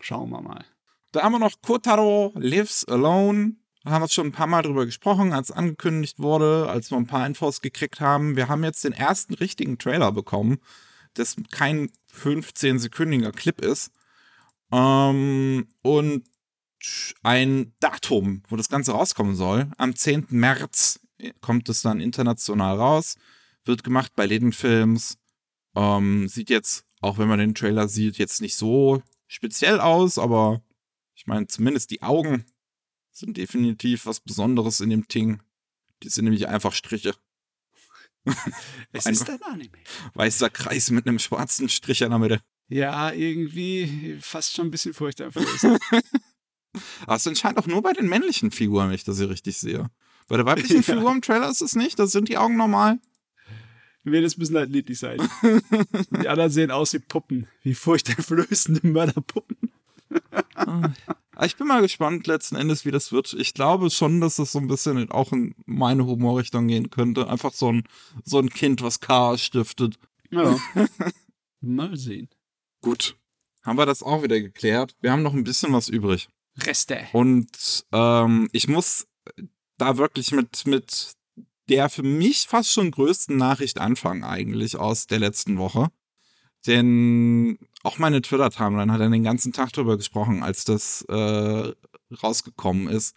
schauen 0.00 0.30
wir 0.30 0.40
mal. 0.40 0.64
Da 1.12 1.22
haben 1.22 1.32
wir 1.32 1.38
noch 1.40 1.60
Kotaro 1.60 2.32
Lives 2.36 2.84
Alone. 2.84 3.56
Da 3.82 3.90
haben 3.90 4.02
wir 4.02 4.08
schon 4.08 4.28
ein 4.28 4.32
paar 4.32 4.46
Mal 4.46 4.62
drüber 4.62 4.86
gesprochen, 4.86 5.32
als 5.32 5.50
angekündigt 5.50 6.18
wurde, 6.18 6.68
als 6.68 6.90
wir 6.90 6.98
ein 6.98 7.06
paar 7.06 7.26
Infos 7.26 7.60
gekriegt 7.60 8.00
haben. 8.00 8.36
Wir 8.36 8.48
haben 8.48 8.62
jetzt 8.62 8.84
den 8.84 8.92
ersten 8.92 9.34
richtigen 9.34 9.78
Trailer 9.78 10.12
bekommen, 10.12 10.58
das 11.14 11.36
kein 11.50 11.90
15-sekündiger 12.20 13.32
Clip 13.32 13.60
ist. 13.60 13.90
Ähm, 14.72 15.68
und 15.82 16.24
ein 17.22 17.74
Datum, 17.80 18.42
wo 18.48 18.56
das 18.56 18.68
Ganze 18.68 18.92
rauskommen 18.92 19.34
soll. 19.34 19.70
Am 19.76 19.94
10. 19.94 20.26
März 20.30 21.00
kommt 21.40 21.68
es 21.68 21.82
dann 21.82 22.00
international 22.00 22.76
raus. 22.76 23.16
Wird 23.64 23.84
gemacht 23.84 24.12
bei 24.16 24.26
Läden 24.26 24.52
Films. 24.52 25.18
Ähm, 25.76 26.28
sieht 26.28 26.50
jetzt, 26.50 26.86
auch 27.00 27.18
wenn 27.18 27.28
man 27.28 27.38
den 27.38 27.54
Trailer 27.54 27.88
sieht, 27.88 28.18
jetzt 28.18 28.40
nicht 28.40 28.56
so 28.56 29.02
speziell 29.26 29.80
aus, 29.80 30.18
aber 30.18 30.62
ich 31.14 31.26
meine, 31.26 31.46
zumindest 31.46 31.90
die 31.90 32.02
Augen 32.02 32.44
sind 33.12 33.36
definitiv 33.36 34.06
was 34.06 34.20
Besonderes 34.20 34.80
in 34.80 34.90
dem 34.90 35.06
Ding. 35.06 35.42
Die 36.02 36.08
sind 36.08 36.24
nämlich 36.24 36.48
einfach 36.48 36.72
Striche. 36.72 37.14
Es 38.92 39.06
Ein- 39.06 39.12
ist 39.14 39.30
ein 39.30 39.42
Anime. 39.42 39.70
Weißer 40.14 40.50
Kreis 40.50 40.90
mit 40.90 41.06
einem 41.06 41.18
schwarzen 41.18 41.68
Strich 41.68 42.02
in 42.02 42.10
der 42.10 42.18
Mitte. 42.18 42.40
Ja, 42.68 43.12
irgendwie 43.12 44.18
fast 44.20 44.54
schon 44.54 44.66
ein 44.68 44.70
bisschen 44.70 44.94
furchteinflößend. 44.94 45.80
Aber 47.04 47.16
es 47.16 47.26
anscheinend 47.26 47.58
auch 47.58 47.66
nur 47.66 47.82
bei 47.82 47.92
den 47.92 48.08
männlichen 48.08 48.50
Figuren, 48.52 48.88
wenn 48.88 48.94
ich 48.94 49.04
das 49.04 49.18
hier 49.18 49.28
richtig 49.30 49.58
sehe. 49.58 49.90
Bei 50.28 50.36
der 50.36 50.46
weiblichen 50.46 50.76
Ja. 50.76 50.82
Figur 50.82 51.10
im 51.10 51.22
Trailer 51.22 51.50
ist 51.50 51.62
es 51.62 51.74
nicht, 51.74 51.98
da 51.98 52.06
sind 52.06 52.28
die 52.28 52.38
Augen 52.38 52.56
normal. 52.56 52.98
Mädels 54.04 54.36
müssen 54.38 54.56
halt 54.56 54.70
niedlich 54.70 54.98
sein. 54.98 55.18
Die 56.22 56.28
anderen 56.28 56.50
sehen 56.50 56.70
aus 56.70 56.94
wie 56.94 57.00
Puppen. 57.00 57.46
Wie 57.62 57.74
furchteinflößende 57.74 58.86
Mörderpuppen. 58.86 59.70
Aber 60.54 60.94
ich 61.46 61.56
bin 61.56 61.66
mal 61.66 61.80
gespannt 61.80 62.26
letzten 62.26 62.56
Endes, 62.56 62.84
wie 62.84 62.90
das 62.90 63.12
wird. 63.12 63.32
Ich 63.34 63.54
glaube 63.54 63.90
schon, 63.90 64.20
dass 64.20 64.36
das 64.36 64.52
so 64.52 64.58
ein 64.58 64.68
bisschen 64.68 65.10
auch 65.10 65.32
in 65.32 65.54
meine 65.66 66.06
Humorrichtung 66.06 66.68
gehen 66.68 66.90
könnte. 66.90 67.28
Einfach 67.28 67.52
so 67.52 67.72
ein, 67.72 67.84
so 68.24 68.38
ein 68.38 68.50
Kind, 68.50 68.82
was 68.82 69.00
Chaos 69.00 69.42
stiftet. 69.42 69.98
Ja. 70.30 70.58
Mal 71.60 71.96
sehen. 71.96 72.28
Gut. 72.82 73.16
Haben 73.62 73.78
wir 73.78 73.86
das 73.86 74.02
auch 74.02 74.22
wieder 74.22 74.40
geklärt. 74.40 74.96
Wir 75.00 75.12
haben 75.12 75.22
noch 75.22 75.34
ein 75.34 75.44
bisschen 75.44 75.72
was 75.72 75.88
übrig. 75.88 76.28
Reste. 76.58 77.06
Und 77.12 77.84
ähm, 77.92 78.48
ich 78.52 78.68
muss 78.68 79.06
da 79.76 79.96
wirklich 79.96 80.32
mit, 80.32 80.66
mit 80.66 81.12
der 81.68 81.88
für 81.88 82.02
mich 82.02 82.46
fast 82.48 82.72
schon 82.72 82.90
größten 82.90 83.36
Nachricht 83.36 83.78
anfangen, 83.78 84.24
eigentlich 84.24 84.76
aus 84.76 85.06
der 85.06 85.20
letzten 85.20 85.58
Woche. 85.58 85.90
Denn 86.66 87.58
auch 87.82 87.98
meine 87.98 88.22
Twitter-Timeline 88.22 88.92
hat 88.92 89.00
dann 89.00 89.12
den 89.12 89.24
ganzen 89.24 89.52
Tag 89.52 89.72
drüber 89.72 89.96
gesprochen, 89.96 90.42
als 90.42 90.64
das 90.64 91.02
äh, 91.08 91.72
rausgekommen 92.22 92.88
ist. 92.88 93.16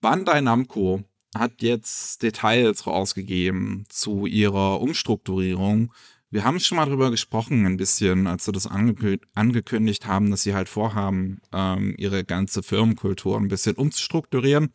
Bandai 0.00 0.40
Namco 0.40 1.02
hat 1.34 1.62
jetzt 1.62 2.22
Details 2.22 2.86
rausgegeben 2.86 3.84
zu 3.88 4.26
ihrer 4.26 4.80
Umstrukturierung. 4.80 5.92
Wir 6.30 6.44
haben 6.44 6.60
schon 6.60 6.76
mal 6.76 6.86
drüber 6.86 7.10
gesprochen, 7.10 7.66
ein 7.66 7.76
bisschen, 7.76 8.26
als 8.26 8.44
sie 8.44 8.52
das 8.52 8.66
angekü 8.66 9.18
angekündigt 9.34 10.06
haben, 10.06 10.30
dass 10.30 10.42
sie 10.42 10.54
halt 10.54 10.68
vorhaben, 10.68 11.40
ähm, 11.52 11.94
ihre 11.98 12.24
ganze 12.24 12.62
Firmenkultur 12.62 13.36
ein 13.36 13.48
bisschen 13.48 13.76
umzustrukturieren. 13.76 14.72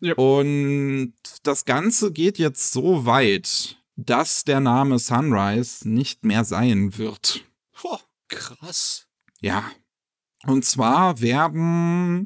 Ja. 0.00 0.14
Und 0.14 1.14
das 1.44 1.64
Ganze 1.64 2.12
geht 2.12 2.38
jetzt 2.38 2.72
so 2.72 3.06
weit, 3.06 3.78
dass 3.96 4.44
der 4.44 4.60
Name 4.60 4.98
Sunrise 4.98 5.88
nicht 5.88 6.24
mehr 6.24 6.44
sein 6.44 6.98
wird. 6.98 7.44
Boah, 7.80 8.00
krass. 8.32 9.06
Ja. 9.40 9.70
Und 10.46 10.64
zwar 10.64 11.20
werden 11.20 12.24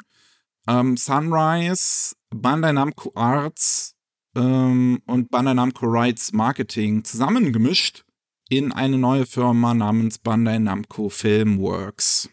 ähm, 0.67 0.97
Sunrise, 0.97 2.15
Bandai 2.31 2.73
Namco 2.73 3.13
Arts 3.15 3.95
ähm, 4.35 5.03
und 5.07 5.31
Bandai 5.31 5.55
Namco 5.55 5.87
Rights 5.87 6.33
Marketing 6.33 7.05
zusammengemischt 7.05 8.05
in 8.49 8.73
eine 8.73 8.97
neue 8.97 9.27
Firma 9.27 9.75
namens 9.75 10.19
Bandai 10.19 10.59
Namco 10.59 11.09
Filmworks. 11.09 12.31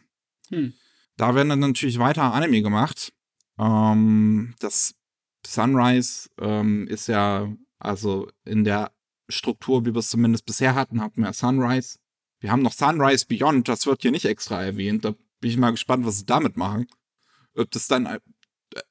Hm. 0.49 0.73
Da 1.17 1.35
werden 1.35 1.49
dann 1.49 1.59
natürlich 1.59 1.99
weiter 1.99 2.33
Anime 2.33 2.61
gemacht. 2.61 3.13
Ähm, 3.59 4.55
das 4.59 4.95
Sunrise 5.45 6.29
ähm, 6.39 6.87
ist 6.87 7.07
ja, 7.07 7.51
also 7.79 8.29
in 8.45 8.63
der 8.63 8.91
Struktur, 9.29 9.85
wie 9.85 9.93
wir 9.93 9.99
es 9.99 10.09
zumindest 10.09 10.45
bisher 10.45 10.75
hatten, 10.75 11.01
hatten 11.01 11.21
wir 11.21 11.33
Sunrise. 11.33 11.97
Wir 12.43 12.51
haben 12.51 12.61
noch 12.61 12.73
Sunrise 12.73 13.25
Beyond, 13.25 13.69
das 13.69 13.85
wird 13.85 14.01
hier 14.01 14.11
nicht 14.11 14.25
extra 14.25 14.61
erwähnt. 14.61 15.05
Da 15.05 15.15
bin 15.39 15.49
ich 15.49 15.55
mal 15.55 15.71
gespannt, 15.71 16.05
was 16.05 16.17
sie 16.17 16.25
damit 16.25 16.57
machen. 16.57 16.87
Ob 17.55 17.71
das 17.71 17.87
dann, 17.87 18.05
äh, 18.05 18.19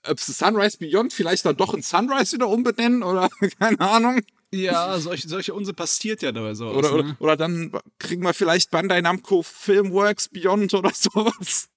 ob 0.09 0.19
sie 0.19 0.33
Sunrise 0.33 0.79
Beyond 0.79 1.13
vielleicht 1.13 1.45
dann 1.45 1.59
doch 1.59 1.75
in 1.75 1.83
Sunrise 1.83 2.35
wieder 2.35 2.49
umbenennen 2.49 3.03
oder 3.03 3.29
keine 3.59 3.79
Ahnung. 3.79 4.23
Ja, 4.55 4.99
solche, 4.99 5.29
solche 5.29 5.53
Unsinn 5.53 5.75
passiert 5.75 6.23
ja 6.23 6.33
dabei 6.33 6.55
so. 6.55 6.71
Oder, 6.71 6.95
oder, 6.95 7.17
oder 7.19 7.37
dann 7.37 7.79
kriegen 7.99 8.23
wir 8.23 8.33
vielleicht 8.33 8.71
Bandai 8.71 9.03
Namco 9.03 9.43
Filmworks 9.43 10.31
Beyond 10.31 10.73
oder 10.73 10.91
sowas. 10.95 11.69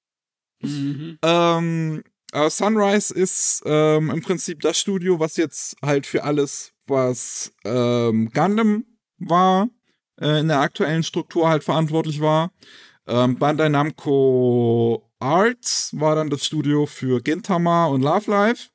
Mhm. 0.61 1.19
Ähm, 1.21 2.03
äh, 2.31 2.49
Sunrise 2.49 3.13
ist 3.13 3.63
ähm, 3.65 4.11
im 4.11 4.21
Prinzip 4.21 4.61
das 4.61 4.79
Studio, 4.79 5.19
was 5.19 5.35
jetzt 5.35 5.75
halt 5.81 6.07
für 6.07 6.23
alles, 6.23 6.71
was 6.87 7.51
ähm, 7.65 8.31
Gundam 8.33 8.85
war, 9.17 9.67
äh, 10.19 10.39
in 10.39 10.47
der 10.47 10.61
aktuellen 10.61 11.03
Struktur 11.03 11.49
halt 11.49 11.63
verantwortlich 11.63 12.21
war. 12.21 12.51
Ähm, 13.07 13.37
Bandai 13.37 13.69
Namco 13.69 15.09
Arts 15.19 15.91
war 15.93 16.15
dann 16.15 16.29
das 16.29 16.45
Studio 16.45 16.85
für 16.85 17.21
Gintama 17.21 17.85
und 17.87 18.01
Love 18.01 18.29
Life. 18.29 18.69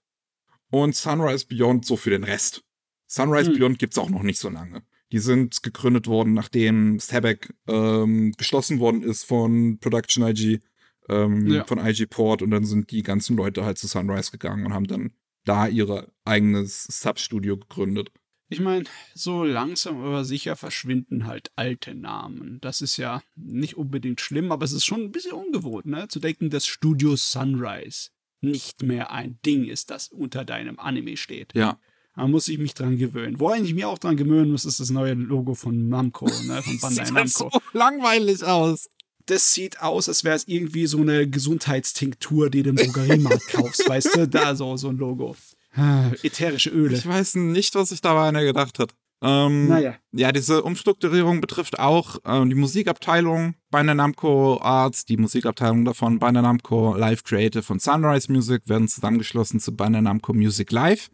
Und 0.70 0.95
Sunrise 0.95 1.47
Beyond 1.47 1.84
so 1.84 1.97
für 1.97 2.11
den 2.11 2.22
Rest. 2.24 2.62
Sunrise 3.07 3.51
Hm. 3.51 3.59
Beyond 3.59 3.78
gibt's 3.80 3.99
auch 3.99 4.09
noch 4.09 4.22
nicht 4.22 4.38
so 4.38 4.49
lange. 4.49 4.82
Die 5.11 5.18
sind 5.18 5.64
gegründet 5.64 6.07
worden, 6.07 6.32
nachdem 6.34 7.01
Stabek 7.01 7.53
ähm, 7.66 8.32
geschlossen 8.38 8.78
worden 8.78 9.03
ist 9.03 9.24
von 9.24 9.78
Production 9.80 10.24
IG, 10.24 10.61
ähm, 11.09 11.49
Ja. 11.49 11.64
von 11.64 11.84
IG 11.84 12.07
Port. 12.07 12.41
Und 12.43 12.53
dann 12.53 12.64
sind 12.64 12.93
die 12.93 13.03
ganzen 13.03 13.36
Leute 13.36 13.64
halt 13.64 13.78
zu 13.78 13.88
Sunrise 13.88 14.30
gegangen 14.30 14.64
und 14.66 14.72
haben 14.74 14.86
dann 14.86 15.12
da 15.45 15.66
ihre 15.66 16.12
eigenes 16.24 16.84
Substudio 16.84 17.57
gegründet. 17.57 18.12
Ich 18.51 18.59
meine, 18.59 18.84
so 19.14 19.44
langsam 19.44 20.05
aber 20.05 20.24
sicher 20.24 20.57
verschwinden 20.57 21.26
halt 21.26 21.53
alte 21.55 21.94
Namen. 21.94 22.59
Das 22.61 22.80
ist 22.80 22.96
ja 22.96 23.22
nicht 23.36 23.76
unbedingt 23.76 24.20
schlimm, 24.20 24.51
aber 24.51 24.64
es 24.64 24.72
ist 24.72 24.84
schon 24.84 25.03
ein 25.03 25.12
bisschen 25.12 25.32
ungewohnt, 25.32 25.86
ne? 25.86 26.09
Zu 26.09 26.18
denken, 26.18 26.51
dass 26.51 26.66
Studio 26.66 27.14
Sunrise 27.14 28.11
nicht 28.40 28.82
mehr 28.82 29.12
ein 29.12 29.38
Ding 29.46 29.64
ist, 29.64 29.90
das 29.90 30.09
unter 30.09 30.44
deinem 30.44 30.80
Anime 30.80 31.16
steht. 31.16 31.55
Ja. 31.55 31.78
Da 32.16 32.26
muss 32.26 32.48
ich 32.48 32.59
mich 32.59 32.74
dran 32.74 32.98
gewöhnen. 32.98 33.38
Woran 33.38 33.64
ich 33.64 33.72
mich 33.72 33.84
auch 33.84 33.98
dran 33.98 34.16
gewöhnen 34.16 34.51
muss, 34.51 34.64
ist 34.64 34.80
das 34.80 34.90
neue 34.90 35.14
Logo 35.14 35.55
von 35.55 35.88
Namco, 35.88 36.26
ne? 36.26 36.61
Von 36.61 36.78
Bandai 36.80 37.05
Sieht 37.05 37.14
halt 37.14 37.38
Namco. 37.38 37.51
so 37.53 37.61
langweilig 37.72 38.42
aus. 38.42 38.90
Das 39.26 39.55
sieht 39.55 39.80
aus, 39.80 40.09
als 40.09 40.24
wäre 40.24 40.34
es 40.34 40.48
irgendwie 40.48 40.86
so 40.86 41.01
eine 41.01 41.30
Gesundheitstinktur, 41.30 42.51
die 42.51 42.64
du 42.64 42.70
im 42.70 42.76
Drogeriemarkt 42.76 43.46
kaufst, 43.46 43.88
weißt 43.88 44.16
du? 44.16 44.26
Da 44.26 44.57
so, 44.57 44.76
so 44.76 44.88
ein 44.88 44.96
Logo. 44.96 45.36
Ah, 45.74 46.10
Ätherische 46.22 46.70
Öle. 46.70 46.96
Ich 46.96 47.06
weiß 47.06 47.36
nicht, 47.36 47.74
was 47.74 47.90
sich 47.90 48.00
dabei 48.00 48.28
einer 48.28 48.42
gedacht 48.42 48.78
hat. 48.78 48.94
Ähm, 49.22 49.68
Naja. 49.68 49.96
Ja, 50.12 50.32
diese 50.32 50.62
Umstrukturierung 50.62 51.40
betrifft 51.40 51.78
auch 51.78 52.18
ähm, 52.24 52.48
die 52.48 52.56
Musikabteilung 52.56 53.54
bei 53.70 53.82
der 53.82 53.94
Namco 53.94 54.58
Arts, 54.62 55.04
die 55.04 55.18
Musikabteilung 55.18 55.84
davon 55.84 56.18
bei 56.18 56.32
der 56.32 56.42
Namco 56.42 56.96
Live 56.96 57.22
Creative 57.24 57.70
und 57.72 57.82
Sunrise 57.82 58.32
Music 58.32 58.68
werden 58.68 58.88
zusammengeschlossen 58.88 59.60
zu 59.60 59.76
bei 59.76 59.88
der 59.88 60.02
Namco 60.02 60.32
Music 60.32 60.72
Live. 60.72 61.10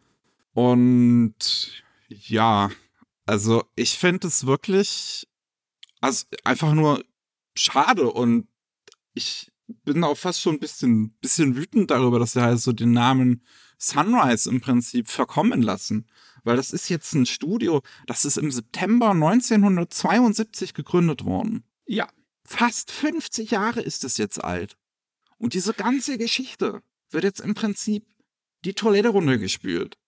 Und 0.53 1.35
ja, 2.09 2.71
also 3.27 3.65
ich 3.75 3.99
finde 3.99 4.29
es 4.29 4.47
wirklich 4.47 5.27
also 6.01 6.25
einfach 6.45 6.73
nur 6.73 7.05
schade 7.57 8.11
und 8.11 8.47
ich 9.15 9.51
bin 9.85 10.05
auch 10.05 10.17
fast 10.17 10.41
schon 10.41 10.55
ein 10.55 10.61
bisschen, 10.61 11.11
bisschen 11.21 11.57
wütend 11.57 11.91
darüber, 11.91 12.21
dass 12.21 12.33
sie 12.33 12.43
halt 12.43 12.61
so 12.61 12.73
den 12.73 12.93
Namen 12.93 13.43
Sunrise 13.79 14.49
im 14.49 14.61
Prinzip 14.61 15.09
verkommen 15.09 15.63
lassen. 15.63 16.07
Weil 16.45 16.57
das 16.57 16.73
ist 16.73 16.89
jetzt 16.89 17.13
ein 17.15 17.27
Studio, 17.27 17.83
das 18.07 18.25
ist 18.25 18.39
im 18.39 18.53
September 18.53 19.11
1972 19.11 20.75
gegründet 20.75 21.25
worden. 21.25 21.65
Ja. 21.87 22.09
Fast 22.45 22.93
50 22.93 23.51
Jahre 23.51 23.81
ist 23.81 24.05
es 24.05 24.19
jetzt 24.19 24.43
alt. 24.43 24.77
Und 25.39 25.55
diese 25.55 25.75
ganze 25.75 26.17
Geschichte 26.17 26.83
wird 27.11 27.25
jetzt 27.25 27.41
im 27.41 27.55
Prinzip 27.55 28.07
die 28.65 28.75
Toilette 28.75 29.09
runtergespült. 29.09 29.99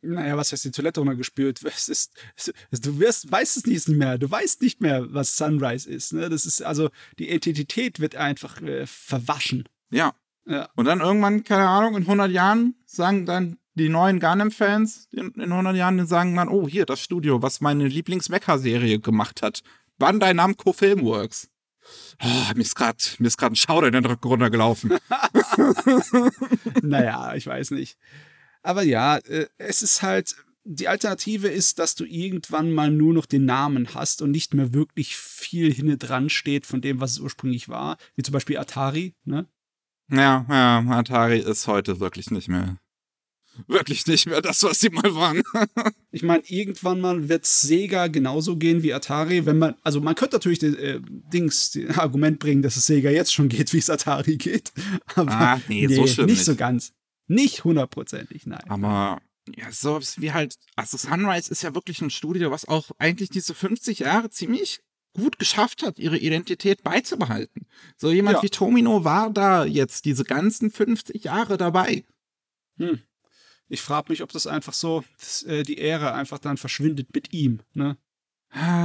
Naja, 0.00 0.36
was 0.36 0.52
heißt 0.52 0.64
die 0.64 0.70
Toilette 0.70 1.00
runtergespült? 1.00 1.60
Es 1.64 1.88
ist, 1.88 2.12
es, 2.36 2.80
du 2.80 2.98
wirst, 3.00 3.30
weißt 3.30 3.56
es 3.56 3.66
nicht 3.66 3.88
mehr. 3.88 4.18
Du 4.18 4.30
weißt 4.30 4.62
nicht 4.62 4.80
mehr, 4.80 5.12
was 5.12 5.36
Sunrise 5.36 5.90
ist. 5.90 6.12
Ne? 6.12 6.28
Das 6.28 6.46
ist 6.46 6.62
also, 6.62 6.90
die 7.18 7.30
Identität 7.30 7.98
wird 7.98 8.14
einfach 8.16 8.62
äh, 8.62 8.86
verwaschen. 8.86 9.68
Ja. 9.90 10.14
Ja. 10.48 10.68
Und 10.76 10.86
dann 10.86 11.00
irgendwann, 11.00 11.44
keine 11.44 11.68
Ahnung, 11.68 11.94
in 11.96 12.02
100 12.02 12.30
Jahren 12.30 12.74
sagen 12.86 13.26
dann 13.26 13.58
die 13.74 13.88
neuen 13.88 14.18
Gundam-Fans 14.18 15.08
in, 15.12 15.30
in 15.32 15.52
100 15.52 15.76
Jahren, 15.76 15.98
die 15.98 16.06
sagen 16.06 16.34
dann, 16.34 16.48
oh, 16.48 16.66
hier, 16.66 16.86
das 16.86 17.00
Studio, 17.00 17.42
was 17.42 17.60
meine 17.60 17.86
Lieblings-Mecha-Serie 17.86 18.98
gemacht 18.98 19.42
hat. 19.42 19.62
Bandai 19.98 20.32
Namco 20.32 20.72
Filmworks. 20.72 21.50
Oh, 22.22 22.54
mir 22.54 22.62
ist 22.62 22.74
gerade 22.74 22.98
mir 23.18 23.28
ist 23.28 23.38
gerade 23.38 23.54
ein 23.54 23.56
Schauder 23.56 23.86
in 23.86 23.92
den 23.94 24.04
Rücken 24.04 24.28
runtergelaufen. 24.28 24.98
naja, 26.82 27.34
ich 27.34 27.46
weiß 27.46 27.70
nicht. 27.70 27.96
Aber 28.62 28.82
ja, 28.82 29.18
äh, 29.18 29.46
es 29.56 29.82
ist 29.82 30.02
halt, 30.02 30.36
die 30.64 30.88
Alternative 30.88 31.48
ist, 31.48 31.78
dass 31.78 31.94
du 31.94 32.04
irgendwann 32.04 32.72
mal 32.72 32.90
nur 32.90 33.14
noch 33.14 33.26
den 33.26 33.44
Namen 33.44 33.94
hast 33.94 34.20
und 34.20 34.32
nicht 34.32 34.52
mehr 34.52 34.74
wirklich 34.74 35.16
viel 35.16 35.72
hinne 35.72 35.96
dran 35.96 36.28
steht 36.28 36.66
von 36.66 36.80
dem, 36.80 37.00
was 37.00 37.12
es 37.12 37.20
ursprünglich 37.20 37.68
war. 37.68 37.96
Wie 38.16 38.22
zum 38.22 38.32
Beispiel 38.32 38.58
Atari, 38.58 39.14
ne? 39.24 39.46
Ja, 40.10 40.46
ja, 40.48 40.78
Atari 40.88 41.38
ist 41.38 41.66
heute 41.66 42.00
wirklich 42.00 42.30
nicht 42.30 42.48
mehr. 42.48 42.78
Wirklich 43.66 44.06
nicht 44.06 44.26
mehr 44.26 44.40
das, 44.40 44.62
was 44.62 44.78
sie 44.80 44.90
mal 44.90 45.14
waren. 45.14 45.42
Ich 46.10 46.22
meine, 46.22 46.42
irgendwann 46.46 47.00
mal 47.02 47.28
wird 47.28 47.44
Sega 47.44 48.06
genauso 48.06 48.56
gehen 48.56 48.82
wie 48.82 48.94
Atari, 48.94 49.44
wenn 49.44 49.58
man, 49.58 49.74
also 49.82 50.00
man 50.00 50.14
könnte 50.14 50.36
natürlich 50.36 50.58
den 50.58 50.74
äh, 50.76 51.00
Dings, 51.02 51.70
den 51.72 51.90
Argument 51.90 52.38
bringen, 52.38 52.62
dass 52.62 52.76
es 52.76 52.86
Sega 52.86 53.10
jetzt 53.10 53.32
schon 53.34 53.48
geht, 53.50 53.72
wie 53.74 53.78
es 53.78 53.90
Atari 53.90 54.36
geht. 54.38 54.72
Aber 55.14 55.30
Ah, 55.30 55.60
nee, 55.68 55.86
so 55.88 56.06
schlimm 56.06 56.26
nicht 56.26 56.36
nicht. 56.38 56.44
so 56.46 56.56
ganz. 56.56 56.92
Nicht 57.26 57.64
hundertprozentig, 57.64 58.46
nein. 58.46 58.64
Aber 58.68 59.20
ja, 59.54 59.70
so 59.70 60.00
wie 60.16 60.32
halt, 60.32 60.56
also 60.76 60.96
Sunrise 60.96 61.50
ist 61.52 61.62
ja 61.62 61.74
wirklich 61.74 62.00
ein 62.00 62.10
Studio, 62.10 62.50
was 62.50 62.66
auch 62.66 62.90
eigentlich 62.98 63.28
diese 63.28 63.54
50 63.54 63.98
Jahre 64.00 64.30
ziemlich 64.30 64.80
gut 65.18 65.38
geschafft 65.38 65.82
hat, 65.82 65.98
ihre 65.98 66.16
Identität 66.18 66.82
beizubehalten. 66.82 67.66
So 67.96 68.10
jemand 68.10 68.38
Ja. 68.38 68.42
wie 68.42 68.50
Tomino 68.50 69.04
war 69.04 69.30
da 69.30 69.64
jetzt 69.64 70.04
diese 70.04 70.24
ganzen 70.24 70.70
50 70.70 71.24
Jahre 71.24 71.56
dabei. 71.56 72.04
Hm. 72.78 73.00
Ich 73.68 73.82
frage 73.82 74.10
mich, 74.10 74.22
ob 74.22 74.32
das 74.32 74.46
einfach 74.46 74.72
so, 74.72 75.04
dass, 75.18 75.42
äh, 75.42 75.62
die 75.62 75.78
Ära 75.78 76.14
einfach 76.14 76.38
dann 76.38 76.56
verschwindet 76.56 77.08
mit 77.14 77.32
ihm, 77.34 77.60
ne? 77.74 77.96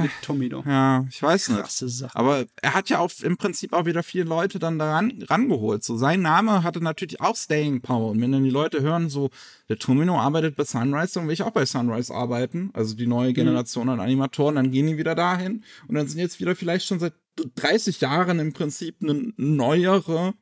Mit 0.02 0.10
Tomino. 0.20 0.62
Ja, 0.66 1.06
ich 1.08 1.22
weiß 1.22 1.48
nicht. 1.48 1.60
Krasse 1.60 1.88
Sache. 1.88 2.16
Aber 2.16 2.44
er 2.60 2.74
hat 2.74 2.90
ja 2.90 2.98
auch 2.98 3.10
im 3.22 3.38
Prinzip 3.38 3.72
auch 3.72 3.86
wieder 3.86 4.02
viele 4.02 4.24
Leute 4.24 4.58
dann 4.58 4.78
daran 4.78 5.24
rangeholt. 5.26 5.82
So 5.82 5.96
sein 5.96 6.20
Name 6.20 6.62
hatte 6.62 6.82
natürlich 6.82 7.20
auch 7.20 7.34
Staying 7.34 7.80
Power. 7.80 8.10
Und 8.10 8.20
wenn 8.20 8.30
dann 8.30 8.44
die 8.44 8.50
Leute 8.50 8.82
hören, 8.82 9.08
so, 9.08 9.30
der 9.70 9.78
Tomino 9.78 10.20
arbeitet 10.20 10.56
bei 10.56 10.64
Sunrise, 10.64 11.14
dann 11.14 11.26
will 11.26 11.32
ich 11.32 11.42
auch 11.42 11.50
bei 11.50 11.64
Sunrise 11.64 12.14
arbeiten. 12.14 12.70
Also 12.74 12.94
die 12.94 13.06
neue 13.06 13.32
Generation 13.32 13.88
an 13.88 14.00
Animatoren, 14.00 14.56
dann 14.56 14.70
gehen 14.70 14.86
die 14.86 14.98
wieder 14.98 15.14
dahin. 15.14 15.64
Und 15.88 15.94
dann 15.94 16.06
sind 16.08 16.18
jetzt 16.20 16.40
wieder 16.40 16.54
vielleicht 16.54 16.86
schon 16.86 17.00
seit 17.00 17.14
30 17.56 18.00
Jahren 18.02 18.38
im 18.40 18.52
Prinzip 18.52 18.96
eine 19.02 19.32
neuere 19.36 20.34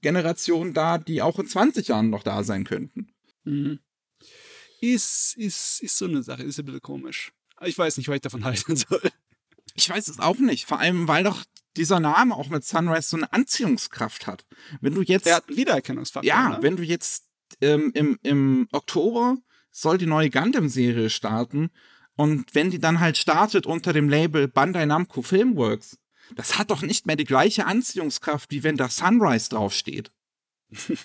Generation 0.00 0.74
da, 0.74 0.96
die 0.96 1.22
auch 1.22 1.38
in 1.38 1.46
20 1.46 1.88
Jahren 1.88 2.10
noch 2.10 2.22
da 2.22 2.44
sein 2.44 2.64
könnten. 2.64 3.08
Mhm. 3.44 3.80
Ist, 4.80 5.34
ist, 5.36 5.82
ist 5.82 5.98
so 5.98 6.06
eine 6.06 6.22
Sache, 6.22 6.44
ist 6.44 6.58
ein 6.58 6.64
bisschen 6.64 6.80
komisch. 6.80 7.32
Ich 7.64 7.78
weiß 7.78 7.96
nicht, 7.96 8.08
was 8.08 8.16
ich 8.16 8.22
davon 8.22 8.44
halten 8.44 8.76
soll. 8.76 9.02
Ich 9.74 9.88
weiß 9.88 10.08
es 10.08 10.18
auch 10.18 10.38
nicht. 10.38 10.66
Vor 10.66 10.78
allem, 10.78 11.08
weil 11.08 11.24
doch 11.24 11.44
dieser 11.76 12.00
Name 12.00 12.34
auch 12.34 12.48
mit 12.48 12.64
Sunrise 12.64 13.08
so 13.08 13.16
eine 13.16 13.32
Anziehungskraft 13.32 14.26
hat. 14.26 14.44
Wenn 14.80 14.94
du 14.94 15.02
jetzt 15.02 15.26
Er 15.26 15.36
hat 15.36 15.48
einen 15.48 15.56
Wiedererkennungsfaktor. 15.56 16.26
Ja, 16.26 16.50
ne? 16.50 16.58
wenn 16.60 16.76
du 16.76 16.82
jetzt 16.82 17.26
ähm, 17.60 17.92
im, 17.94 18.18
im 18.22 18.68
Oktober 18.72 19.36
soll 19.70 19.98
die 19.98 20.06
neue 20.06 20.30
Gundam-Serie 20.30 21.10
starten 21.10 21.70
und 22.16 22.54
wenn 22.54 22.70
die 22.70 22.80
dann 22.80 23.00
halt 23.00 23.16
startet 23.16 23.66
unter 23.66 23.92
dem 23.92 24.08
Label 24.08 24.48
Bandai 24.48 24.84
Namco 24.84 25.22
Filmworks, 25.22 25.98
das 26.34 26.58
hat 26.58 26.70
doch 26.70 26.82
nicht 26.82 27.06
mehr 27.06 27.16
die 27.16 27.24
gleiche 27.24 27.66
Anziehungskraft, 27.66 28.50
wie 28.50 28.62
wenn 28.62 28.76
da 28.76 28.88
Sunrise 28.88 29.48
draufsteht. 29.50 30.10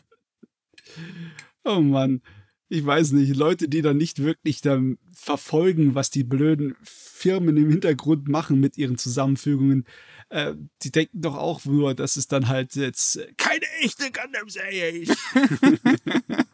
Oh 1.68 1.82
Mann. 1.82 2.22
Ich 2.68 2.84
weiß 2.84 3.12
nicht, 3.12 3.36
Leute, 3.36 3.70
die 3.70 3.82
dann 3.82 3.98
nicht 3.98 4.24
wirklich 4.24 4.62
dann 4.62 4.98
verfolgen, 5.14 5.94
was 5.94 6.10
die 6.10 6.24
blöden 6.24 6.76
Firmen 6.82 7.58
im 7.58 7.70
Hintergrund 7.70 8.28
machen 8.28 8.60
mit 8.60 8.78
ihren 8.78 8.98
Zusammenfügungen, 8.98 9.86
äh, 10.30 10.56
die 10.82 10.92
denken 10.92 11.22
doch 11.22 11.36
auch 11.36 11.64
nur, 11.66 11.94
dass 11.94 12.18
es 12.18 12.28
dann 12.28 12.48
halt 12.48 12.76
jetzt 12.76 13.18
äh, 13.18 13.32
keine 13.38 13.66
echte 13.82 14.12
Gundam-Serie 14.12 14.90
ist. 14.90 15.18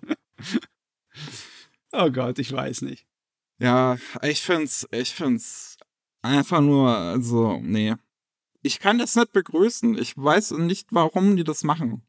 oh 1.94 2.12
Gott, 2.12 2.40
ich 2.40 2.52
weiß 2.52 2.82
nicht. 2.82 3.08
Ja, 3.60 3.98
ich 4.22 4.42
find's, 4.42 4.88
ich 4.92 5.14
find's 5.14 5.78
einfach 6.22 6.62
nur, 6.62 6.90
also, 6.90 7.60
nee. 7.62 7.96
Ich 8.64 8.80
kann 8.80 9.00
das 9.00 9.16
nicht 9.16 9.32
begrüßen. 9.32 9.98
Ich 9.98 10.16
weiß 10.18 10.52
nicht, 10.52 10.90
warum 10.92 11.36
die 11.36 11.44
das 11.44 11.64
machen. 11.64 12.04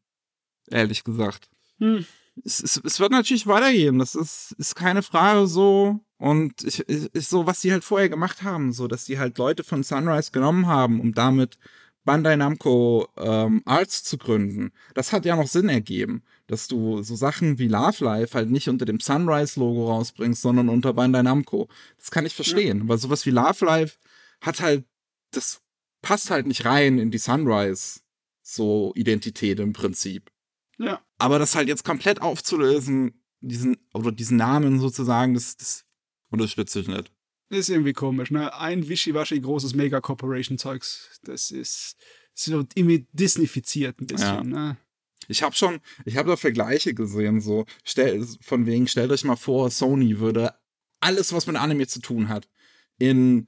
Ehrlich 0.69 1.03
gesagt. 1.03 1.49
Hm. 1.79 2.05
Es, 2.43 2.61
es, 2.61 2.81
es 2.83 2.99
wird 2.99 3.11
natürlich 3.11 3.47
weitergehen. 3.47 3.99
Das 3.99 4.15
ist, 4.15 4.53
ist 4.57 4.75
keine 4.75 5.03
Frage 5.03 5.47
so. 5.47 5.99
Und 6.17 6.63
ich, 6.63 6.79
ist 6.79 7.29
so, 7.29 7.45
was 7.45 7.61
die 7.61 7.71
halt 7.71 7.83
vorher 7.83 8.09
gemacht 8.09 8.43
haben, 8.43 8.71
so, 8.71 8.87
dass 8.87 9.05
die 9.05 9.19
halt 9.19 9.37
Leute 9.37 9.63
von 9.63 9.83
Sunrise 9.83 10.31
genommen 10.31 10.67
haben, 10.67 10.99
um 11.01 11.13
damit 11.13 11.57
Bandai 12.05 12.35
Namco 12.35 13.07
ähm, 13.17 13.61
Arts 13.65 14.03
zu 14.03 14.17
gründen. 14.17 14.71
Das 14.93 15.11
hat 15.11 15.25
ja 15.25 15.35
noch 15.35 15.47
Sinn 15.47 15.69
ergeben, 15.69 16.23
dass 16.47 16.67
du 16.67 17.01
so 17.01 17.15
Sachen 17.15 17.59
wie 17.59 17.67
Love 17.67 18.03
Life 18.03 18.37
halt 18.37 18.49
nicht 18.49 18.67
unter 18.69 18.85
dem 18.85 18.99
Sunrise-Logo 18.99 19.89
rausbringst, 19.89 20.41
sondern 20.41 20.69
unter 20.69 20.93
Bandai 20.93 21.23
Namco. 21.23 21.69
Das 21.97 22.11
kann 22.11 22.25
ich 22.25 22.35
verstehen, 22.35 22.87
weil 22.87 22.97
sowas 22.97 23.25
wie 23.25 23.31
Love 23.31 23.65
Life 23.65 23.97
hat 24.41 24.59
halt, 24.61 24.85
das 25.31 25.61
passt 26.01 26.29
halt 26.29 26.47
nicht 26.47 26.65
rein 26.65 26.99
in 26.99 27.11
die 27.11 27.17
Sunrise 27.17 28.01
so 28.41 28.91
Identität 28.95 29.59
im 29.59 29.71
Prinzip. 29.71 30.29
Ja. 30.77 31.01
Aber 31.23 31.39
das 31.39 31.55
halt 31.55 31.69
jetzt 31.69 31.85
komplett 31.85 32.21
aufzulösen, 32.21 33.23
diesen, 33.39 33.77
oder 33.93 34.11
diesen 34.11 34.37
Namen 34.37 34.79
sozusagen, 34.79 35.33
das, 35.33 35.55
das 35.55 35.85
unterstütze 36.29 36.81
ich 36.81 36.87
nicht. 36.87 37.11
ist 37.49 37.69
irgendwie 37.69 37.93
komisch, 37.93 38.29
ne? 38.29 38.53
Ein 38.55 38.87
wischiwaschi 38.89 39.39
großes 39.39 39.73
Mega-Corporation-Zeugs. 39.73 41.19
Das 41.23 41.49
ist 41.51 41.95
so 42.33 42.65
irgendwie 42.75 43.07
Disneyfiziert 43.13 44.01
ein 44.01 44.07
bisschen, 44.07 44.27
Ja. 44.27 44.43
ne? 44.43 44.77
Ich 45.29 45.41
habe 45.43 45.55
schon, 45.55 45.79
ich 46.03 46.17
habe 46.17 46.29
da 46.29 46.35
Vergleiche 46.35 46.93
gesehen, 46.93 47.39
so 47.39 47.65
stell, 47.85 48.27
von 48.41 48.65
wegen, 48.65 48.87
stellt 48.89 49.09
euch 49.11 49.23
mal 49.23 49.37
vor, 49.37 49.69
Sony 49.71 50.19
würde 50.19 50.53
alles, 50.99 51.31
was 51.31 51.47
mit 51.47 51.55
Anime 51.55 51.87
zu 51.87 52.01
tun 52.01 52.27
hat, 52.27 52.49
in 52.97 53.47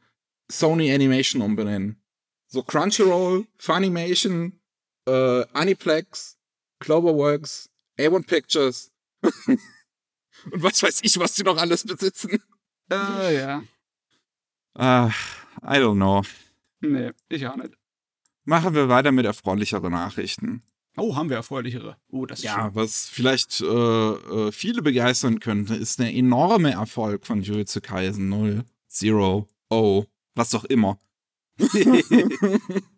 Sony 0.49 0.93
Animation 0.93 1.41
umbenennen. 1.41 2.01
So 2.47 2.63
Crunchyroll, 2.63 3.45
Funimation, 3.57 4.61
äh, 5.05 5.45
Aniplex, 5.51 6.34
Cloverworks, 6.79 7.69
A1 7.97 8.25
Pictures 8.27 8.91
und 9.21 9.59
was 10.63 10.81
weiß 10.83 11.01
ich, 11.03 11.17
was 11.19 11.33
die 11.33 11.43
noch 11.43 11.57
alles 11.57 11.83
besitzen. 11.83 12.41
Äh, 12.91 13.35
ja. 13.35 13.63
Ah, 14.75 15.09
I 15.63 15.77
don't 15.77 15.95
know. 15.95 16.21
Nee, 16.81 17.11
ich 17.29 17.47
auch 17.47 17.55
nicht. 17.55 17.73
Machen 18.43 18.75
wir 18.75 18.89
weiter 18.89 19.11
mit 19.11 19.25
erfreulicheren 19.25 19.91
Nachrichten. 19.91 20.61
Oh, 20.97 21.15
haben 21.15 21.29
wir 21.29 21.37
erfreulichere. 21.37 21.97
Oh, 22.09 22.25
das 22.25 22.39
ist 22.39 22.45
Ja, 22.45 22.73
was 22.73 23.09
vielleicht 23.09 23.59
äh, 23.61 23.65
äh, 23.65 24.51
viele 24.51 24.81
begeistern 24.81 25.39
könnte, 25.39 25.75
ist 25.75 25.99
der 25.99 26.13
enorme 26.13 26.71
Erfolg 26.71 27.25
von 27.25 27.41
Jujutsu 27.41 27.81
Kaisen 27.81 28.29
0, 28.29 28.63
Zero, 28.87 29.47
O, 29.69 30.05
was 30.35 30.53
auch 30.55 30.65
immer. 30.65 30.99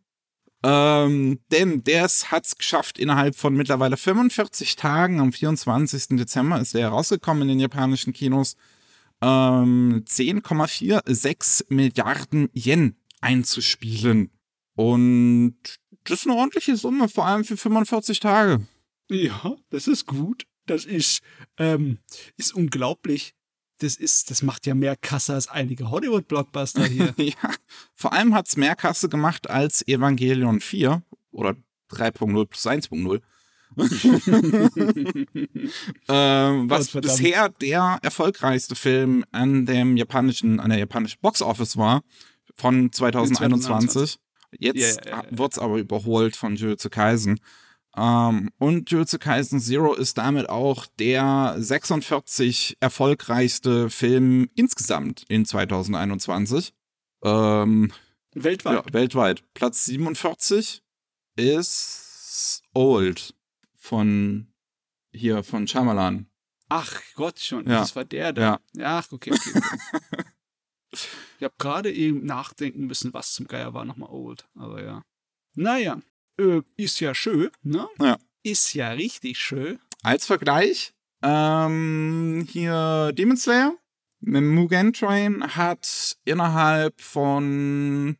ähm, 0.63 1.39
denn 1.51 1.83
der 1.83 2.03
hat 2.03 2.45
es 2.45 2.57
geschafft, 2.57 2.97
innerhalb 2.97 3.35
von 3.35 3.55
mittlerweile 3.55 3.97
45 3.97 4.75
Tagen, 4.75 5.19
am 5.19 5.31
24. 5.31 6.17
Dezember 6.17 6.59
ist 6.59 6.73
der 6.73 6.81
herausgekommen 6.81 7.43
in 7.43 7.49
den 7.49 7.59
japanischen 7.59 8.13
Kinos, 8.13 8.55
ähm, 9.21 10.03
10,46 10.05 11.65
Milliarden 11.69 12.49
Yen 12.53 12.95
einzuspielen. 13.21 14.31
Und 14.75 15.57
das 16.03 16.19
ist 16.21 16.27
eine 16.27 16.35
ordentliche 16.35 16.75
Summe, 16.75 17.09
vor 17.09 17.25
allem 17.25 17.43
für 17.43 17.57
45 17.57 18.19
Tage. 18.19 18.65
Ja, 19.09 19.55
das 19.69 19.87
ist 19.87 20.05
gut. 20.05 20.45
Das 20.65 20.85
ist, 20.85 21.21
ähm, 21.57 21.99
ist 22.35 22.53
unglaublich. 22.53 23.33
Das 23.79 23.95
ist, 23.95 24.31
das 24.31 24.41
macht 24.41 24.65
ja 24.65 24.73
mehr 24.73 24.95
Kasse 24.95 25.35
als 25.35 25.47
einige 25.47 25.91
Hollywood-Blockbuster 25.91 26.85
hier. 26.85 27.13
ja, 27.17 27.51
vor 27.93 28.13
allem 28.13 28.33
hat 28.33 28.47
es 28.47 28.57
mehr 28.57 28.75
Kasse 28.75 29.09
gemacht 29.09 29.49
als 29.49 29.87
Evangelion 29.87 30.59
4 30.59 31.03
oder 31.31 31.55
3.0 31.91 32.45
plus 32.45 32.65
1.0. 32.65 33.21
ähm, 36.07 36.69
was 36.69 36.85
Gottverdammt. 36.85 37.17
bisher 37.17 37.49
der 37.49 37.99
erfolgreichste 38.01 38.75
Film 38.75 39.25
an 39.31 39.65
dem 39.65 39.97
japanischen, 39.97 40.59
an 40.59 40.69
der 40.69 40.79
japanischen 40.79 41.19
Box 41.21 41.41
Office 41.41 41.77
war 41.77 42.01
von 42.55 42.91
2021. 42.91 44.19
Jetzt 44.59 44.79
Ja, 44.79 44.87
ja, 44.87 44.87
ja, 44.87 45.23
ja. 45.29 45.37
wird 45.37 45.51
es 45.51 45.59
aber 45.59 45.77
überholt 45.77 46.35
von 46.35 46.55
Jujutsu 46.55 46.89
Kaisen. 46.89 47.39
Ähm, 47.97 48.49
und 48.59 48.91
Jujutsu 48.91 49.17
Kaisen 49.17 49.59
Zero 49.59 49.93
ist 49.95 50.17
damit 50.19 50.49
auch 50.49 50.85
der 50.99 51.55
46 51.57 52.77
erfolgreichste 52.79 53.89
Film 53.89 54.49
insgesamt 54.55 55.23
in 55.27 55.45
2021. 55.45 56.73
Ähm, 57.23 57.91
Weltweit. 58.35 58.85
ja, 58.85 58.93
weltweit. 58.93 59.43
Platz 59.55 59.85
47 59.85 60.83
ist 61.35 62.61
Old 62.73 63.33
von 63.75 64.53
hier 65.11 65.43
von 65.43 65.67
Shyamalan. 65.67 66.27
Ach 66.69 67.01
Gott 67.15 67.39
schon, 67.39 67.65
Ja. 67.67 67.79
das 67.79 67.95
war 67.95 68.05
der 68.05 68.33
da. 68.33 68.59
Ach, 68.81 69.11
okay, 69.11 69.31
okay. 69.31 69.51
okay. 69.55 70.23
ich 71.39 71.43
habe 71.43 71.55
gerade 71.57 71.91
eben 71.91 72.25
nachdenken 72.25 72.85
müssen, 72.85 73.13
was 73.13 73.33
zum 73.33 73.47
Geier 73.47 73.73
war 73.73 73.85
nochmal 73.85 74.09
old. 74.09 74.47
Aber 74.53 74.83
ja. 74.83 75.03
Naja, 75.55 75.99
äh, 76.39 76.61
ist 76.75 76.99
ja 76.99 77.13
schön, 77.15 77.49
ne? 77.63 77.87
Ja. 77.99 78.17
Ist 78.43 78.73
ja 78.73 78.89
richtig 78.91 79.37
schön. 79.39 79.79
Als 80.03 80.25
Vergleich, 80.25 80.93
ähm, 81.23 82.47
hier 82.49 83.11
Demon 83.13 83.37
Slayer 83.37 83.73
mit 84.19 84.43
Mugen 84.43 84.93
Train 84.93 85.43
hat 85.55 86.17
innerhalb 86.25 86.99
von 87.01 88.17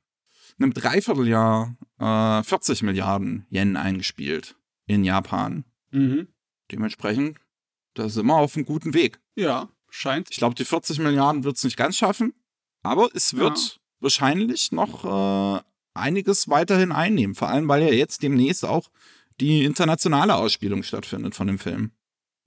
einem 0.60 0.74
Dreivierteljahr 0.74 1.76
äh, 2.00 2.44
40 2.44 2.84
Milliarden 2.84 3.46
Yen 3.52 3.78
eingespielt 3.78 4.56
in 4.88 5.04
Japan. 5.04 5.64
Mhm. 5.92 6.28
Dementsprechend, 6.72 7.38
da 7.94 8.10
sind 8.10 8.26
wir 8.26 8.36
auf 8.36 8.56
einem 8.56 8.66
guten 8.66 8.94
Weg. 8.94 9.20
Ja, 9.36 9.70
scheint. 9.90 10.30
Ich 10.32 10.38
glaube, 10.38 10.56
die 10.56 10.66
40 10.66 11.00
Milliarden 11.00 11.44
wird 11.44 11.58
es 11.58 11.64
nicht 11.64 11.78
ganz 11.78 11.98
schaffen, 11.98 12.34
aber 12.84 13.10
es 13.14 13.36
wird 13.36 13.58
Ja. 13.58 13.80
wahrscheinlich 14.00 14.72
noch 14.72 15.06
äh, 15.60 15.62
einiges 15.98 16.48
weiterhin 16.48 16.92
einnehmen. 16.92 17.36
Vor 17.36 17.50
allem, 17.50 17.68
weil 17.68 17.84
ja 17.84 17.92
jetzt 17.92 18.24
demnächst 18.24 18.66
auch 18.66 18.90
die 19.40 19.66
internationale 19.66 20.36
Ausspielung 20.36 20.84
stattfindet 20.84 21.36
von 21.36 21.48
dem 21.48 21.60
Film. 21.60 21.92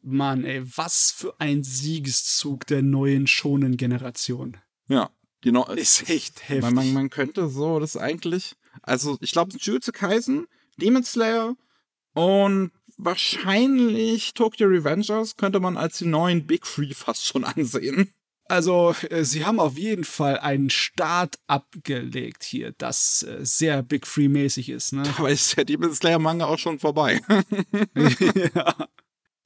Mann, 0.03 0.45
ey, 0.45 0.63
was 0.77 1.13
für 1.15 1.39
ein 1.39 1.63
Siegeszug 1.63 2.67
der 2.67 2.83
neuen 2.83 3.27
schonen 3.27 3.77
Generation. 3.77 4.57
Ja, 4.89 5.11
die 5.45 5.53
no 5.53 5.65
Ist 5.67 6.09
echt 6.09 6.49
heftig. 6.49 6.63
man, 6.63 6.75
man, 6.75 6.93
man 6.93 7.11
könnte 7.11 7.49
so 7.49 7.79
das 7.79 7.97
eigentlich, 7.97 8.57
also 8.83 9.19
ich 9.21 9.33
glaube, 9.33 9.57
Jujutsu 9.59 9.93
Kaisen, 9.93 10.47
Demon 10.79 11.05
Slayer 11.05 11.55
und 12.15 12.73
wahrscheinlich 12.97 14.35
Tokyo 14.35 14.69
Revengers 14.69 15.37
könnte 15.37 15.61
man 15.61 15.77
als 15.77 15.99
die 15.99 16.07
neuen 16.07 16.47
Big 16.47 16.65
Three 16.65 16.95
fast 16.95 17.27
schon 17.27 17.45
ansehen. 17.45 18.13
Also, 18.51 18.97
äh, 19.11 19.25
sie 19.25 19.45
haben 19.45 19.61
auf 19.61 19.79
jeden 19.79 20.03
Fall 20.03 20.37
einen 20.41 20.71
Start 20.71 21.39
abgelegt 21.47 22.43
hier, 22.43 22.73
das 22.79 23.23
äh, 23.23 23.45
sehr 23.47 23.85
Big 23.85 24.09
Free-mäßig 24.09 24.71
ist, 24.71 24.93
ne? 24.93 25.05
Aber 25.19 25.31
ist 25.31 25.57
der 25.57 25.65
Demon 25.65 25.95
Slayer 25.95 26.19
Manga 26.19 26.47
auch 26.47 26.59
schon 26.59 26.81
vorbei. 26.81 27.21
ja. 28.55 28.89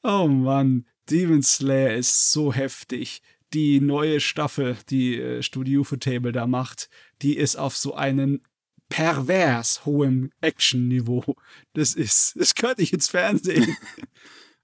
Oh 0.02 0.26
Mann, 0.26 0.86
Demon 1.10 1.42
Slayer 1.42 1.96
ist 1.96 2.32
so 2.32 2.54
heftig. 2.54 3.20
Die 3.52 3.78
neue 3.78 4.20
Staffel, 4.20 4.78
die 4.88 5.20
äh, 5.20 5.42
Studio 5.42 5.84
for 5.84 6.00
Table 6.00 6.32
da 6.32 6.46
macht, 6.46 6.88
die 7.20 7.36
ist 7.36 7.56
auf 7.56 7.76
so 7.76 7.94
einem 7.94 8.40
pervers 8.88 9.84
hohem 9.84 10.30
Action-Niveau. 10.40 11.36
Das 11.74 11.92
ist, 11.92 12.36
das 12.36 12.54
könnte 12.54 12.80
ich 12.80 12.94
ins 12.94 13.10
Fernsehen. 13.10 13.76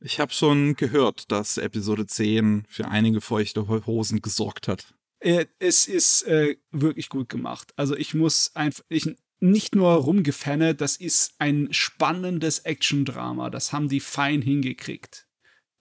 Ich 0.02 0.18
habe 0.18 0.32
schon 0.32 0.74
gehört, 0.76 1.30
dass 1.30 1.58
Episode 1.58 2.06
10 2.06 2.64
für 2.68 2.88
einige 2.88 3.20
feuchte 3.20 3.68
Ho- 3.68 3.84
Hosen 3.86 4.22
gesorgt 4.22 4.66
hat. 4.68 4.94
Äh, 5.20 5.46
es 5.58 5.86
ist 5.86 6.22
äh, 6.22 6.56
wirklich 6.70 7.10
gut 7.10 7.28
gemacht. 7.28 7.72
Also 7.76 7.94
ich 7.94 8.14
muss 8.14 8.52
einfach, 8.54 8.82
ich 8.88 9.14
nicht 9.40 9.74
nur 9.74 9.92
rumgefenne, 9.92 10.74
das 10.74 10.96
ist 10.96 11.34
ein 11.38 11.68
spannendes 11.72 12.60
Action-Drama. 12.60 13.50
Das 13.50 13.72
haben 13.72 13.88
die 13.88 14.00
fein 14.00 14.40
hingekriegt. 14.42 15.26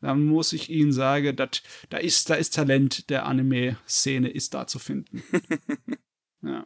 Da 0.02 0.16
muss 0.16 0.54
ich 0.54 0.70
Ihnen 0.70 0.94
sagen, 0.94 1.36
dat, 1.36 1.62
da 1.90 1.98
ist, 1.98 2.30
da 2.30 2.36
ist 2.36 2.54
Talent 2.54 3.10
der 3.10 3.26
Anime-Szene 3.26 4.30
ist 4.30 4.54
da 4.54 4.66
zu 4.68 4.80
finden. 4.80 5.24
ja. 6.42 6.66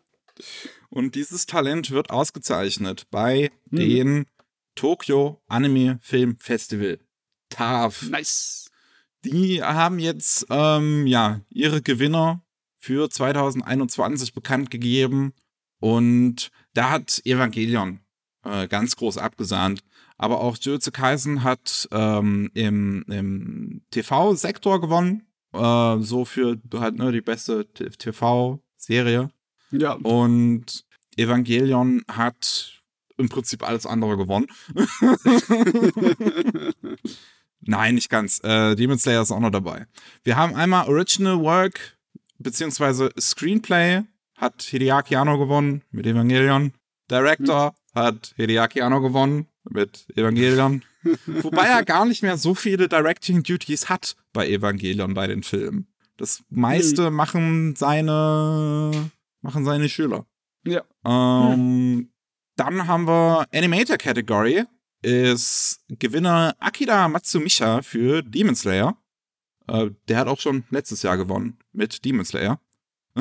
Und 0.89 1.15
dieses 1.15 1.45
Talent 1.47 1.91
wird 1.91 2.09
ausgezeichnet 2.09 3.07
bei 3.11 3.51
Mhm. 3.69 3.77
den 3.77 4.25
Tokyo 4.75 5.41
Anime 5.47 5.99
Film 6.01 6.37
Festival. 6.37 6.99
TAF. 7.53 8.09
Nice. 8.09 8.71
Die 9.23 9.63
haben 9.63 9.99
jetzt 9.99 10.45
ähm, 10.49 11.07
ja 11.07 11.39
ihre 11.49 11.81
Gewinner 11.81 12.41
für 12.77 13.09
2021 13.09 14.33
bekannt 14.33 14.69
gegeben 14.69 15.33
und 15.79 16.51
da 16.73 16.89
hat 16.89 17.21
Evangelion 17.23 17.99
äh, 18.43 18.67
ganz 18.67 18.95
groß 18.95 19.17
abgesahnt. 19.17 19.81
Aber 20.17 20.41
auch 20.41 20.57
Jujutsu 20.57 20.91
Kaisen 20.91 21.43
hat 21.43 21.87
ähm, 21.91 22.49
im, 22.53 23.03
im 23.07 23.81
TV-Sektor 23.91 24.81
gewonnen. 24.81 25.25
Äh, 25.53 25.99
so 25.99 26.25
für 26.25 26.59
halt 26.73 26.97
ne, 26.97 27.11
die 27.11 27.21
beste 27.21 27.65
TV-Serie. 27.73 29.29
Ja, 29.71 29.93
Und 29.93 30.85
Evangelion 31.17 32.03
hat 32.09 32.81
im 33.17 33.29
Prinzip 33.29 33.67
alles 33.67 33.85
andere 33.85 34.17
gewonnen. 34.17 34.47
Nein, 37.65 37.95
nicht 37.95 38.09
ganz. 38.09 38.39
Äh, 38.43 38.75
Demon 38.75 38.97
Slayer 38.97 39.21
ist 39.21 39.31
auch 39.31 39.39
noch 39.39 39.51
dabei. 39.51 39.87
Wir 40.23 40.35
haben 40.35 40.55
einmal 40.55 40.87
Original 40.87 41.39
Work 41.39 41.97
beziehungsweise 42.39 43.11
Screenplay 43.19 44.03
hat 44.35 44.61
Hideaki 44.63 45.15
Anno 45.15 45.37
gewonnen 45.37 45.81
mit 45.91 46.05
Evangelion. 46.05 46.73
Director 47.09 47.73
hat 47.95 48.33
Hideaki 48.35 48.81
Anno 48.81 49.01
gewonnen 49.01 49.47
mit 49.69 50.05
Evangelion. 50.15 50.83
Wobei 51.25 51.67
er 51.67 51.83
gar 51.83 52.05
nicht 52.05 52.23
mehr 52.23 52.37
so 52.37 52.55
viele 52.55 52.87
Directing 52.89 53.43
Duties 53.43 53.89
hat 53.89 54.15
bei 54.33 54.47
Evangelion 54.49 55.13
bei 55.13 55.27
den 55.27 55.43
Filmen. 55.43 55.87
Das 56.17 56.43
meiste 56.49 57.11
machen 57.11 57.75
seine 57.75 59.11
machen 59.41 59.65
seine 59.65 59.89
Schüler. 59.89 60.25
ja. 60.65 60.81
Ähm, 61.05 62.09
Dann 62.55 62.87
haben 62.87 63.07
wir 63.07 63.47
Animator 63.53 63.97
Category. 63.97 64.65
Ist 65.03 65.81
Gewinner 65.89 66.55
Akira 66.59 67.07
Matsumisha 67.07 67.81
für 67.81 68.21
Demon 68.23 68.55
Slayer. 68.55 68.97
Äh, 69.67 69.91
der 70.07 70.17
hat 70.17 70.27
auch 70.27 70.39
schon 70.39 70.63
letztes 70.71 71.03
Jahr 71.03 71.17
gewonnen 71.17 71.57
mit 71.71 72.03
Demon 72.05 72.25
Slayer. 72.25 72.59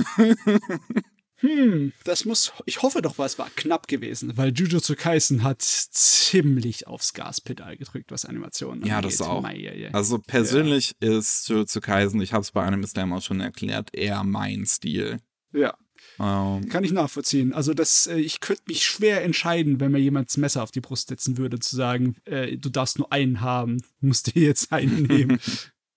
Hm, 1.42 1.92
das 2.04 2.24
muss, 2.24 2.52
ich 2.66 2.82
hoffe 2.82 3.02
doch, 3.02 3.18
es 3.18 3.36
war 3.36 3.50
knapp 3.56 3.88
gewesen, 3.88 4.36
weil 4.36 4.52
Jujutsu 4.52 4.94
Kaisen 4.94 5.42
hat 5.42 5.60
ziemlich 5.60 6.86
aufs 6.86 7.14
Gaspedal 7.14 7.76
gedrückt, 7.76 8.12
was 8.12 8.24
Animationen 8.24 8.86
Ja, 8.86 8.98
angeht. 8.98 9.10
das 9.14 9.22
auch. 9.22 9.42
Mei, 9.42 9.54
ei, 9.56 9.86
ei. 9.88 9.90
Also 9.92 10.20
persönlich 10.20 10.94
ist 11.00 11.48
Jujutsu 11.48 11.80
Kaisen, 11.80 12.20
ich 12.20 12.32
habe 12.32 12.42
es 12.42 12.52
bei 12.52 12.62
einem 12.62 12.86
Slam 12.86 13.12
auch 13.12 13.22
schon 13.22 13.40
erklärt, 13.40 13.92
eher 13.92 14.22
mein 14.22 14.66
Stil. 14.66 15.18
Ja, 15.52 15.76
Ähm, 16.22 16.68
kann 16.68 16.84
ich 16.84 16.92
nachvollziehen. 16.92 17.52
Also 17.52 17.74
das, 17.74 18.06
äh, 18.06 18.18
ich 18.18 18.38
könnte 18.38 18.62
mich 18.68 18.84
schwer 18.84 19.24
entscheiden, 19.24 19.80
wenn 19.80 19.90
mir 19.90 19.98
jemand 19.98 20.28
das 20.28 20.36
Messer 20.36 20.62
auf 20.62 20.70
die 20.70 20.80
Brust 20.80 21.08
setzen 21.08 21.36
würde, 21.36 21.58
zu 21.58 21.74
sagen, 21.74 22.14
äh, 22.26 22.56
du 22.56 22.68
darfst 22.68 22.98
nur 22.98 23.12
einen 23.12 23.40
haben, 23.40 23.82
musst 24.00 24.34
dir 24.34 24.42
jetzt 24.42 24.72
einen 24.72 25.02
nehmen. 25.02 25.40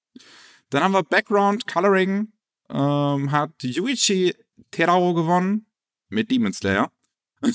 Dann 0.71 0.83
haben 0.83 0.93
wir 0.93 1.03
Background 1.03 1.67
Coloring. 1.67 2.31
Ähm, 2.69 3.31
hat 3.31 3.51
Yuichi 3.61 4.33
Terao 4.71 5.13
gewonnen 5.13 5.67
mit 6.09 6.31
Demon 6.31 6.53
Slayer. 6.53 6.91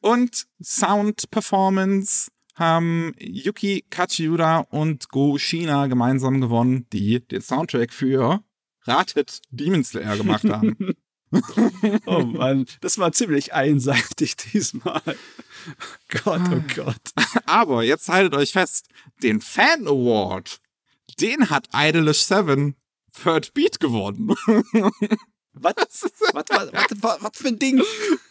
und 0.00 0.46
Sound 0.62 1.28
Performance 1.32 2.30
haben 2.54 3.14
Yuki 3.18 3.84
Kachiura 3.90 4.58
und 4.70 5.08
Go 5.08 5.38
Shina 5.38 5.88
gemeinsam 5.88 6.40
gewonnen, 6.40 6.86
die 6.92 7.26
den 7.26 7.40
Soundtrack 7.40 7.92
für 7.92 8.44
Ratet 8.90 9.40
Demon 9.50 9.84
Slayer 9.84 10.16
gemacht 10.16 10.44
haben. 10.44 10.94
oh 12.06 12.24
Mann, 12.24 12.66
das 12.80 12.98
war 12.98 13.12
ziemlich 13.12 13.54
einseitig 13.54 14.36
diesmal. 14.36 15.00
Gott, 16.24 16.40
oh 16.52 16.62
Gott. 16.74 17.12
Aber 17.46 17.84
jetzt 17.84 18.08
haltet 18.08 18.34
euch 18.34 18.52
fest, 18.52 18.88
den 19.22 19.40
Fan 19.40 19.86
Award, 19.86 20.60
den 21.20 21.50
hat 21.50 21.68
Idolish 21.72 22.22
7 22.22 22.74
Third 23.22 23.54
Beat 23.54 23.80
gewonnen. 23.80 24.34
Was, 25.52 25.74
was, 25.76 26.12
was, 26.32 26.44
was, 26.48 27.02
was, 27.02 27.22
was 27.22 27.30
für 27.36 27.48
ein 27.48 27.58
Ding? 27.58 27.82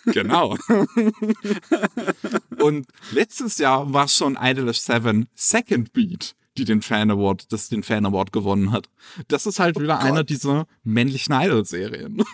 Genau. 0.06 0.58
Und 2.60 2.88
letztes 3.12 3.58
Jahr 3.58 3.92
war 3.92 4.08
schon 4.08 4.38
Idolish 4.40 4.80
7 4.80 5.28
Second 5.36 5.92
Beat, 5.92 6.36
die 6.60 6.66
den 6.66 6.82
Fan 6.82 7.10
Award, 7.10 7.52
das 7.52 7.70
den 7.70 7.84
Fan 7.84 8.06
Award 8.06 8.32
gewonnen 8.32 8.72
hat. 8.72 8.90
Das 9.28 9.46
ist 9.46 9.60
halt 9.60 9.80
wieder 9.80 9.96
Gott. 9.96 10.06
einer 10.06 10.24
dieser 10.24 10.68
männlichen 10.84 11.34
Idol-Serien. 11.34 12.24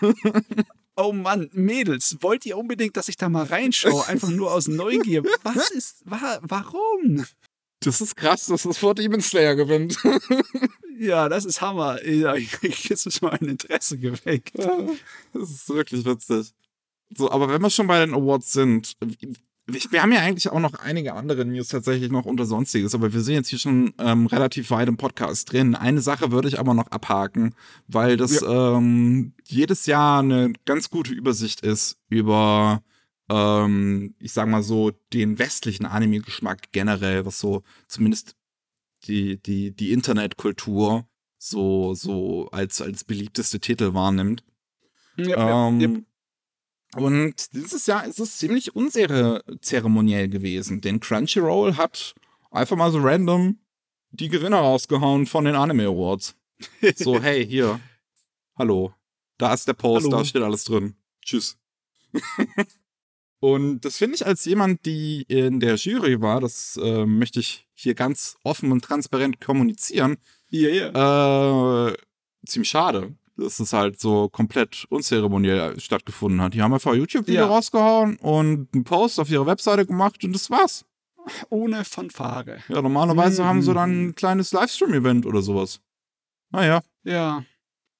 Oh 0.98 1.12
Mann, 1.12 1.50
Mädels, 1.52 2.16
wollt 2.20 2.46
ihr 2.46 2.56
unbedingt, 2.56 2.96
dass 2.96 3.08
ich 3.08 3.18
da 3.18 3.28
mal 3.28 3.44
reinschaue? 3.44 4.06
Einfach 4.06 4.30
nur 4.30 4.50
aus 4.50 4.66
Neugier. 4.66 5.22
Was 5.42 5.70
ist, 5.70 6.00
wa, 6.06 6.38
warum? 6.40 7.26
Das 7.80 8.00
ist 8.00 8.16
krass, 8.16 8.46
dass 8.46 8.62
das 8.62 8.78
vor 8.78 8.94
Demon 8.94 9.20
Slayer 9.20 9.54
gewinnt. 9.56 9.98
Ja, 10.98 11.28
das 11.28 11.44
ist 11.44 11.60
Hammer. 11.60 12.02
Ja, 12.06 12.34
jetzt 12.36 13.06
ist 13.06 13.20
mein 13.20 13.36
Interesse 13.40 13.98
geweckt. 13.98 14.54
Das 15.34 15.50
ist 15.50 15.68
wirklich 15.68 16.06
witzig. 16.06 16.54
So, 17.14 17.30
aber 17.30 17.50
wenn 17.50 17.60
wir 17.60 17.68
schon 17.68 17.86
bei 17.86 17.98
den 17.98 18.14
Awards 18.14 18.52
sind, 18.52 18.96
wir 19.66 20.02
haben 20.02 20.12
ja 20.12 20.20
eigentlich 20.20 20.48
auch 20.50 20.60
noch 20.60 20.74
einige 20.74 21.14
andere 21.14 21.44
News 21.44 21.68
tatsächlich 21.68 22.10
noch 22.10 22.24
unter 22.24 22.46
Sonstiges, 22.46 22.94
aber 22.94 23.12
wir 23.12 23.20
sind 23.20 23.34
jetzt 23.34 23.48
hier 23.48 23.58
schon 23.58 23.92
ähm, 23.98 24.26
relativ 24.26 24.70
weit 24.70 24.88
im 24.88 24.96
Podcast 24.96 25.52
drin. 25.52 25.74
Eine 25.74 26.00
Sache 26.00 26.30
würde 26.30 26.48
ich 26.48 26.60
aber 26.60 26.72
noch 26.72 26.86
abhaken, 26.88 27.54
weil 27.88 28.16
das 28.16 28.42
ähm, 28.42 29.34
jedes 29.44 29.86
Jahr 29.86 30.20
eine 30.20 30.52
ganz 30.64 30.88
gute 30.88 31.12
Übersicht 31.12 31.62
ist 31.62 31.98
über, 32.08 32.82
ähm, 33.28 34.14
ich 34.20 34.32
sag 34.32 34.46
mal 34.48 34.62
so, 34.62 34.92
den 35.12 35.38
westlichen 35.40 35.84
Anime-Geschmack 35.86 36.70
generell, 36.70 37.26
was 37.26 37.40
so 37.40 37.64
zumindest 37.88 38.36
die, 39.08 39.42
die, 39.42 39.74
die 39.74 39.92
Internetkultur 39.92 41.08
so, 41.38 41.94
so 41.94 42.48
als, 42.50 42.80
als 42.80 43.02
beliebteste 43.02 43.58
Titel 43.58 43.94
wahrnimmt. 43.94 44.44
Ja, 45.16 45.68
Ähm, 45.68 45.80
ja, 45.80 45.88
ja. 45.88 45.96
Und 46.94 47.52
dieses 47.52 47.86
Jahr 47.86 48.06
ist 48.06 48.20
es 48.20 48.38
ziemlich 48.38 48.74
unzeremoniell 48.74 50.28
gewesen, 50.28 50.80
denn 50.80 51.00
Crunchyroll 51.00 51.76
hat 51.76 52.14
einfach 52.50 52.76
mal 52.76 52.90
so 52.90 52.98
random 53.00 53.58
die 54.10 54.28
Gewinner 54.28 54.58
rausgehauen 54.58 55.26
von 55.26 55.44
den 55.44 55.56
Anime 55.56 55.86
Awards. 55.86 56.36
So, 56.96 57.20
hey, 57.22 57.46
hier, 57.46 57.80
hallo, 58.56 58.94
da 59.36 59.52
ist 59.52 59.68
der 59.68 59.74
Post, 59.74 60.06
Hallo. 60.06 60.18
da 60.18 60.24
steht 60.24 60.42
alles 60.42 60.64
drin. 60.64 60.94
Tschüss. 61.22 61.58
Und 63.40 63.80
das 63.80 63.98
finde 63.98 64.14
ich 64.14 64.26
als 64.26 64.44
jemand, 64.46 64.86
die 64.86 65.22
in 65.28 65.60
der 65.60 65.74
Jury 65.74 66.20
war, 66.20 66.40
das 66.40 66.78
äh, 66.82 67.04
möchte 67.04 67.40
ich 67.40 67.68
hier 67.74 67.94
ganz 67.94 68.36
offen 68.42 68.72
und 68.72 68.82
transparent 68.82 69.40
kommunizieren, 69.40 70.16
ja, 70.48 70.68
ja. 70.70 71.88
äh, 71.88 71.96
ziemlich 72.46 72.70
schade, 72.70 73.14
dass 73.36 73.60
es 73.60 73.72
halt 73.72 74.00
so 74.00 74.28
komplett 74.28 74.86
unzeremoniell 74.88 75.78
stattgefunden 75.80 76.40
hat. 76.40 76.54
Die 76.54 76.62
haben 76.62 76.72
einfach 76.72 76.92
ein 76.92 76.98
YouTube-Video 76.98 77.42
Ja. 77.42 77.46
rausgehauen 77.46 78.16
und 78.16 78.68
einen 78.72 78.84
Post 78.84 79.20
auf 79.20 79.30
ihrer 79.30 79.46
Webseite 79.46 79.86
gemacht 79.86 80.22
und 80.24 80.32
das 80.32 80.50
war's. 80.50 80.84
Ohne 81.50 81.84
Fanfare. 81.84 82.58
Ja, 82.68 82.80
normalerweise 82.82 83.42
Mhm. 83.42 83.46
haben 83.46 83.62
sie 83.62 83.74
dann 83.74 84.06
ein 84.08 84.14
kleines 84.14 84.52
Livestream-Event 84.52 85.26
oder 85.26 85.42
sowas. 85.42 85.80
Naja, 86.50 86.82
Ja. 87.02 87.44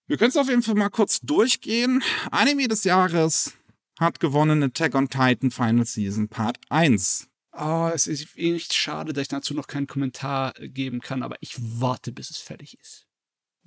wir 0.06 0.16
können 0.16 0.30
es 0.30 0.36
auf 0.36 0.48
jeden 0.48 0.62
Fall 0.62 0.76
mal 0.76 0.88
kurz 0.90 1.20
durchgehen. 1.20 2.02
Anime 2.30 2.68
des 2.68 2.84
Jahres 2.84 3.54
hat 3.98 4.20
gewonnen 4.20 4.62
Attack 4.62 4.94
on 4.94 5.08
Titan 5.08 5.50
Final 5.50 5.84
Season 5.86 6.28
Part 6.28 6.58
1. 6.68 7.28
Oh, 7.58 7.90
es 7.92 8.06
ist 8.06 8.36
echt 8.36 8.74
schade, 8.74 9.12
dass 9.14 9.22
ich 9.22 9.28
dazu 9.28 9.54
noch 9.54 9.66
keinen 9.66 9.86
Kommentar 9.86 10.52
geben 10.60 11.00
kann, 11.00 11.22
aber 11.22 11.36
ich 11.40 11.56
warte, 11.58 12.12
bis 12.12 12.30
es 12.30 12.36
fertig 12.36 12.78
ist. 12.78 13.05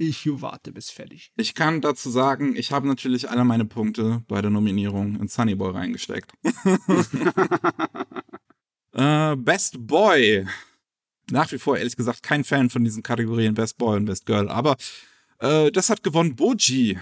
Ich 0.02 0.26
warte, 0.42 0.72
bis 0.72 0.92
fertig 0.92 1.34
Ich 1.36 1.56
kann 1.56 1.82
dazu 1.82 2.10
sagen, 2.10 2.56
ich 2.56 2.72
habe 2.72 2.88
natürlich 2.88 3.30
alle 3.30 3.44
meine 3.44 3.66
Punkte 3.66 4.24
bei 4.30 4.42
der 4.42 4.50
Nominierung 4.50 5.20
in 5.20 5.28
Sunnyboy 5.28 5.72
reingesteckt. 5.72 6.32
äh, 8.94 9.36
Best 9.36 9.86
Boy. 9.86 10.48
Nach 11.32 11.52
wie 11.52 11.58
vor, 11.58 11.78
ehrlich 11.78 11.98
gesagt, 11.98 12.24
kein 12.24 12.46
Fan 12.46 12.70
von 12.70 12.86
diesen 12.86 13.04
Kategorien 13.04 13.56
Best 13.56 13.78
Boy 13.78 13.98
und 13.98 14.06
Best 14.06 14.26
Girl. 14.26 14.48
Aber 14.48 14.78
äh, 15.40 15.70
das 15.70 15.90
hat 15.90 16.02
gewonnen 16.02 16.38
Boji 16.38 16.98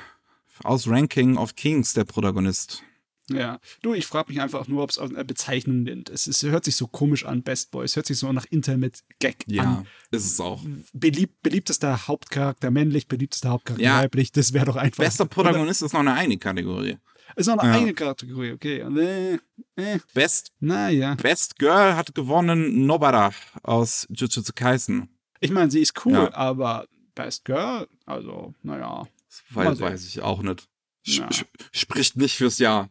aus 0.63 0.87
Ranking 0.87 1.37
of 1.37 1.55
Kings, 1.55 1.93
der 1.93 2.03
Protagonist. 2.03 2.81
Ja. 3.29 3.59
Du, 3.81 3.93
ich 3.93 4.05
frage 4.05 4.31
mich 4.31 4.41
einfach 4.41 4.67
nur, 4.67 4.83
ob 4.83 4.89
es 4.89 4.97
eine 4.97 5.25
Bezeichnung 5.25 5.83
nennt. 5.83 6.09
Es 6.09 6.27
ist, 6.27 6.43
hört 6.43 6.63
sich 6.63 6.75
so 6.77 6.87
komisch 6.87 7.25
an, 7.25 7.43
Best 7.43 7.71
Boy. 7.71 7.83
Es 7.83 7.95
hört 7.95 8.05
sich 8.05 8.17
so 8.17 8.31
nach 8.31 8.45
Internet-Gag 8.49 9.43
Ja, 9.47 9.63
an. 9.63 9.87
ist 10.11 10.25
es 10.25 10.39
auch. 10.39 10.63
Belieb, 10.93 11.31
beliebtester 11.43 12.07
Hauptcharakter 12.07 12.71
männlich, 12.71 13.07
beliebtester 13.07 13.49
Hauptcharakter 13.49 13.83
Ja. 13.83 13.97
weiblich. 13.99 14.31
Das 14.31 14.53
wäre 14.53 14.65
doch 14.65 14.77
einfach. 14.77 15.03
Bester 15.03 15.25
Protagonist 15.27 15.81
ist 15.81 15.93
noch 15.93 15.99
eine 15.99 16.13
eigene 16.13 16.37
Kategorie. 16.37 16.97
Ist 17.35 17.47
noch 17.47 17.57
eine 17.57 17.69
Ja. 17.71 17.77
eigene 17.77 17.93
Kategorie, 17.93 18.53
okay. 18.53 18.79
Äh, 18.79 19.33
äh, 19.75 19.99
Best, 20.13 20.53
naja. 20.61 21.15
Best 21.15 21.59
Girl 21.59 21.95
hat 21.95 22.15
gewonnen 22.15 22.85
Nobara 22.85 23.31
aus 23.63 24.07
Jujutsu 24.09 24.41
Kaisen. 24.55 25.09
Ich 25.41 25.51
meine, 25.51 25.69
sie 25.69 25.81
ist 25.81 26.05
cool, 26.05 26.13
Ja. 26.13 26.33
aber 26.33 26.87
Best 27.13 27.43
Girl, 27.43 27.87
also, 28.05 28.53
naja. 28.63 29.05
Weiß, 29.51 29.79
weiß 29.81 30.05
ich 30.07 30.21
auch 30.21 30.41
nicht. 30.41 30.67
Ja. 31.07 31.29
spricht 31.71 32.17
nicht 32.17 32.35
fürs 32.35 32.59
Jahr. 32.59 32.89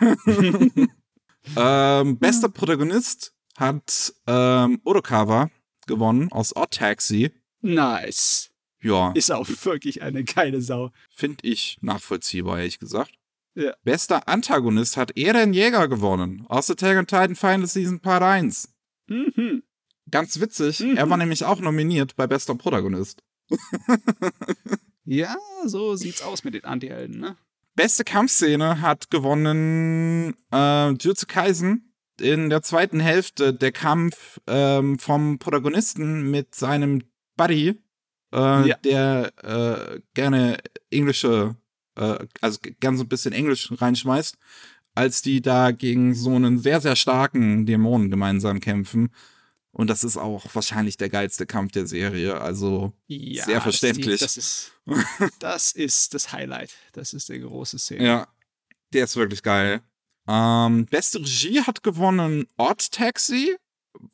ähm, 1.56 2.18
bester 2.18 2.48
Protagonist 2.48 3.32
hat 3.56 4.14
ähm, 4.26 4.80
Odokawa 4.84 5.50
gewonnen 5.86 6.30
aus 6.32 6.54
Odd 6.56 6.70
Taxi. 6.78 7.30
Nice. 7.60 8.50
Ja, 8.82 9.12
Ist 9.12 9.30
auch 9.30 9.46
wirklich 9.64 10.00
eine 10.02 10.24
geile 10.24 10.62
Sau. 10.62 10.90
finde 11.10 11.46
ich 11.46 11.76
nachvollziehbar, 11.82 12.58
ehrlich 12.58 12.78
gesagt. 12.78 13.12
Ja. 13.54 13.74
Bester 13.84 14.26
Antagonist 14.26 14.96
hat 14.96 15.16
Eren 15.18 15.52
Jäger 15.52 15.86
gewonnen 15.88 16.46
aus 16.48 16.70
Attack 16.70 16.96
on 16.96 17.06
Titan 17.06 17.36
Final 17.36 17.66
Season 17.66 18.00
Part 18.00 18.22
1. 18.22 18.72
Mhm. 19.08 19.62
Ganz 20.10 20.40
witzig, 20.40 20.80
Mhm. 20.80 20.96
er 20.96 21.10
war 21.10 21.18
nämlich 21.18 21.44
auch 21.44 21.60
nominiert 21.60 22.16
bei 22.16 22.26
bester 22.26 22.54
Protagonist. 22.54 23.22
Ja, 25.04 25.34
so 25.66 25.96
sieht's 25.96 26.22
aus 26.22 26.44
mit 26.44 26.54
den 26.54 26.64
Antihelden, 26.64 27.18
ne? 27.18 27.36
Beste 27.76 28.04
Kampfszene 28.04 28.80
hat 28.80 29.10
gewonnen 29.10 30.34
äh, 30.52 30.90
Jujutsu 30.90 31.26
Kaisen. 31.26 31.92
In 32.20 32.50
der 32.50 32.62
zweiten 32.62 33.00
Hälfte 33.00 33.54
der 33.54 33.72
Kampf 33.72 34.40
ähm, 34.46 34.98
vom 34.98 35.38
Protagonisten 35.38 36.30
mit 36.30 36.54
seinem 36.54 37.02
Buddy, 37.36 37.80
äh, 38.34 38.68
Ja. 38.68 38.76
der 38.84 39.32
äh, 39.42 40.00
gerne 40.12 40.58
englische, 40.90 41.56
äh, 41.96 42.18
also 42.42 42.58
gern 42.80 42.98
so 42.98 43.04
ein 43.04 43.08
bisschen 43.08 43.32
Englisch 43.32 43.72
reinschmeißt, 43.74 44.36
als 44.94 45.22
die 45.22 45.40
da 45.40 45.70
gegen 45.70 46.14
so 46.14 46.34
einen 46.34 46.58
sehr, 46.58 46.82
sehr 46.82 46.96
starken 46.96 47.64
Dämonen 47.64 48.10
gemeinsam 48.10 48.60
kämpfen. 48.60 49.10
Und 49.72 49.88
das 49.88 50.02
ist 50.02 50.16
auch 50.16 50.46
wahrscheinlich 50.54 50.96
der 50.96 51.08
geilste 51.08 51.46
Kampf 51.46 51.72
der 51.72 51.86
Serie. 51.86 52.40
Also 52.40 52.92
Ja, 53.06 53.44
Sehr 53.44 53.60
verständlich. 53.60 54.20
Das, 54.20 54.36
ist, 54.36 54.72
das 55.38 55.72
ist 55.72 56.14
das 56.14 56.32
Highlight. 56.32 56.72
Das 56.92 57.12
ist 57.12 57.28
der 57.28 57.38
große 57.38 57.78
Szene. 57.78 58.04
Ja, 58.04 58.28
der 58.92 59.04
ist 59.04 59.16
wirklich 59.16 59.42
geil. 59.42 59.80
Ähm, 60.26 60.86
beste 60.86 61.20
Regie 61.20 61.62
hat 61.62 61.82
gewonnen 61.82 62.46
Odd 62.56 62.90
Taxi 62.90 63.56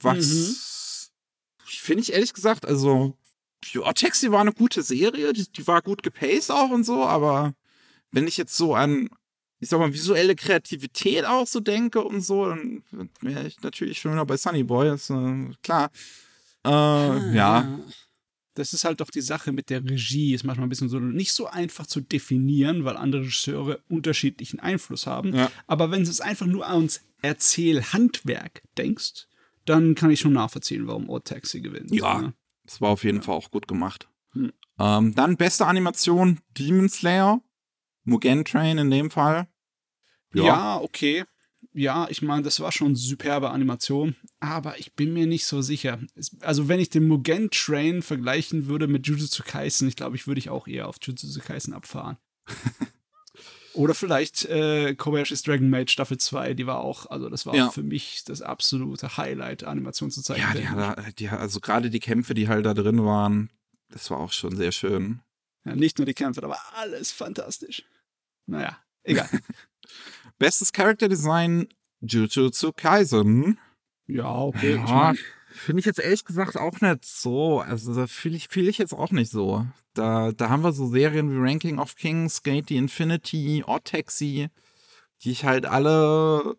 Was 0.01 1.11
finde 1.65 2.03
ich 2.03 2.13
ehrlich 2.13 2.33
gesagt, 2.33 2.67
also 2.67 3.17
ja, 3.73 3.93
Taxi 3.93 4.31
war 4.31 4.41
eine 4.41 4.53
gute 4.53 4.83
Serie, 4.83 5.33
die, 5.33 5.51
die 5.51 5.67
war 5.67 5.83
gut 5.83 6.03
gepaced 6.03 6.51
auch 6.51 6.71
und 6.71 6.85
so, 6.85 7.05
aber 7.05 7.55
wenn 8.13 8.29
ich 8.29 8.37
jetzt 8.37 8.57
so 8.57 8.75
an, 8.75 9.09
ich 9.67 9.71
sag 9.71 9.81
mal, 9.81 9.93
visuelle 9.93 10.37
Kreativität 10.37 11.25
auch 11.25 11.45
so 11.45 11.59
denke 11.59 12.01
und 12.05 12.21
so, 12.21 12.47
dann 12.47 12.85
wäre 13.21 13.49
ich 13.49 13.61
natürlich 13.63 13.99
schon 13.99 14.13
wieder 14.13 14.25
bei 14.25 14.37
Sunny 14.37 14.63
Boy, 14.63 14.95
ist 14.95 15.11
äh, 15.11 15.51
klar. 15.61 15.91
Äh, 16.63 16.69
Ah, 16.69 17.33
ja. 17.33 17.81
Das 18.55 18.73
ist 18.73 18.85
halt 18.85 19.01
doch 19.01 19.11
die 19.11 19.21
Sache 19.21 19.53
mit 19.53 19.71
der 19.71 19.85
Regie. 19.85 20.35
Ist 20.35 20.45
manchmal 20.45 20.67
ein 20.67 20.71
bisschen 20.71 20.89
so 20.89 20.99
nicht 21.01 21.33
so 21.33 21.47
einfach 21.47 21.87
zu 21.87 22.01
definieren, 22.01 22.85
weil 22.85 22.97
andere 22.97 23.23
Regisseure 23.23 23.81
unterschiedlichen 23.89 24.61
Einfluss 24.61 25.07
haben. 25.07 25.35
Ja. 25.35 25.51
Aber 25.67 25.91
wenn 25.91 26.05
du 26.05 26.11
es 26.11 26.21
einfach 26.21 26.47
nur 26.47 26.67
ans 26.67 27.03
Erzählhandwerk 27.23 28.63
denkst, 28.79 29.27
dann 29.65 29.95
kann 29.95 30.11
ich 30.11 30.21
schon 30.21 30.33
nachvollziehen, 30.33 30.87
warum 30.87 31.11
Old 31.11 31.25
Taxi 31.25 31.61
gewinnt. 31.61 31.93
Ja. 31.93 32.21
ne? 32.21 32.35
Das 32.65 32.81
war 32.81 32.91
auf 32.91 33.05
jeden 33.05 33.21
Fall 33.21 33.35
auch 33.35 33.51
gut 33.51 33.67
gemacht. 33.67 34.09
Hm. 34.33 34.53
Ähm, 34.79 35.15
dann 35.15 35.37
beste 35.37 35.67
Animation, 35.67 36.39
Demon 36.57 36.89
Slayer. 36.89 37.41
Mugen 38.05 38.45
Train 38.45 38.79
in 38.79 38.91
dem 38.91 39.11
Fall. 39.11 39.49
Ja. 40.35 40.79
okay. 40.81 41.25
Ja, 41.73 42.07
ich 42.11 42.23
meine, 42.23 42.43
das 42.43 42.61
war 42.61 42.71
schon 42.73 42.95
superbe 42.95 43.51
Animation, 43.51 44.15
aber 44.41 44.79
ich 44.79 44.95
bin 44.95 45.13
mir 45.13 45.27
nicht 45.27 45.47
so 45.47 45.63
sicher. 45.63 45.99
Also, 46.41 46.69
wenn 46.69 46.81
ich 46.81 46.91
den 46.91 47.07
Mugen 47.09 47.51
Train 47.51 48.03
vergleichen 48.03 48.67
würde 48.67 48.87
mit 48.87 49.07
Jujutsu 49.07 49.43
Kaisen, 49.45 49.89
ich 49.89 49.97
glaube, 49.97 50.17
ich 50.17 50.27
würde 50.27 50.39
ich 50.39 50.49
auch 50.49 50.67
eher 50.69 50.89
auf 50.89 50.97
Jujutsu 51.03 51.41
Kaisen 51.41 51.75
abfahren. 51.75 52.17
Oder 53.75 53.95
vielleicht 53.95 54.47
äh, 54.47 54.95
Kobayashi's 54.95 55.43
Dragon 55.43 55.69
Maid 55.69 55.91
Staffel 55.91 56.17
2, 56.17 56.55
die 56.55 56.67
war 56.67 56.79
auch, 56.81 57.07
also 57.11 57.29
das 57.29 57.45
war 57.45 57.55
Ja. 57.55 57.71
für 57.71 57.83
mich 57.83 58.25
das 58.25 58.41
absolute 58.41 59.19
Highlight, 59.19 59.65
Animation 59.65 60.11
zu 60.11 60.23
zeigen. 60.23 60.41
Ja, 60.41 60.55
die, 60.55 60.67
hat- 60.69 61.19
die, 61.19 61.29
also 61.29 61.61
gerade 61.61 61.91
die 61.91 62.01
Kämpfe, 62.01 62.33
die 62.33 62.49
halt 62.49 62.65
da 62.65 62.73
drin 62.73 63.05
waren, 63.05 63.51
das 63.91 64.11
war 64.11 64.19
auch 64.19 64.33
schon 64.33 64.57
sehr 64.57 64.73
schön. 64.73 65.21
ja, 65.67 65.77
nicht 65.77 65.99
nur 65.99 66.07
die 66.07 66.15
Kämpfe, 66.15 66.43
aber 66.43 66.59
alles 66.75 67.13
fantastisch. 67.13 67.83
Naja, 68.47 68.79
egal. 69.03 69.29
Bestes 70.39 70.73
Character 70.73 71.09
Design, 71.09 71.69
Jujutsu 72.01 72.73
Kaisen. 72.73 73.59
ja, 74.07 74.35
okay. 74.35 74.75
ich 74.75 74.91
Ja, 74.91 74.95
mein, 74.95 75.19
finde 75.49 75.81
ich 75.81 75.87
jetzt 75.87 75.99
ehrlich 75.99 76.25
gesagt 76.25 76.57
auch 76.57 76.81
nicht 76.81 77.05
so. 77.05 77.61
Also 77.61 77.95
da 77.95 78.07
fühle 78.07 78.37
ich, 78.37 78.49
fühl 78.49 78.69
ich 78.69 78.79
jetzt 78.79 78.93
auch 78.93 79.11
nicht 79.11 79.31
so. 79.31 79.67
Da, 79.95 80.33
da 80.33 80.51
haben 80.51 80.63
wir 80.63 80.73
so 80.73 80.89
Serien 80.89 81.31
wie 81.31 81.39
Ranking 81.39 81.79
of 81.79 81.97
Kings, 81.97 82.43
Gate 82.43 82.69
the 82.69 82.77
Infinity, 82.77 83.65
Odd 83.67 83.85
Taxi, 83.85 84.49
die 85.23 85.31
ich 85.31 85.45
halt 85.45 85.65
alle 85.65 86.57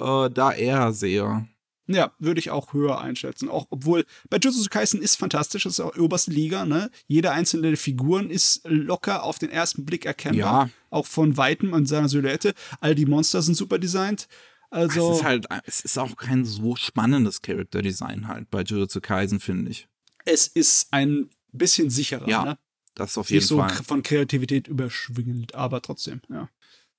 äh, 0.00 0.30
da 0.30 0.52
eher 0.52 0.92
sehe. 0.92 1.46
Ja, 1.92 2.12
würde 2.18 2.38
ich 2.38 2.50
auch 2.50 2.72
höher 2.72 3.00
einschätzen. 3.00 3.48
Auch 3.48 3.66
obwohl 3.70 4.04
bei 4.28 4.36
Jujutsu 4.38 4.68
Kaisen 4.70 5.02
ist 5.02 5.16
fantastisch, 5.16 5.64
das 5.64 5.74
ist 5.74 5.80
auch 5.80 5.96
oberste 5.96 6.30
Liga, 6.30 6.64
ne? 6.64 6.90
Jede 7.08 7.32
einzelne 7.32 7.76
Figuren 7.76 8.30
ist 8.30 8.60
locker 8.64 9.24
auf 9.24 9.38
den 9.38 9.50
ersten 9.50 9.84
Blick 9.84 10.06
erkennbar. 10.06 10.66
Ja. 10.66 10.70
Auch 10.90 11.06
von 11.06 11.36
Weitem 11.36 11.74
an 11.74 11.86
seiner 11.86 12.08
Silhouette. 12.08 12.54
All 12.80 12.94
die 12.94 13.06
Monster 13.06 13.42
sind 13.42 13.54
super 13.56 13.78
designt. 13.78 14.28
Also, 14.70 15.10
es 15.10 15.18
ist 15.18 15.24
halt, 15.24 15.46
es 15.64 15.80
ist 15.80 15.98
auch 15.98 16.16
kein 16.16 16.44
so 16.44 16.76
spannendes 16.76 17.42
Character 17.42 17.82
Design 17.82 18.28
halt 18.28 18.50
bei 18.50 18.62
Jujutsu 18.62 19.00
Kaisen, 19.00 19.40
finde 19.40 19.70
ich. 19.72 19.88
es 20.24 20.46
ist 20.46 20.92
ein 20.92 21.28
bisschen 21.52 21.90
sicherer, 21.90 22.28
Ja, 22.28 22.44
ne? 22.44 22.58
Das 22.94 23.18
auf 23.18 23.30
jeden 23.30 23.38
Nicht 23.40 23.48
so 23.48 23.58
Fall. 23.58 23.70
von 23.70 24.02
Kreativität 24.04 24.68
überschwingend, 24.68 25.54
aber 25.56 25.82
trotzdem, 25.82 26.20
ja. 26.28 26.48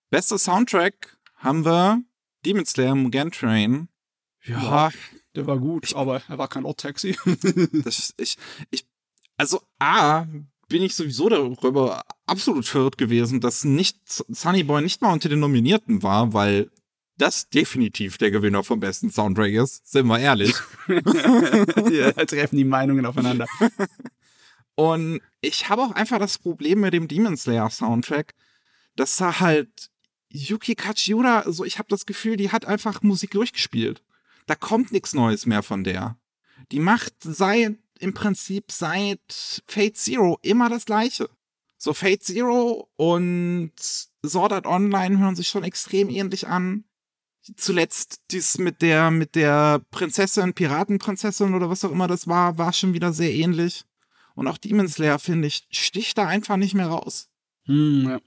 Bester 0.10 0.38
Soundtrack 0.38 1.18
haben 1.38 1.64
wir 1.64 2.02
Demon 2.46 2.66
Slayer 2.66 2.96
Mugen 2.96 3.32
Train. 3.32 3.88
Ja, 4.44 4.62
Ja. 4.62 4.92
Der 5.36 5.48
war 5.48 5.58
gut, 5.60 5.96
aber 5.96 6.22
er 6.28 6.38
war 6.38 6.50
kein 6.50 6.66
Odd-Taxi. 6.66 7.16
das, 7.86 8.14
ich, 8.18 8.38
ich, 8.70 8.86
also 9.38 9.62
A, 9.80 10.26
bin 10.68 10.84
ich 10.84 10.96
sowieso 10.96 11.30
darüber 11.30 12.04
absolut 12.26 12.66
verwirrt 12.66 12.98
gewesen, 12.98 13.40
dass 13.40 13.64
nicht 13.64 13.98
Sunny 14.08 14.64
Boy 14.64 14.82
nicht 14.82 15.02
mal 15.02 15.14
unter 15.14 15.30
den 15.30 15.40
Nominierten 15.40 16.04
war, 16.04 16.34
weil 16.34 16.70
das 17.18 17.50
definitiv 17.50 18.18
der 18.18 18.32
Gewinner 18.32 18.64
vom 18.64 18.80
besten 18.80 19.12
Soundtrack 19.12 19.52
ist, 19.52 19.90
sind 19.90 20.08
wir 20.08 20.20
ehrlich. 20.20 20.56
ja, 20.88 22.12
da 22.12 22.26
treffen 22.26 22.58
die 22.58 22.66
Meinungen 22.66 23.06
aufeinander. 23.06 23.48
Und 24.76 25.22
ich 25.42 25.70
habe 25.70 25.84
auch 25.84 25.92
einfach 25.92 26.20
das 26.20 26.40
Problem 26.40 26.80
mit 26.80 26.94
dem 26.94 27.08
Demon 27.08 27.38
Slayer 27.38 27.70
Soundtrack, 27.70 28.34
dass 28.96 29.18
da 29.18 29.40
halt 29.40 29.90
Yuki 30.30 30.76
Kajiura, 30.76 31.42
also 31.42 31.64
ich 31.66 31.78
habe 31.78 31.90
das 31.90 32.06
Gefühl, 32.06 32.38
die 32.38 32.52
hat 32.52 32.66
einfach 32.66 33.02
Musik 33.02 33.32
durchgespielt. 33.32 34.02
Da 34.52 34.56
kommt 34.56 34.92
nichts 34.92 35.14
Neues 35.14 35.46
mehr 35.46 35.64
von 35.64 35.86
der. 35.86 36.18
Die 36.74 36.82
macht 36.82 37.14
seit 37.22 37.78
im 38.00 38.14
Prinzip 38.14 38.70
seit 38.70 39.64
Fate 39.66 39.96
Zero 39.96 40.40
immer 40.42 40.70
das 40.70 40.84
gleiche. 40.84 41.30
So 41.78 41.94
Fate 41.94 42.22
Zero 42.22 42.92
und 42.98 43.72
Sword 44.26 44.52
Art 44.52 44.66
Online 44.66 45.20
hören 45.20 45.38
sich 45.38 45.48
schon 45.48 45.64
extrem 45.64 46.10
ähnlich 46.10 46.50
an. 46.50 46.84
Zuletzt 47.56 48.24
dies 48.32 48.58
mit 48.58 48.82
der 48.82 49.10
mit 49.10 49.36
der 49.36 49.86
Prinzessin, 49.90 50.54
Piratenprinzessin 50.54 51.54
oder 51.54 51.70
was 51.70 51.86
auch 51.86 51.92
immer 51.92 52.10
das 52.10 52.28
war, 52.28 52.58
war 52.58 52.74
schon 52.74 52.94
wieder 52.94 53.14
sehr 53.14 53.34
ähnlich. 53.34 53.86
Und 54.36 54.50
auch 54.50 54.58
Demon 54.58 54.90
Slayer, 54.90 55.20
finde 55.20 55.48
ich, 55.48 55.66
sticht 55.72 56.18
da 56.18 56.28
einfach 56.28 56.58
nicht 56.58 56.74
mehr 56.74 56.88
raus. 56.88 57.30
Hm, 57.68 58.04
ja. 58.04 58.20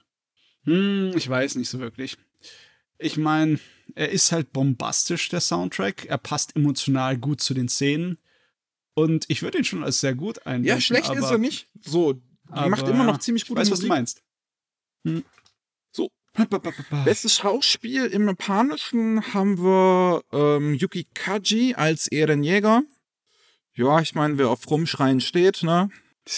Hm, 0.63 1.13
ich 1.15 1.29
weiß 1.29 1.57
nicht 1.57 1.69
so 1.69 1.81
wirklich. 1.81 2.17
Ich 2.97 3.19
meine, 3.19 3.59
er 3.95 4.11
ist 4.11 4.33
halt 4.33 4.53
bombastisch, 4.53 5.29
der 5.29 5.41
Soundtrack. 5.41 6.07
Er 6.07 6.19
passt 6.19 6.57
emotional 6.57 7.17
gut 7.17 7.41
zu 7.41 7.55
den 7.55 7.69
Szenen. 7.69 8.19
Und 8.95 9.27
ich 9.29 9.43
würde 9.43 9.59
ihn 9.59 9.65
schon 9.65 9.83
als 9.83 10.01
sehr 10.01 10.15
gut 10.15 10.47
einwenden. 10.47 10.69
Ja, 10.69 10.81
schlecht 10.81 11.11
aber, 11.11 11.19
ist 11.19 11.31
er 11.31 11.39
nicht. 11.39 11.69
So, 11.81 12.21
aber, 12.49 12.69
macht 12.69 12.89
immer 12.89 13.05
noch 13.05 13.19
ziemlich 13.19 13.43
Ich 13.43 13.49
gute 13.49 13.61
weiß, 13.61 13.71
was 13.71 13.81
du 13.81 13.87
Musik. 13.87 13.89
meinst. 13.89 14.23
Hm. 15.05 15.25
So. 15.93 16.11
Best 16.33 16.91
Bestes 17.05 17.37
Schauspiel 17.37 18.07
im 18.07 18.27
Japanischen 18.27 19.35
haben 19.35 19.59
wir 19.59 20.23
ähm, 20.33 20.75
Yuki 20.75 21.07
Kaji 21.15 21.75
als 21.75 22.07
Ehrenjäger. 22.07 22.83
Ja, 23.75 24.01
ich 24.01 24.15
meine, 24.15 24.39
wer 24.39 24.51
auf 24.51 24.69
Rumschreien 24.71 25.21
steht, 25.21 25.63
ne? 25.63 25.91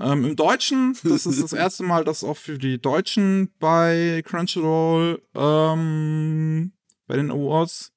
Ähm, 0.00 0.24
Im 0.24 0.36
Deutschen, 0.36 0.96
das 1.02 1.26
ist 1.26 1.42
das 1.42 1.52
erste 1.52 1.82
Mal, 1.82 2.04
dass 2.04 2.22
auch 2.22 2.36
für 2.36 2.56
die 2.56 2.80
Deutschen 2.80 3.52
bei 3.58 4.22
Crunchyroll, 4.24 5.20
ähm, 5.34 6.72
bei 7.08 7.16
den 7.16 7.32
Awards, 7.32 7.92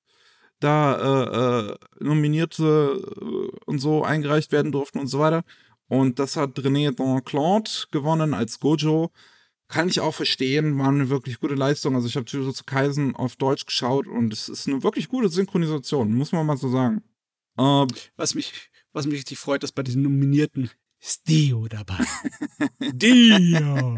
da 0.60 0.96
äh, 0.96 1.72
äh, 1.72 1.78
Nominierte 2.00 3.00
äh, 3.22 3.60
und 3.66 3.80
so 3.80 4.04
eingereicht 4.04 4.52
werden 4.52 4.72
durften 4.72 5.00
und 5.00 5.08
so 5.08 5.20
weiter. 5.20 5.44
Und 5.88 6.20
das 6.20 6.38
hat 6.38 6.58
René 6.58 6.94
Claude 7.24 7.70
gewonnen 7.92 8.34
als 8.34 8.60
Gojo. 8.60 9.12
Kann 9.68 9.90
ich 9.90 10.00
auch 10.00 10.14
verstehen, 10.14 10.78
war 10.80 10.90
eine 10.90 11.10
wirklich 11.10 11.40
gute 11.40 11.56
Leistung. 11.56 11.96
Also 11.96 12.08
ich 12.08 12.16
habe 12.16 12.26
Jujutsu 12.28 12.64
Kaisen 12.66 13.16
auf 13.16 13.36
Deutsch 13.36 13.66
geschaut 13.66 14.08
und 14.08 14.34
es 14.34 14.50
ist 14.50 14.68
eine 14.68 14.84
wirklich 14.84 15.08
gute 15.10 15.30
Synchronisation, 15.30 16.14
muss 16.14 16.32
man 16.32 16.46
mal 16.46 16.58
so 16.58 16.70
sagen. 16.70 17.04
Äh, 17.58 17.86
Was 18.16 18.36
mich, 18.36 18.72
was 18.94 19.06
mich 19.06 19.16
richtig 19.16 19.40
freut, 19.40 19.64
dass 19.64 19.72
bei 19.72 19.84
diesen 19.84 20.02
Nominierten 20.04 20.70
ist 21.02 21.28
Dio 21.28 21.68
dabei. 21.68 21.98
Dio! 22.80 23.98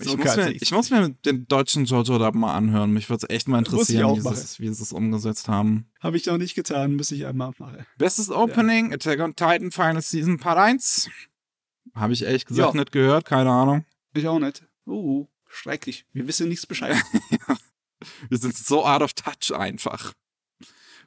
ich, 0.00 0.16
muss 0.16 0.36
mir, 0.36 0.50
ich 0.50 0.70
muss 0.72 0.90
mir 0.90 1.10
den 1.10 1.46
deutschen 1.46 1.84
Jojo 1.84 2.18
da 2.18 2.32
mal 2.32 2.54
anhören. 2.54 2.92
Mich 2.92 3.08
würde 3.08 3.26
es 3.28 3.34
echt 3.34 3.48
mal 3.48 3.58
interessieren, 3.58 4.16
wie 4.16 4.20
sie, 4.20 4.28
es, 4.28 4.58
wie 4.60 4.68
sie 4.68 4.82
es 4.82 4.92
umgesetzt 4.92 5.48
haben. 5.48 5.88
Habe 6.00 6.16
ich 6.16 6.26
noch 6.26 6.36
nicht 6.36 6.54
getan, 6.56 6.96
muss 6.96 7.12
ich 7.12 7.26
einmal 7.26 7.52
machen. 7.58 7.86
Bestes 7.96 8.28
Opening, 8.30 8.92
Attack 8.92 9.20
on 9.20 9.36
Titan 9.36 9.70
Final 9.70 10.02
Season 10.02 10.38
Part 10.38 10.58
1. 10.58 11.08
Habe 11.94 12.12
ich 12.12 12.24
ehrlich 12.24 12.44
gesagt 12.44 12.74
Ja. 12.74 12.80
nicht 12.80 12.92
gehört, 12.92 13.24
keine 13.24 13.50
Ahnung. 13.50 13.84
Ich 14.14 14.26
auch 14.26 14.38
nicht. 14.40 14.66
Uh, 14.86 15.26
schrecklich. 15.48 16.06
Wir 16.12 16.26
wissen 16.26 16.48
nichts 16.48 16.66
Bescheid. 16.66 16.96
Wir 18.28 18.38
sind 18.38 18.56
so 18.56 18.84
out 18.84 19.02
of 19.02 19.12
touch 19.12 19.54
einfach. 19.56 20.12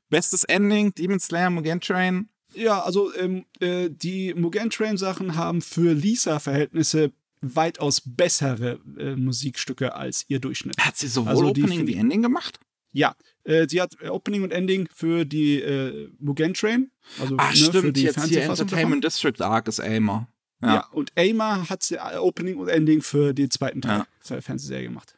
Bestes 0.09 0.43
Ending, 0.43 0.93
Demon 0.93 1.19
Slayer 1.19 1.49
Mugen 1.49 1.79
Train. 1.79 2.29
Ja, 2.53 2.81
also 2.81 3.13
ähm, 3.15 3.45
äh, 3.59 3.89
die 3.89 4.33
Mugen 4.33 4.69
Train 4.69 4.97
Sachen 4.97 5.35
haben 5.35 5.61
für 5.61 5.93
Lisa-Verhältnisse 5.93 7.11
weitaus 7.41 8.01
bessere 8.05 8.79
äh, 8.97 9.15
Musikstücke 9.15 9.95
als 9.95 10.25
ihr 10.27 10.39
Durchschnitt. 10.39 10.77
Hat 10.77 10.97
sie 10.97 11.07
sowohl 11.07 11.29
Also 11.31 11.47
Opening 11.47 11.87
wie 11.87 11.95
Ending 11.95 12.21
gemacht? 12.21 12.59
Ja, 12.93 13.15
äh, 13.45 13.67
sie 13.67 13.81
hat 13.81 13.95
äh, 14.01 14.09
Opening 14.09 14.43
und 14.43 14.51
Ending 14.51 14.87
für 14.93 15.25
die 15.25 15.61
äh, 15.61 16.09
Mugen 16.19 16.53
Train. 16.53 16.91
Also 17.19 17.35
Ach 17.37 17.51
ne, 17.51 17.57
für 17.57 17.63
stimmt, 17.65 17.97
die 17.97 18.03
jetzt 18.03 18.15
hier 18.15 18.21
Fernsehfassung 18.21 18.67
davon. 18.67 18.79
Entertainment 18.79 19.03
District 19.03 19.41
Arc 19.41 19.67
ist 19.67 19.79
Aimer. 19.79 20.27
Ja. 20.61 20.75
Ja. 20.75 20.87
und 20.91 21.11
Aimer 21.17 21.69
hat 21.69 21.81
sie 21.81 21.95
äh, 21.95 22.17
Opening 22.17 22.57
und 22.57 22.67
Ending 22.67 23.01
für 23.01 23.33
den 23.33 23.49
zweiten 23.49 23.81
Teil 23.81 23.99
Ja. 23.99 24.07
der 24.29 24.41
Fernsehserie 24.43 24.83
gemacht. 24.83 25.17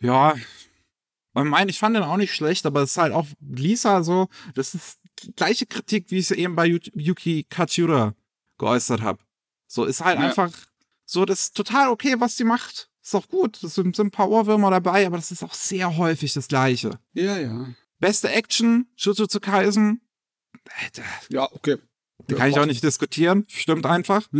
Ja. 0.00 0.34
Ich 1.34 1.44
meine, 1.44 1.70
ich 1.70 1.78
fand 1.78 1.96
den 1.96 2.02
auch 2.02 2.18
nicht 2.18 2.34
schlecht, 2.34 2.66
aber 2.66 2.82
es 2.82 2.90
ist 2.90 2.98
halt 2.98 3.14
auch 3.14 3.26
Lisa 3.40 4.02
so, 4.02 4.28
das 4.54 4.74
ist 4.74 4.98
gleiche 5.36 5.66
Kritik, 5.66 6.10
wie 6.10 6.18
ich 6.18 6.28
sie 6.28 6.34
eben 6.36 6.54
bei 6.56 6.66
Yu- 6.66 6.78
Yuki 6.94 7.44
Katsura 7.48 8.14
geäußert 8.58 9.00
habe. 9.02 9.22
So 9.66 9.84
ist 9.84 10.02
halt 10.04 10.18
Ja. 10.18 10.26
einfach 10.26 10.52
so, 11.04 11.24
das 11.24 11.40
ist 11.40 11.56
total 11.56 11.88
okay, 11.88 12.14
was 12.18 12.36
sie 12.36 12.44
macht. 12.44 12.88
Ist 13.02 13.14
auch 13.14 13.28
gut. 13.28 13.62
Es 13.62 13.74
sind, 13.74 13.96
sind 13.96 14.06
ein 14.06 14.10
paar 14.10 14.28
Ohrwürmer 14.30 14.70
dabei, 14.70 15.06
aber 15.06 15.16
das 15.16 15.30
ist 15.32 15.42
auch 15.42 15.54
sehr 15.54 15.96
häufig 15.96 16.32
das 16.32 16.48
Gleiche. 16.48 16.98
Ja, 17.14 17.36
ja. 17.38 17.66
Beste 17.98 18.30
Action, 18.30 18.86
Jujutsu 18.96 19.40
Kaisen. 19.40 20.00
Ja, 21.28 21.50
okay. 21.52 21.78
da 22.28 22.36
kann 22.36 22.50
ich 22.50 22.58
auch 22.58 22.66
nicht 22.66 22.82
diskutieren. 22.84 23.44
Stimmt 23.48 23.86
einfach. 23.86 24.28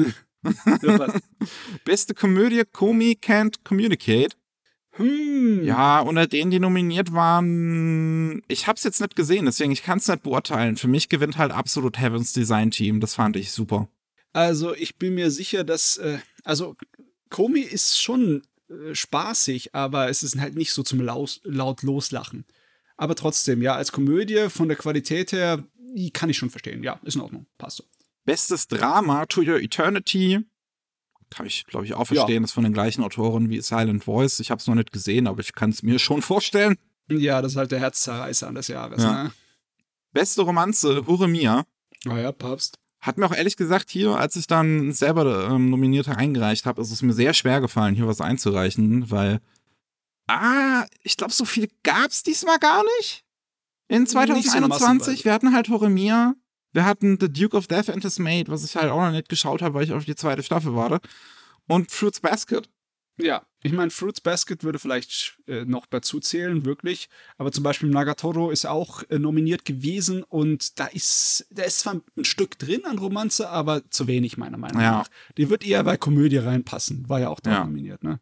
Ja. 0.83 1.07
Beste 1.85 2.15
Komödie, 2.15 2.65
Comey 2.65 3.17
Can't 3.23 3.59
Communicate. 3.63 4.35
Hm. 4.95 5.65
Ja, 5.65 6.01
unter 6.01 6.27
denen, 6.27 6.51
die 6.51 6.61
nominiert 6.61 7.13
waren, 7.13 8.43
ich 8.49 8.67
hab's 8.67 8.85
jetzt 8.85 9.01
nicht 9.01 9.17
gesehen, 9.17 9.47
deswegen 9.47 9.73
ich 9.73 9.83
kann's 9.83 10.07
nicht 10.07 10.23
beurteilen. 10.23 10.77
Für 10.77 10.89
mich 10.89 11.09
gewinnt 11.09 11.39
halt 11.39 11.51
absolut 11.51 11.99
Heavens 11.99 12.33
Design 12.33 12.71
Team. 12.71 13.01
Das 13.01 13.15
fand 13.15 13.37
ich 13.37 13.53
super. 13.53 13.89
Also 14.33 14.75
ich 14.75 14.97
bin 14.97 15.15
mir 15.15 15.31
sicher, 15.31 15.65
dass, 15.65 15.97
äh, 15.97 16.19
also 16.45 16.77
Komi 17.31 17.61
ist 17.61 18.01
schon 18.01 18.43
äh, 18.69 18.95
spaßig, 18.95 19.75
aber 19.75 20.09
es 20.09 20.23
ist 20.23 20.39
halt 20.39 20.57
nicht 20.57 20.73
so 20.73 20.83
zum 20.83 21.01
Laus, 21.01 21.41
laut 21.45 21.83
Loslachen. 21.83 22.45
Aber 22.97 23.15
trotzdem, 23.15 23.63
ja, 23.63 23.75
als 23.75 23.93
Komödie 23.93 24.49
von 24.49 24.69
der 24.69 24.77
Qualität 24.77 25.33
her, 25.33 25.65
die 25.95 26.11
kann 26.11 26.29
ich 26.29 26.37
schon 26.37 26.51
verstehen. 26.51 26.83
Ja, 26.83 27.01
ist 27.03 27.17
in 27.17 27.23
Ordnung. 27.23 27.47
Passt 27.57 27.79
so. 27.79 27.85
Bestes 28.25 28.69
Drama, 28.69 29.27
To 29.27 29.41
Your 29.41 29.61
Eternity. 29.61 30.41
Kann 31.35 31.47
ich, 31.47 31.65
glaube 31.67 31.85
ich, 31.87 31.95
auch 31.95 32.01
Ja. 32.11 32.17
verstehen. 32.17 32.43
Das 32.43 32.51
ist 32.51 32.55
von 32.55 32.65
den 32.65 32.73
gleichen 32.73 33.03
Autoren 33.03 33.49
wie 33.51 33.61
Silent 33.61 34.05
Voice. 34.05 34.41
Ich 34.41 34.51
habe 34.51 34.61
es 34.61 34.67
noch 34.67 34.75
nicht 34.75 34.93
gesehen, 34.93 35.27
aber 35.27 35.41
ich 35.41 35.55
kann 35.55 35.71
es 35.71 35.83
mir 35.83 35.99
schon 35.99 36.23
vorstellen. 36.23 36.77
Ja, 37.11 37.43
das 37.43 37.53
ist 37.53 37.59
halt 37.59 37.73
der 37.73 37.81
Herzzerreißer 37.81 38.53
des 38.53 38.69
Jahres. 38.69 39.03
Ja. 39.03 39.25
Ne? 39.25 39.33
Beste 40.13 40.43
Romanze, 40.43 41.07
Hure 41.07 41.29
Mia. 41.29 41.65
Ah 42.07 42.19
ja, 42.19 42.33
Papst. 42.33 42.79
Hat 43.01 43.19
mir 43.19 43.27
auch 43.27 43.35
ehrlich 43.35 43.57
gesagt 43.57 43.91
hier, 43.91 44.11
als 44.17 44.37
ich 44.37 44.47
dann 44.47 44.93
selber 44.93 45.49
ähm, 45.51 45.71
Nominierte 45.71 46.17
eingereicht 46.17 46.67
habe, 46.67 46.81
ist 46.81 46.93
es 46.93 47.03
mir 47.03 47.13
sehr 47.13 47.35
schwer 47.35 47.61
gefallen, 47.61 47.95
hier 47.97 48.07
was 48.07 48.21
einzureichen, 48.21 49.11
weil, 49.11 49.41
ah, 50.29 50.87
ich 51.03 51.17
glaube, 51.17 51.33
so 51.33 51.45
viel 51.45 51.69
gab's 51.83 52.23
diesmal 52.23 52.59
gar 52.59 52.83
nicht. 52.99 53.25
In 53.89 54.03
Nicht 54.03 54.13
so 54.13 54.19
massenweise. 54.19 54.49
2021. 54.49 55.25
wir 55.25 55.33
hatten 55.33 55.53
halt 55.53 55.69
Horemia, 55.69 56.35
wir 56.73 56.85
hatten 56.85 57.19
The 57.21 57.33
Duke 57.33 57.57
of 57.57 57.67
Death 57.67 57.89
and 57.91 58.03
His 58.03 58.19
Maid, 58.19 58.49
was 58.49 58.65
ich 58.65 58.77
halt 58.77 58.91
auch 58.91 59.01
noch 59.01 59.11
nicht 59.13 59.29
geschaut 59.29 59.63
habe, 59.63 59.75
weil 59.75 59.85
ich 59.85 59.93
auf 59.93 60.05
die 60.05 60.15
zweite 60.17 60.43
Staffel 60.43 60.75
warte. 60.75 61.01
Und 61.69 61.91
Fruits 61.91 62.21
Basket. 62.21 62.69
Ja, 63.19 63.43
ich 63.63 63.73
meine, 63.73 63.91
Fruits 63.91 64.23
Basket 64.23 64.65
würde 64.65 64.79
vielleicht 64.79 65.37
äh, 65.47 65.65
noch 65.67 65.85
dazu 65.87 66.19
zählen, 66.19 66.65
wirklich. 66.65 67.09
Aber 67.37 67.53
zum 67.53 67.63
Beispiel 67.63 67.91
Nagatoro 67.91 68.51
ist 68.51 68.65
auch 68.67 69.03
äh, 69.11 69.19
nominiert 69.19 69.65
gewesen 69.67 70.23
und 70.23 70.79
da 70.81 70.87
ist, 70.87 71.47
da 71.51 71.63
ist 71.63 71.81
zwar 71.81 72.01
ein 72.17 72.25
Stück 72.25 72.59
drin 72.59 72.85
an 72.87 72.99
Romanze, 72.99 73.51
aber 73.51 73.89
zu 73.91 74.07
wenig, 74.07 74.39
meiner 74.39 74.57
Meinung 74.57 74.81
Ja. 74.81 74.91
nach. 74.93 75.09
Die 75.37 75.51
wird 75.51 75.65
eher 75.65 75.85
bei 75.85 75.99
Komödie 75.99 76.39
reinpassen. 76.39 77.07
War 77.09 77.21
ja 77.21 77.29
auch 77.29 77.41
da 77.41 77.51
Ja. 77.53 77.65
nominiert, 77.65 78.03
ne? 78.03 78.19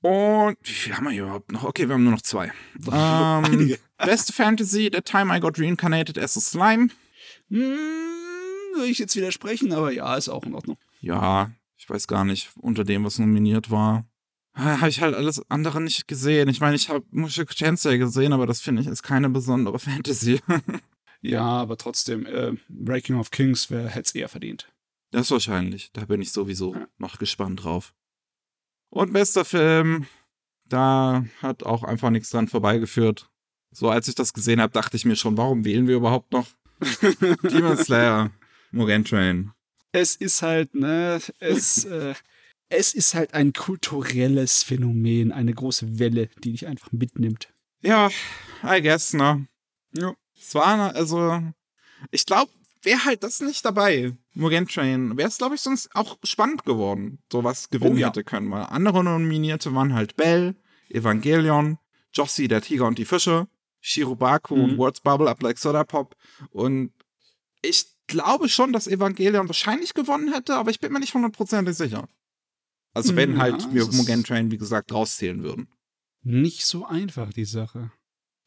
Und 0.00 0.56
wie 0.62 0.72
viel 0.72 0.96
haben 0.96 1.04
wir 1.04 1.10
hier 1.10 1.24
überhaupt 1.24 1.52
noch? 1.52 1.64
Okay, 1.64 1.86
wir 1.88 1.94
haben 1.94 2.04
nur 2.04 2.12
noch 2.12 2.22
zwei. 2.22 2.52
Ähm. 2.92 3.76
Beste 3.98 4.32
Fantasy, 4.32 4.90
The 4.90 5.02
Time 5.02 5.36
I 5.36 5.40
Got 5.40 5.58
Reincarnated 5.58 6.16
as 6.18 6.36
a 6.36 6.40
Slime. 6.40 6.88
Hm, 7.50 7.58
würde 8.74 8.90
ich 8.90 8.98
jetzt 8.98 9.16
widersprechen, 9.16 9.72
aber 9.72 9.92
ja, 9.92 10.14
ist 10.16 10.28
auch 10.28 10.44
in 10.44 10.54
Ordnung. 10.54 10.78
Ja, 11.00 11.50
ich 11.76 11.88
weiß 11.88 12.06
gar 12.06 12.24
nicht, 12.24 12.50
unter 12.56 12.84
dem, 12.84 13.04
was 13.04 13.18
nominiert 13.18 13.70
war. 13.70 14.06
Habe 14.54 14.88
ich 14.88 15.00
halt 15.00 15.14
alles 15.14 15.42
andere 15.50 15.80
nicht 15.80 16.08
gesehen. 16.08 16.48
Ich 16.48 16.60
meine, 16.60 16.76
ich 16.76 16.88
habe 16.88 17.04
Musik 17.10 17.50
Chance 17.50 17.98
gesehen, 17.98 18.32
aber 18.32 18.46
das 18.46 18.60
finde 18.60 18.82
ich 18.82 18.88
ist 18.88 19.02
keine 19.02 19.30
besondere 19.30 19.78
Fantasy. 19.78 20.40
Ja, 21.22 21.42
aber 21.42 21.76
trotzdem, 21.76 22.26
äh, 22.26 22.52
Breaking 22.68 23.16
of 23.16 23.30
Kings 23.30 23.70
hätte 23.70 24.00
es 24.00 24.14
eher 24.14 24.28
verdient. 24.28 24.68
Das 25.12 25.22
ist 25.22 25.30
wahrscheinlich. 25.30 25.90
Da 25.92 26.04
bin 26.04 26.20
ich 26.22 26.32
sowieso 26.32 26.74
Ja. 26.74 26.86
noch 26.98 27.18
gespannt 27.18 27.64
drauf. 27.64 27.94
Und 28.90 29.12
bester 29.12 29.44
Film, 29.44 30.06
da 30.64 31.24
hat 31.42 31.62
auch 31.62 31.82
einfach 31.84 32.10
nichts 32.10 32.30
dran 32.30 32.48
vorbeigeführt. 32.48 33.30
So, 33.72 33.88
als 33.88 34.08
ich 34.08 34.14
das 34.16 34.32
gesehen 34.32 34.60
habe, 34.60 34.72
dachte 34.72 34.96
ich 34.96 35.04
mir 35.04 35.14
schon, 35.16 35.36
warum 35.36 35.64
wählen 35.64 35.86
wir 35.86 35.96
überhaupt 35.96 36.32
noch 36.32 36.46
Demon 37.42 37.76
Slayer, 37.76 38.30
Mugen 38.70 39.04
Train? 39.04 39.52
Es 39.92 40.16
ist 40.16 40.42
halt, 40.42 40.74
ne, 40.74 41.20
es, 41.40 41.84
äh, 41.84 42.14
es 42.68 42.94
ist 42.94 43.14
halt 43.14 43.34
ein 43.34 43.52
kulturelles 43.52 44.62
Phänomen, 44.62 45.32
eine 45.32 45.52
große 45.52 45.98
Welle, 45.98 46.28
die 46.44 46.52
dich 46.52 46.66
einfach 46.66 46.92
mitnimmt. 46.92 47.52
Ja, 47.82 48.10
I 48.64 48.80
guess, 48.82 49.12
ne? 49.14 49.46
Ja. 49.92 50.14
Es 50.38 50.54
war, 50.54 50.94
also, 50.94 51.42
ich 52.10 52.24
glaube, 52.26 52.52
wäre 52.82 53.04
halt 53.04 53.22
das 53.22 53.40
nicht 53.40 53.64
dabei, 53.64 54.12
Mugen 54.34 54.68
Train, 54.68 55.16
wäre 55.16 55.28
es, 55.28 55.38
glaube 55.38 55.56
ich, 55.56 55.60
sonst 55.60 55.94
auch 55.94 56.18
spannend 56.22 56.64
geworden, 56.64 57.18
so 57.30 57.42
was 57.44 57.70
gewinnen 57.70 57.96
Oh 57.96 57.98
ja. 57.98 58.08
hätte 58.08 58.24
können. 58.24 58.50
Weil 58.50 58.62
andere 58.64 59.02
Nominierte 59.02 59.74
waren 59.74 59.94
halt 59.94 60.16
Bell, 60.16 60.54
Evangelion, 60.88 61.78
Jossie, 62.12 62.48
der 62.48 62.62
Tiger 62.62 62.86
und 62.86 62.98
die 62.98 63.04
Fische, 63.04 63.48
Shirobaku 63.80 64.56
Mhm. 64.56 64.64
und 64.64 64.78
Words 64.78 65.00
Bubble 65.00 65.28
Up 65.28 65.42
Like 65.42 65.58
Soda 65.58 65.84
Pop. 65.84 66.16
Und 66.50 66.92
ich 67.62 67.86
glaube 68.06 68.48
schon, 68.48 68.72
dass 68.72 68.86
Evangelion 68.86 69.48
wahrscheinlich 69.48 69.94
gewonnen 69.94 70.32
hätte, 70.32 70.56
aber 70.56 70.70
ich 70.70 70.80
bin 70.80 70.92
mir 70.92 71.00
nicht 71.00 71.14
hundertprozentig 71.14 71.76
sicher. 71.76 72.08
Also 72.94 73.14
wenn 73.16 73.34
Ja, 73.34 73.38
halt 73.42 73.72
wir 73.72 73.82
es 73.82 73.88
ist- 73.88 73.94
Mugen 73.96 74.24
Train, 74.24 74.50
wie 74.50 74.58
gesagt, 74.58 74.92
rauszählen 74.92 75.42
würden. 75.42 75.68
Nicht 76.22 76.66
so 76.66 76.84
einfach, 76.86 77.32
die 77.32 77.44
Sache. 77.44 77.92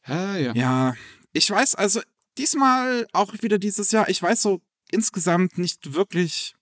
Ja, 0.06 0.36
ja. 0.36 0.52
Ja, 0.54 0.94
ich 1.32 1.50
weiß, 1.50 1.74
also 1.76 2.00
diesmal 2.36 3.06
auch 3.12 3.32
wieder 3.42 3.58
dieses 3.58 3.90
Jahr, 3.90 4.08
ich 4.08 4.22
weiß 4.22 4.42
so 4.42 4.60
insgesamt 4.90 5.56
nicht 5.56 5.94
wirklich, 5.94 6.54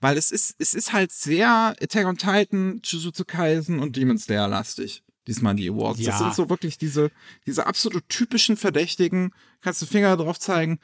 weil 0.00 0.16
es 0.18 0.32
ist, 0.32 0.56
es 0.58 0.74
ist 0.74 0.92
halt 0.92 1.12
sehr 1.12 1.76
Attack 1.80 2.04
on 2.06 2.18
Titan, 2.18 2.80
Jujutsu 2.82 3.24
Kaisen 3.24 3.78
und 3.78 3.94
Demon 3.96 4.18
Slayer 4.18 4.48
lastig. 4.48 5.02
Diesmal 5.30 5.54
die 5.54 5.70
Awards. 5.70 5.98
Das 5.98 6.06
Ja. 6.06 6.18
sind 6.18 6.34
so 6.34 6.50
wirklich 6.50 6.76
diese, 6.76 7.12
diese 7.46 7.64
absolut 7.68 8.08
typischen 8.08 8.56
Verdächtigen. 8.56 9.32
Kannst 9.60 9.80
du 9.80 9.86
Finger 9.86 10.16
drauf 10.16 10.40
zeigen. 10.40 10.80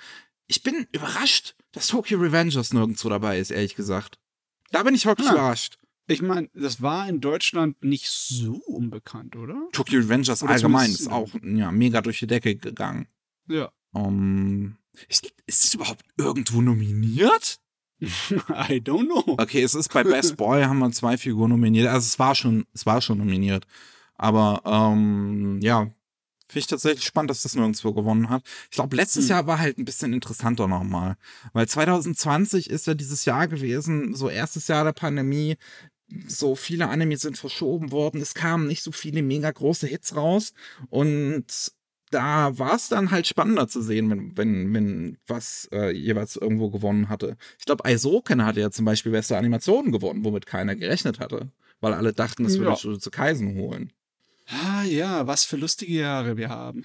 Ich 0.47 0.63
bin 0.63 0.87
überrascht, 0.93 1.57
dass 1.73 1.89
Tokyo 1.89 2.21
Revengers 2.21 2.73
nirgendwo 2.73 3.09
dabei 3.09 3.41
ist, 3.41 3.51
ehrlich 3.51 3.75
gesagt. 3.75 4.21
Da 4.71 4.85
bin 4.85 4.95
ich 4.95 5.05
wirklich 5.05 5.29
Ah. 5.29 5.33
überrascht. 5.33 5.79
Ich 6.07 6.23
meine, 6.23 6.49
das 6.55 6.81
war 6.81 7.09
in 7.09 7.21
Deutschland 7.21 7.83
nicht 7.83 8.07
so 8.09 8.55
unbekannt, 8.69 9.35
oder? 9.35 9.57
Tokyo 9.73 9.99
Revengers 9.99 10.45
Oder 10.45 10.53
allgemein 10.53 10.93
ist 10.93 11.11
auch 11.11 11.29
ja, 11.43 11.73
mega 11.73 12.01
durch 12.03 12.21
die 12.21 12.29
Decke 12.29 12.55
gegangen. 12.55 13.09
Ja. 13.49 13.73
Um, 13.91 14.77
ist, 15.09 15.33
ist 15.47 15.65
es 15.65 15.75
überhaupt 15.75 16.05
irgendwo 16.17 16.63
nominiert? 16.63 17.59
I 18.01 18.79
don't 18.81 19.07
know. 19.07 19.35
Okay, 19.39 19.63
es 19.63 19.75
ist 19.75 19.93
bei 19.93 20.05
Best 20.05 20.37
Boy, 20.37 20.63
haben 20.63 20.79
wir 20.79 20.93
zwei 20.93 21.17
Figuren 21.17 21.51
nominiert. 21.51 21.89
Also 21.89 22.07
es 22.07 22.17
war 22.21 22.37
schon, 22.37 22.67
es 22.73 22.87
war 22.87 23.01
schon 23.01 23.19
nominiert. 23.19 23.67
Aber 24.19 24.63
ähm, 24.65 25.61
ja, 25.63 25.91
finde 26.49 26.61
ich 26.61 26.67
tatsächlich 26.67 27.05
spannend, 27.05 27.31
dass 27.31 27.43
das 27.43 27.55
nirgendwo 27.55 27.93
gewonnen 27.93 28.29
hat. 28.31 28.43
Ich 28.71 28.77
glaube, 28.77 28.97
letztes 28.97 29.25
Hm. 29.25 29.31
Jahr 29.31 29.47
war 29.47 29.59
halt 29.59 29.79
ein 29.79 29.85
bisschen 29.85 30.13
interessanter 30.13 30.69
nochmal. 30.69 31.17
Weil 31.53 31.69
2020 31.69 32.71
ist 32.71 32.87
ja 32.87 32.95
dieses 32.95 33.25
Jahr 33.25 33.49
gewesen, 33.49 34.15
so 34.15 34.29
erstes 34.29 34.69
Jahr 34.69 34.85
der 34.85 34.93
Pandemie. 34.93 35.57
So 36.29 36.55
viele 36.55 36.89
Anime 36.89 37.17
sind 37.17 37.37
verschoben 37.37 37.91
worden. 37.91 38.21
Es 38.21 38.35
kamen 38.35 38.69
nicht 38.69 38.83
so 38.83 38.93
viele 38.93 39.23
mega 39.23 39.51
große 39.51 39.89
Hits 39.89 40.15
raus. 40.15 40.53
Und 40.89 41.73
da 42.11 42.57
war 42.57 42.77
es 42.77 42.89
dann 42.89 43.11
halt 43.11 43.27
spannender 43.27 43.67
zu 43.67 43.83
sehen, 43.83 44.09
wenn, 44.11 44.37
wenn, 44.37 44.73
wenn 44.73 45.19
was 45.27 45.69
äh, 45.73 45.91
jeweils 45.91 46.37
irgendwo 46.37 46.71
gewonnen 46.71 47.09
hatte. 47.09 47.37
Ich 47.59 47.65
glaube, 47.65 47.85
Aizoken 47.85 48.45
hatte 48.45 48.61
ja 48.61 48.71
zum 48.71 48.85
Beispiel 48.85 49.11
beste 49.11 49.37
Animationen 49.37 49.91
gewonnen, 49.91 50.25
womit 50.25 50.47
keiner 50.47 50.77
gerechnet 50.77 51.19
hatte. 51.19 51.51
Weil 51.81 51.93
alle 51.95 52.13
dachten, 52.13 52.45
das 52.45 52.59
würde 52.59 52.71
Ja. 52.81 52.93
ja. 52.93 52.99
zu 52.99 53.11
Kaisen 53.11 53.57
holen. 53.57 53.93
Ah 54.47 54.85
ja, 54.85 55.27
was 55.27 55.45
für 55.45 55.57
lustige 55.57 55.95
Jahre 55.95 56.37
wir 56.37 56.49
haben. 56.49 56.85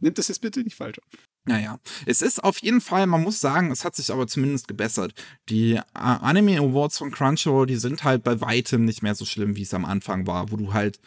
Nimmt 0.00 0.18
das 0.18 0.28
jetzt 0.28 0.40
bitte 0.40 0.60
nicht 0.60 0.76
falsch 0.76 0.98
auf. 0.98 1.30
Naja, 1.44 1.78
es 2.04 2.20
ist 2.20 2.44
auf 2.44 2.58
jeden 2.58 2.82
Fall, 2.82 3.06
man 3.06 3.22
muss 3.22 3.40
sagen, 3.40 3.70
es 3.70 3.84
hat 3.84 3.96
sich 3.96 4.12
aber 4.12 4.26
zumindest 4.26 4.68
gebessert. 4.68 5.14
Die 5.48 5.72
äh, 5.74 5.82
Anime 5.94 6.58
Awards 6.58 6.98
von 6.98 7.10
Crunchyroll, 7.10 7.66
die 7.66 7.76
sind 7.76 8.04
halt 8.04 8.22
bei 8.22 8.40
weitem 8.42 8.84
nicht 8.84 9.02
mehr 9.02 9.14
so 9.14 9.24
schlimm, 9.24 9.56
wie 9.56 9.62
es 9.62 9.72
am 9.72 9.86
Anfang 9.86 10.26
war, 10.26 10.50
wo 10.50 10.56
du 10.56 10.74
halt, 10.74 11.00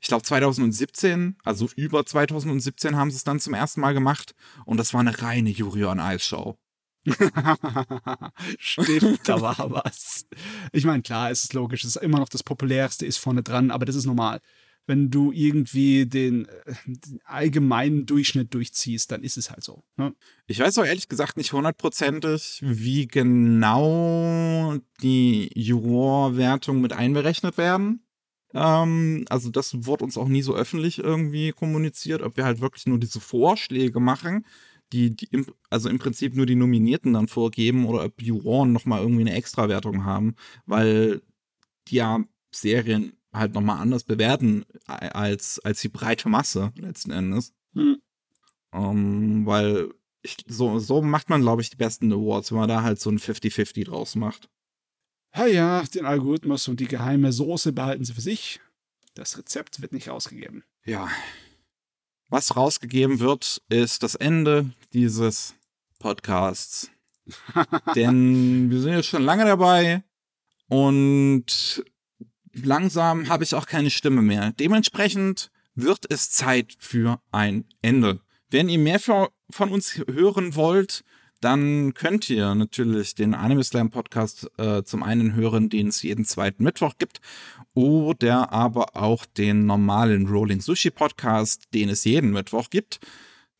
ich 0.00 0.08
glaube 0.08 0.24
2017, 0.24 1.36
also 1.42 1.68
über 1.74 2.04
2017 2.04 2.96
haben 2.96 3.10
sie 3.10 3.16
es 3.16 3.24
dann 3.24 3.40
zum 3.40 3.54
ersten 3.54 3.80
Mal 3.80 3.94
gemacht 3.94 4.34
und 4.66 4.76
das 4.76 4.92
war 4.92 5.00
eine 5.00 5.22
reine 5.22 5.50
Yuri 5.50 5.84
on 5.84 6.00
Ice 6.00 6.24
Show. 6.24 6.58
Stimmt, 8.58 9.26
da 9.26 9.40
war 9.40 9.70
was. 9.70 10.26
Ich 10.72 10.84
meine, 10.84 11.02
klar, 11.02 11.30
es 11.30 11.44
ist 11.44 11.54
logisch, 11.54 11.84
es 11.84 11.96
ist 11.96 12.02
immer 12.02 12.18
noch 12.18 12.28
das 12.28 12.42
populärste, 12.42 13.06
ist 13.06 13.16
vorne 13.16 13.42
dran, 13.42 13.70
aber 13.70 13.86
das 13.86 13.96
ist 13.96 14.04
normal. 14.04 14.40
Wenn 14.88 15.10
du 15.10 15.32
irgendwie 15.32 16.06
den, 16.06 16.46
äh, 16.46 16.74
den 16.86 17.20
allgemeinen 17.24 18.06
Durchschnitt 18.06 18.54
durchziehst, 18.54 19.12
dann 19.12 19.22
ist 19.22 19.36
es 19.36 19.50
halt 19.50 19.62
so. 19.62 19.84
Ne? 19.96 20.14
Ich 20.46 20.58
weiß 20.58 20.78
auch 20.78 20.86
ehrlich 20.86 21.08
gesagt 21.08 21.36
nicht 21.36 21.52
hundertprozentig, 21.52 22.60
wie 22.62 23.06
genau 23.06 24.78
die 25.02 25.50
Jurorwertung 25.54 26.80
mit 26.80 26.94
einberechnet 26.94 27.58
werden. 27.58 28.02
Ähm, 28.54 29.26
also 29.28 29.50
das 29.50 29.84
wurde 29.84 30.04
uns 30.04 30.16
auch 30.16 30.28
nie 30.28 30.40
so 30.40 30.54
öffentlich 30.54 31.00
irgendwie 31.00 31.52
kommuniziert, 31.52 32.22
ob 32.22 32.38
wir 32.38 32.44
halt 32.44 32.62
wirklich 32.62 32.86
nur 32.86 32.98
diese 32.98 33.20
Vorschläge 33.20 34.00
machen, 34.00 34.46
die, 34.94 35.14
die 35.14 35.28
im, 35.32 35.46
also 35.68 35.90
im 35.90 35.98
Prinzip 35.98 36.34
nur 36.34 36.46
die 36.46 36.54
Nominierten 36.54 37.12
dann 37.12 37.28
vorgeben 37.28 37.84
oder 37.84 38.04
ob 38.04 38.22
Juroren 38.22 38.72
nochmal 38.72 39.02
irgendwie 39.02 39.20
eine 39.20 39.34
Extrawertung 39.34 40.06
haben, 40.06 40.34
weil 40.64 41.20
die 41.88 41.96
ja 41.96 42.24
Serien 42.50 43.17
halt 43.38 43.54
nochmal 43.54 43.80
anders 43.80 44.04
bewerten 44.04 44.64
als, 44.86 45.58
als 45.60 45.80
die 45.80 45.88
breite 45.88 46.28
Masse 46.28 46.72
letzten 46.76 47.10
Endes. 47.10 47.52
Hm. 47.74 48.00
Ähm, 48.72 49.46
weil 49.46 49.90
ich, 50.22 50.36
so, 50.46 50.78
so 50.78 51.02
macht 51.02 51.30
man, 51.30 51.40
glaube 51.42 51.62
ich, 51.62 51.70
die 51.70 51.76
besten 51.76 52.12
Awards, 52.12 52.50
wenn 52.50 52.58
man 52.58 52.68
da 52.68 52.82
halt 52.82 53.00
so 53.00 53.10
ein 53.10 53.18
50-50 53.18 53.84
draus 53.84 54.14
macht. 54.14 54.48
Ja, 55.34 55.46
ja, 55.46 55.82
den 55.82 56.06
Algorithmus 56.06 56.68
und 56.68 56.80
die 56.80 56.88
geheime 56.88 57.32
Soße 57.32 57.72
behalten 57.72 58.04
sie 58.04 58.14
für 58.14 58.20
sich. 58.20 58.60
Das 59.14 59.38
Rezept 59.38 59.80
wird 59.80 59.92
nicht 59.92 60.10
ausgegeben. 60.10 60.64
Ja. 60.84 61.08
Was 62.28 62.56
rausgegeben 62.56 63.20
wird, 63.20 63.62
ist 63.68 64.02
das 64.02 64.14
Ende 64.14 64.70
dieses 64.92 65.54
Podcasts. 65.98 66.90
Denn 67.94 68.70
wir 68.70 68.80
sind 68.80 68.92
jetzt 68.92 69.08
schon 69.08 69.22
lange 69.22 69.44
dabei 69.44 70.02
und 70.68 71.84
langsam 72.64 73.28
habe 73.28 73.44
ich 73.44 73.54
auch 73.54 73.66
keine 73.66 73.90
Stimme 73.90 74.22
mehr. 74.22 74.52
Dementsprechend 74.52 75.50
wird 75.74 76.10
es 76.10 76.30
Zeit 76.30 76.76
für 76.78 77.20
ein 77.30 77.64
Ende. 77.82 78.20
Wenn 78.50 78.68
ihr 78.68 78.78
mehr 78.78 78.98
von 79.00 79.70
uns 79.70 80.02
hören 80.08 80.54
wollt, 80.54 81.04
dann 81.40 81.94
könnt 81.94 82.28
ihr 82.30 82.54
natürlich 82.54 83.14
den 83.14 83.34
Anime 83.34 83.62
Slam 83.62 83.90
Podcast 83.90 84.50
äh, 84.58 84.82
zum 84.82 85.02
einen 85.02 85.34
hören, 85.34 85.68
den 85.68 85.88
es 85.88 86.02
jeden 86.02 86.24
zweiten 86.24 86.64
Mittwoch 86.64 86.94
gibt, 86.98 87.20
oder 87.74 88.52
aber 88.52 88.96
auch 88.96 89.24
den 89.24 89.66
normalen 89.66 90.26
Rolling 90.26 90.60
Sushi 90.60 90.90
Podcast, 90.90 91.72
den 91.74 91.88
es 91.90 92.04
jeden 92.04 92.32
Mittwoch 92.32 92.70
gibt. 92.70 92.98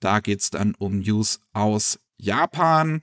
Da 0.00 0.20
geht 0.20 0.40
es 0.40 0.50
dann 0.50 0.74
um 0.74 1.00
News 1.00 1.40
aus 1.52 2.00
Japan. 2.16 3.02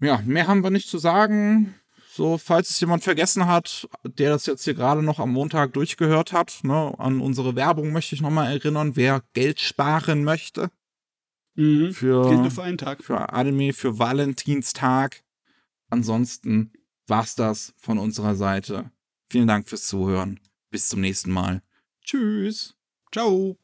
Ja, 0.00 0.20
mehr 0.24 0.46
haben 0.46 0.62
wir 0.62 0.70
nicht 0.70 0.88
zu 0.88 0.98
sagen. 0.98 1.74
So, 2.14 2.36
falls 2.36 2.68
es 2.68 2.78
jemand 2.78 3.02
vergessen 3.02 3.46
hat, 3.46 3.88
der 4.04 4.28
das 4.28 4.44
jetzt 4.44 4.64
hier 4.64 4.74
gerade 4.74 5.02
noch 5.02 5.18
am 5.18 5.32
Montag 5.32 5.72
durchgehört 5.72 6.34
hat, 6.34 6.60
ne, 6.62 6.92
an 6.98 7.22
unsere 7.22 7.56
Werbung 7.56 7.90
möchte 7.90 8.14
ich 8.14 8.20
nochmal 8.20 8.52
erinnern, 8.52 8.96
wer 8.96 9.22
Geld 9.32 9.60
sparen 9.60 10.22
möchte. 10.22 10.70
Mhm. 11.54 11.92
Für, 11.94 12.28
Gilt 12.28 12.40
nur 12.42 12.50
für 12.50 12.64
einen 12.64 12.76
Tag. 12.76 13.02
für 13.02 13.32
Anime, 13.32 13.72
für 13.72 13.98
Valentinstag. 13.98 15.24
Ansonsten 15.88 16.74
war's 17.06 17.34
das 17.34 17.72
von 17.78 17.96
unserer 17.98 18.34
Seite. 18.34 18.90
Vielen 19.30 19.48
Dank 19.48 19.66
fürs 19.66 19.86
Zuhören. 19.86 20.38
Bis 20.70 20.88
zum 20.88 21.00
nächsten 21.00 21.30
Mal. 21.30 21.62
Tschüss. 22.04 22.76
Ciao. 23.10 23.56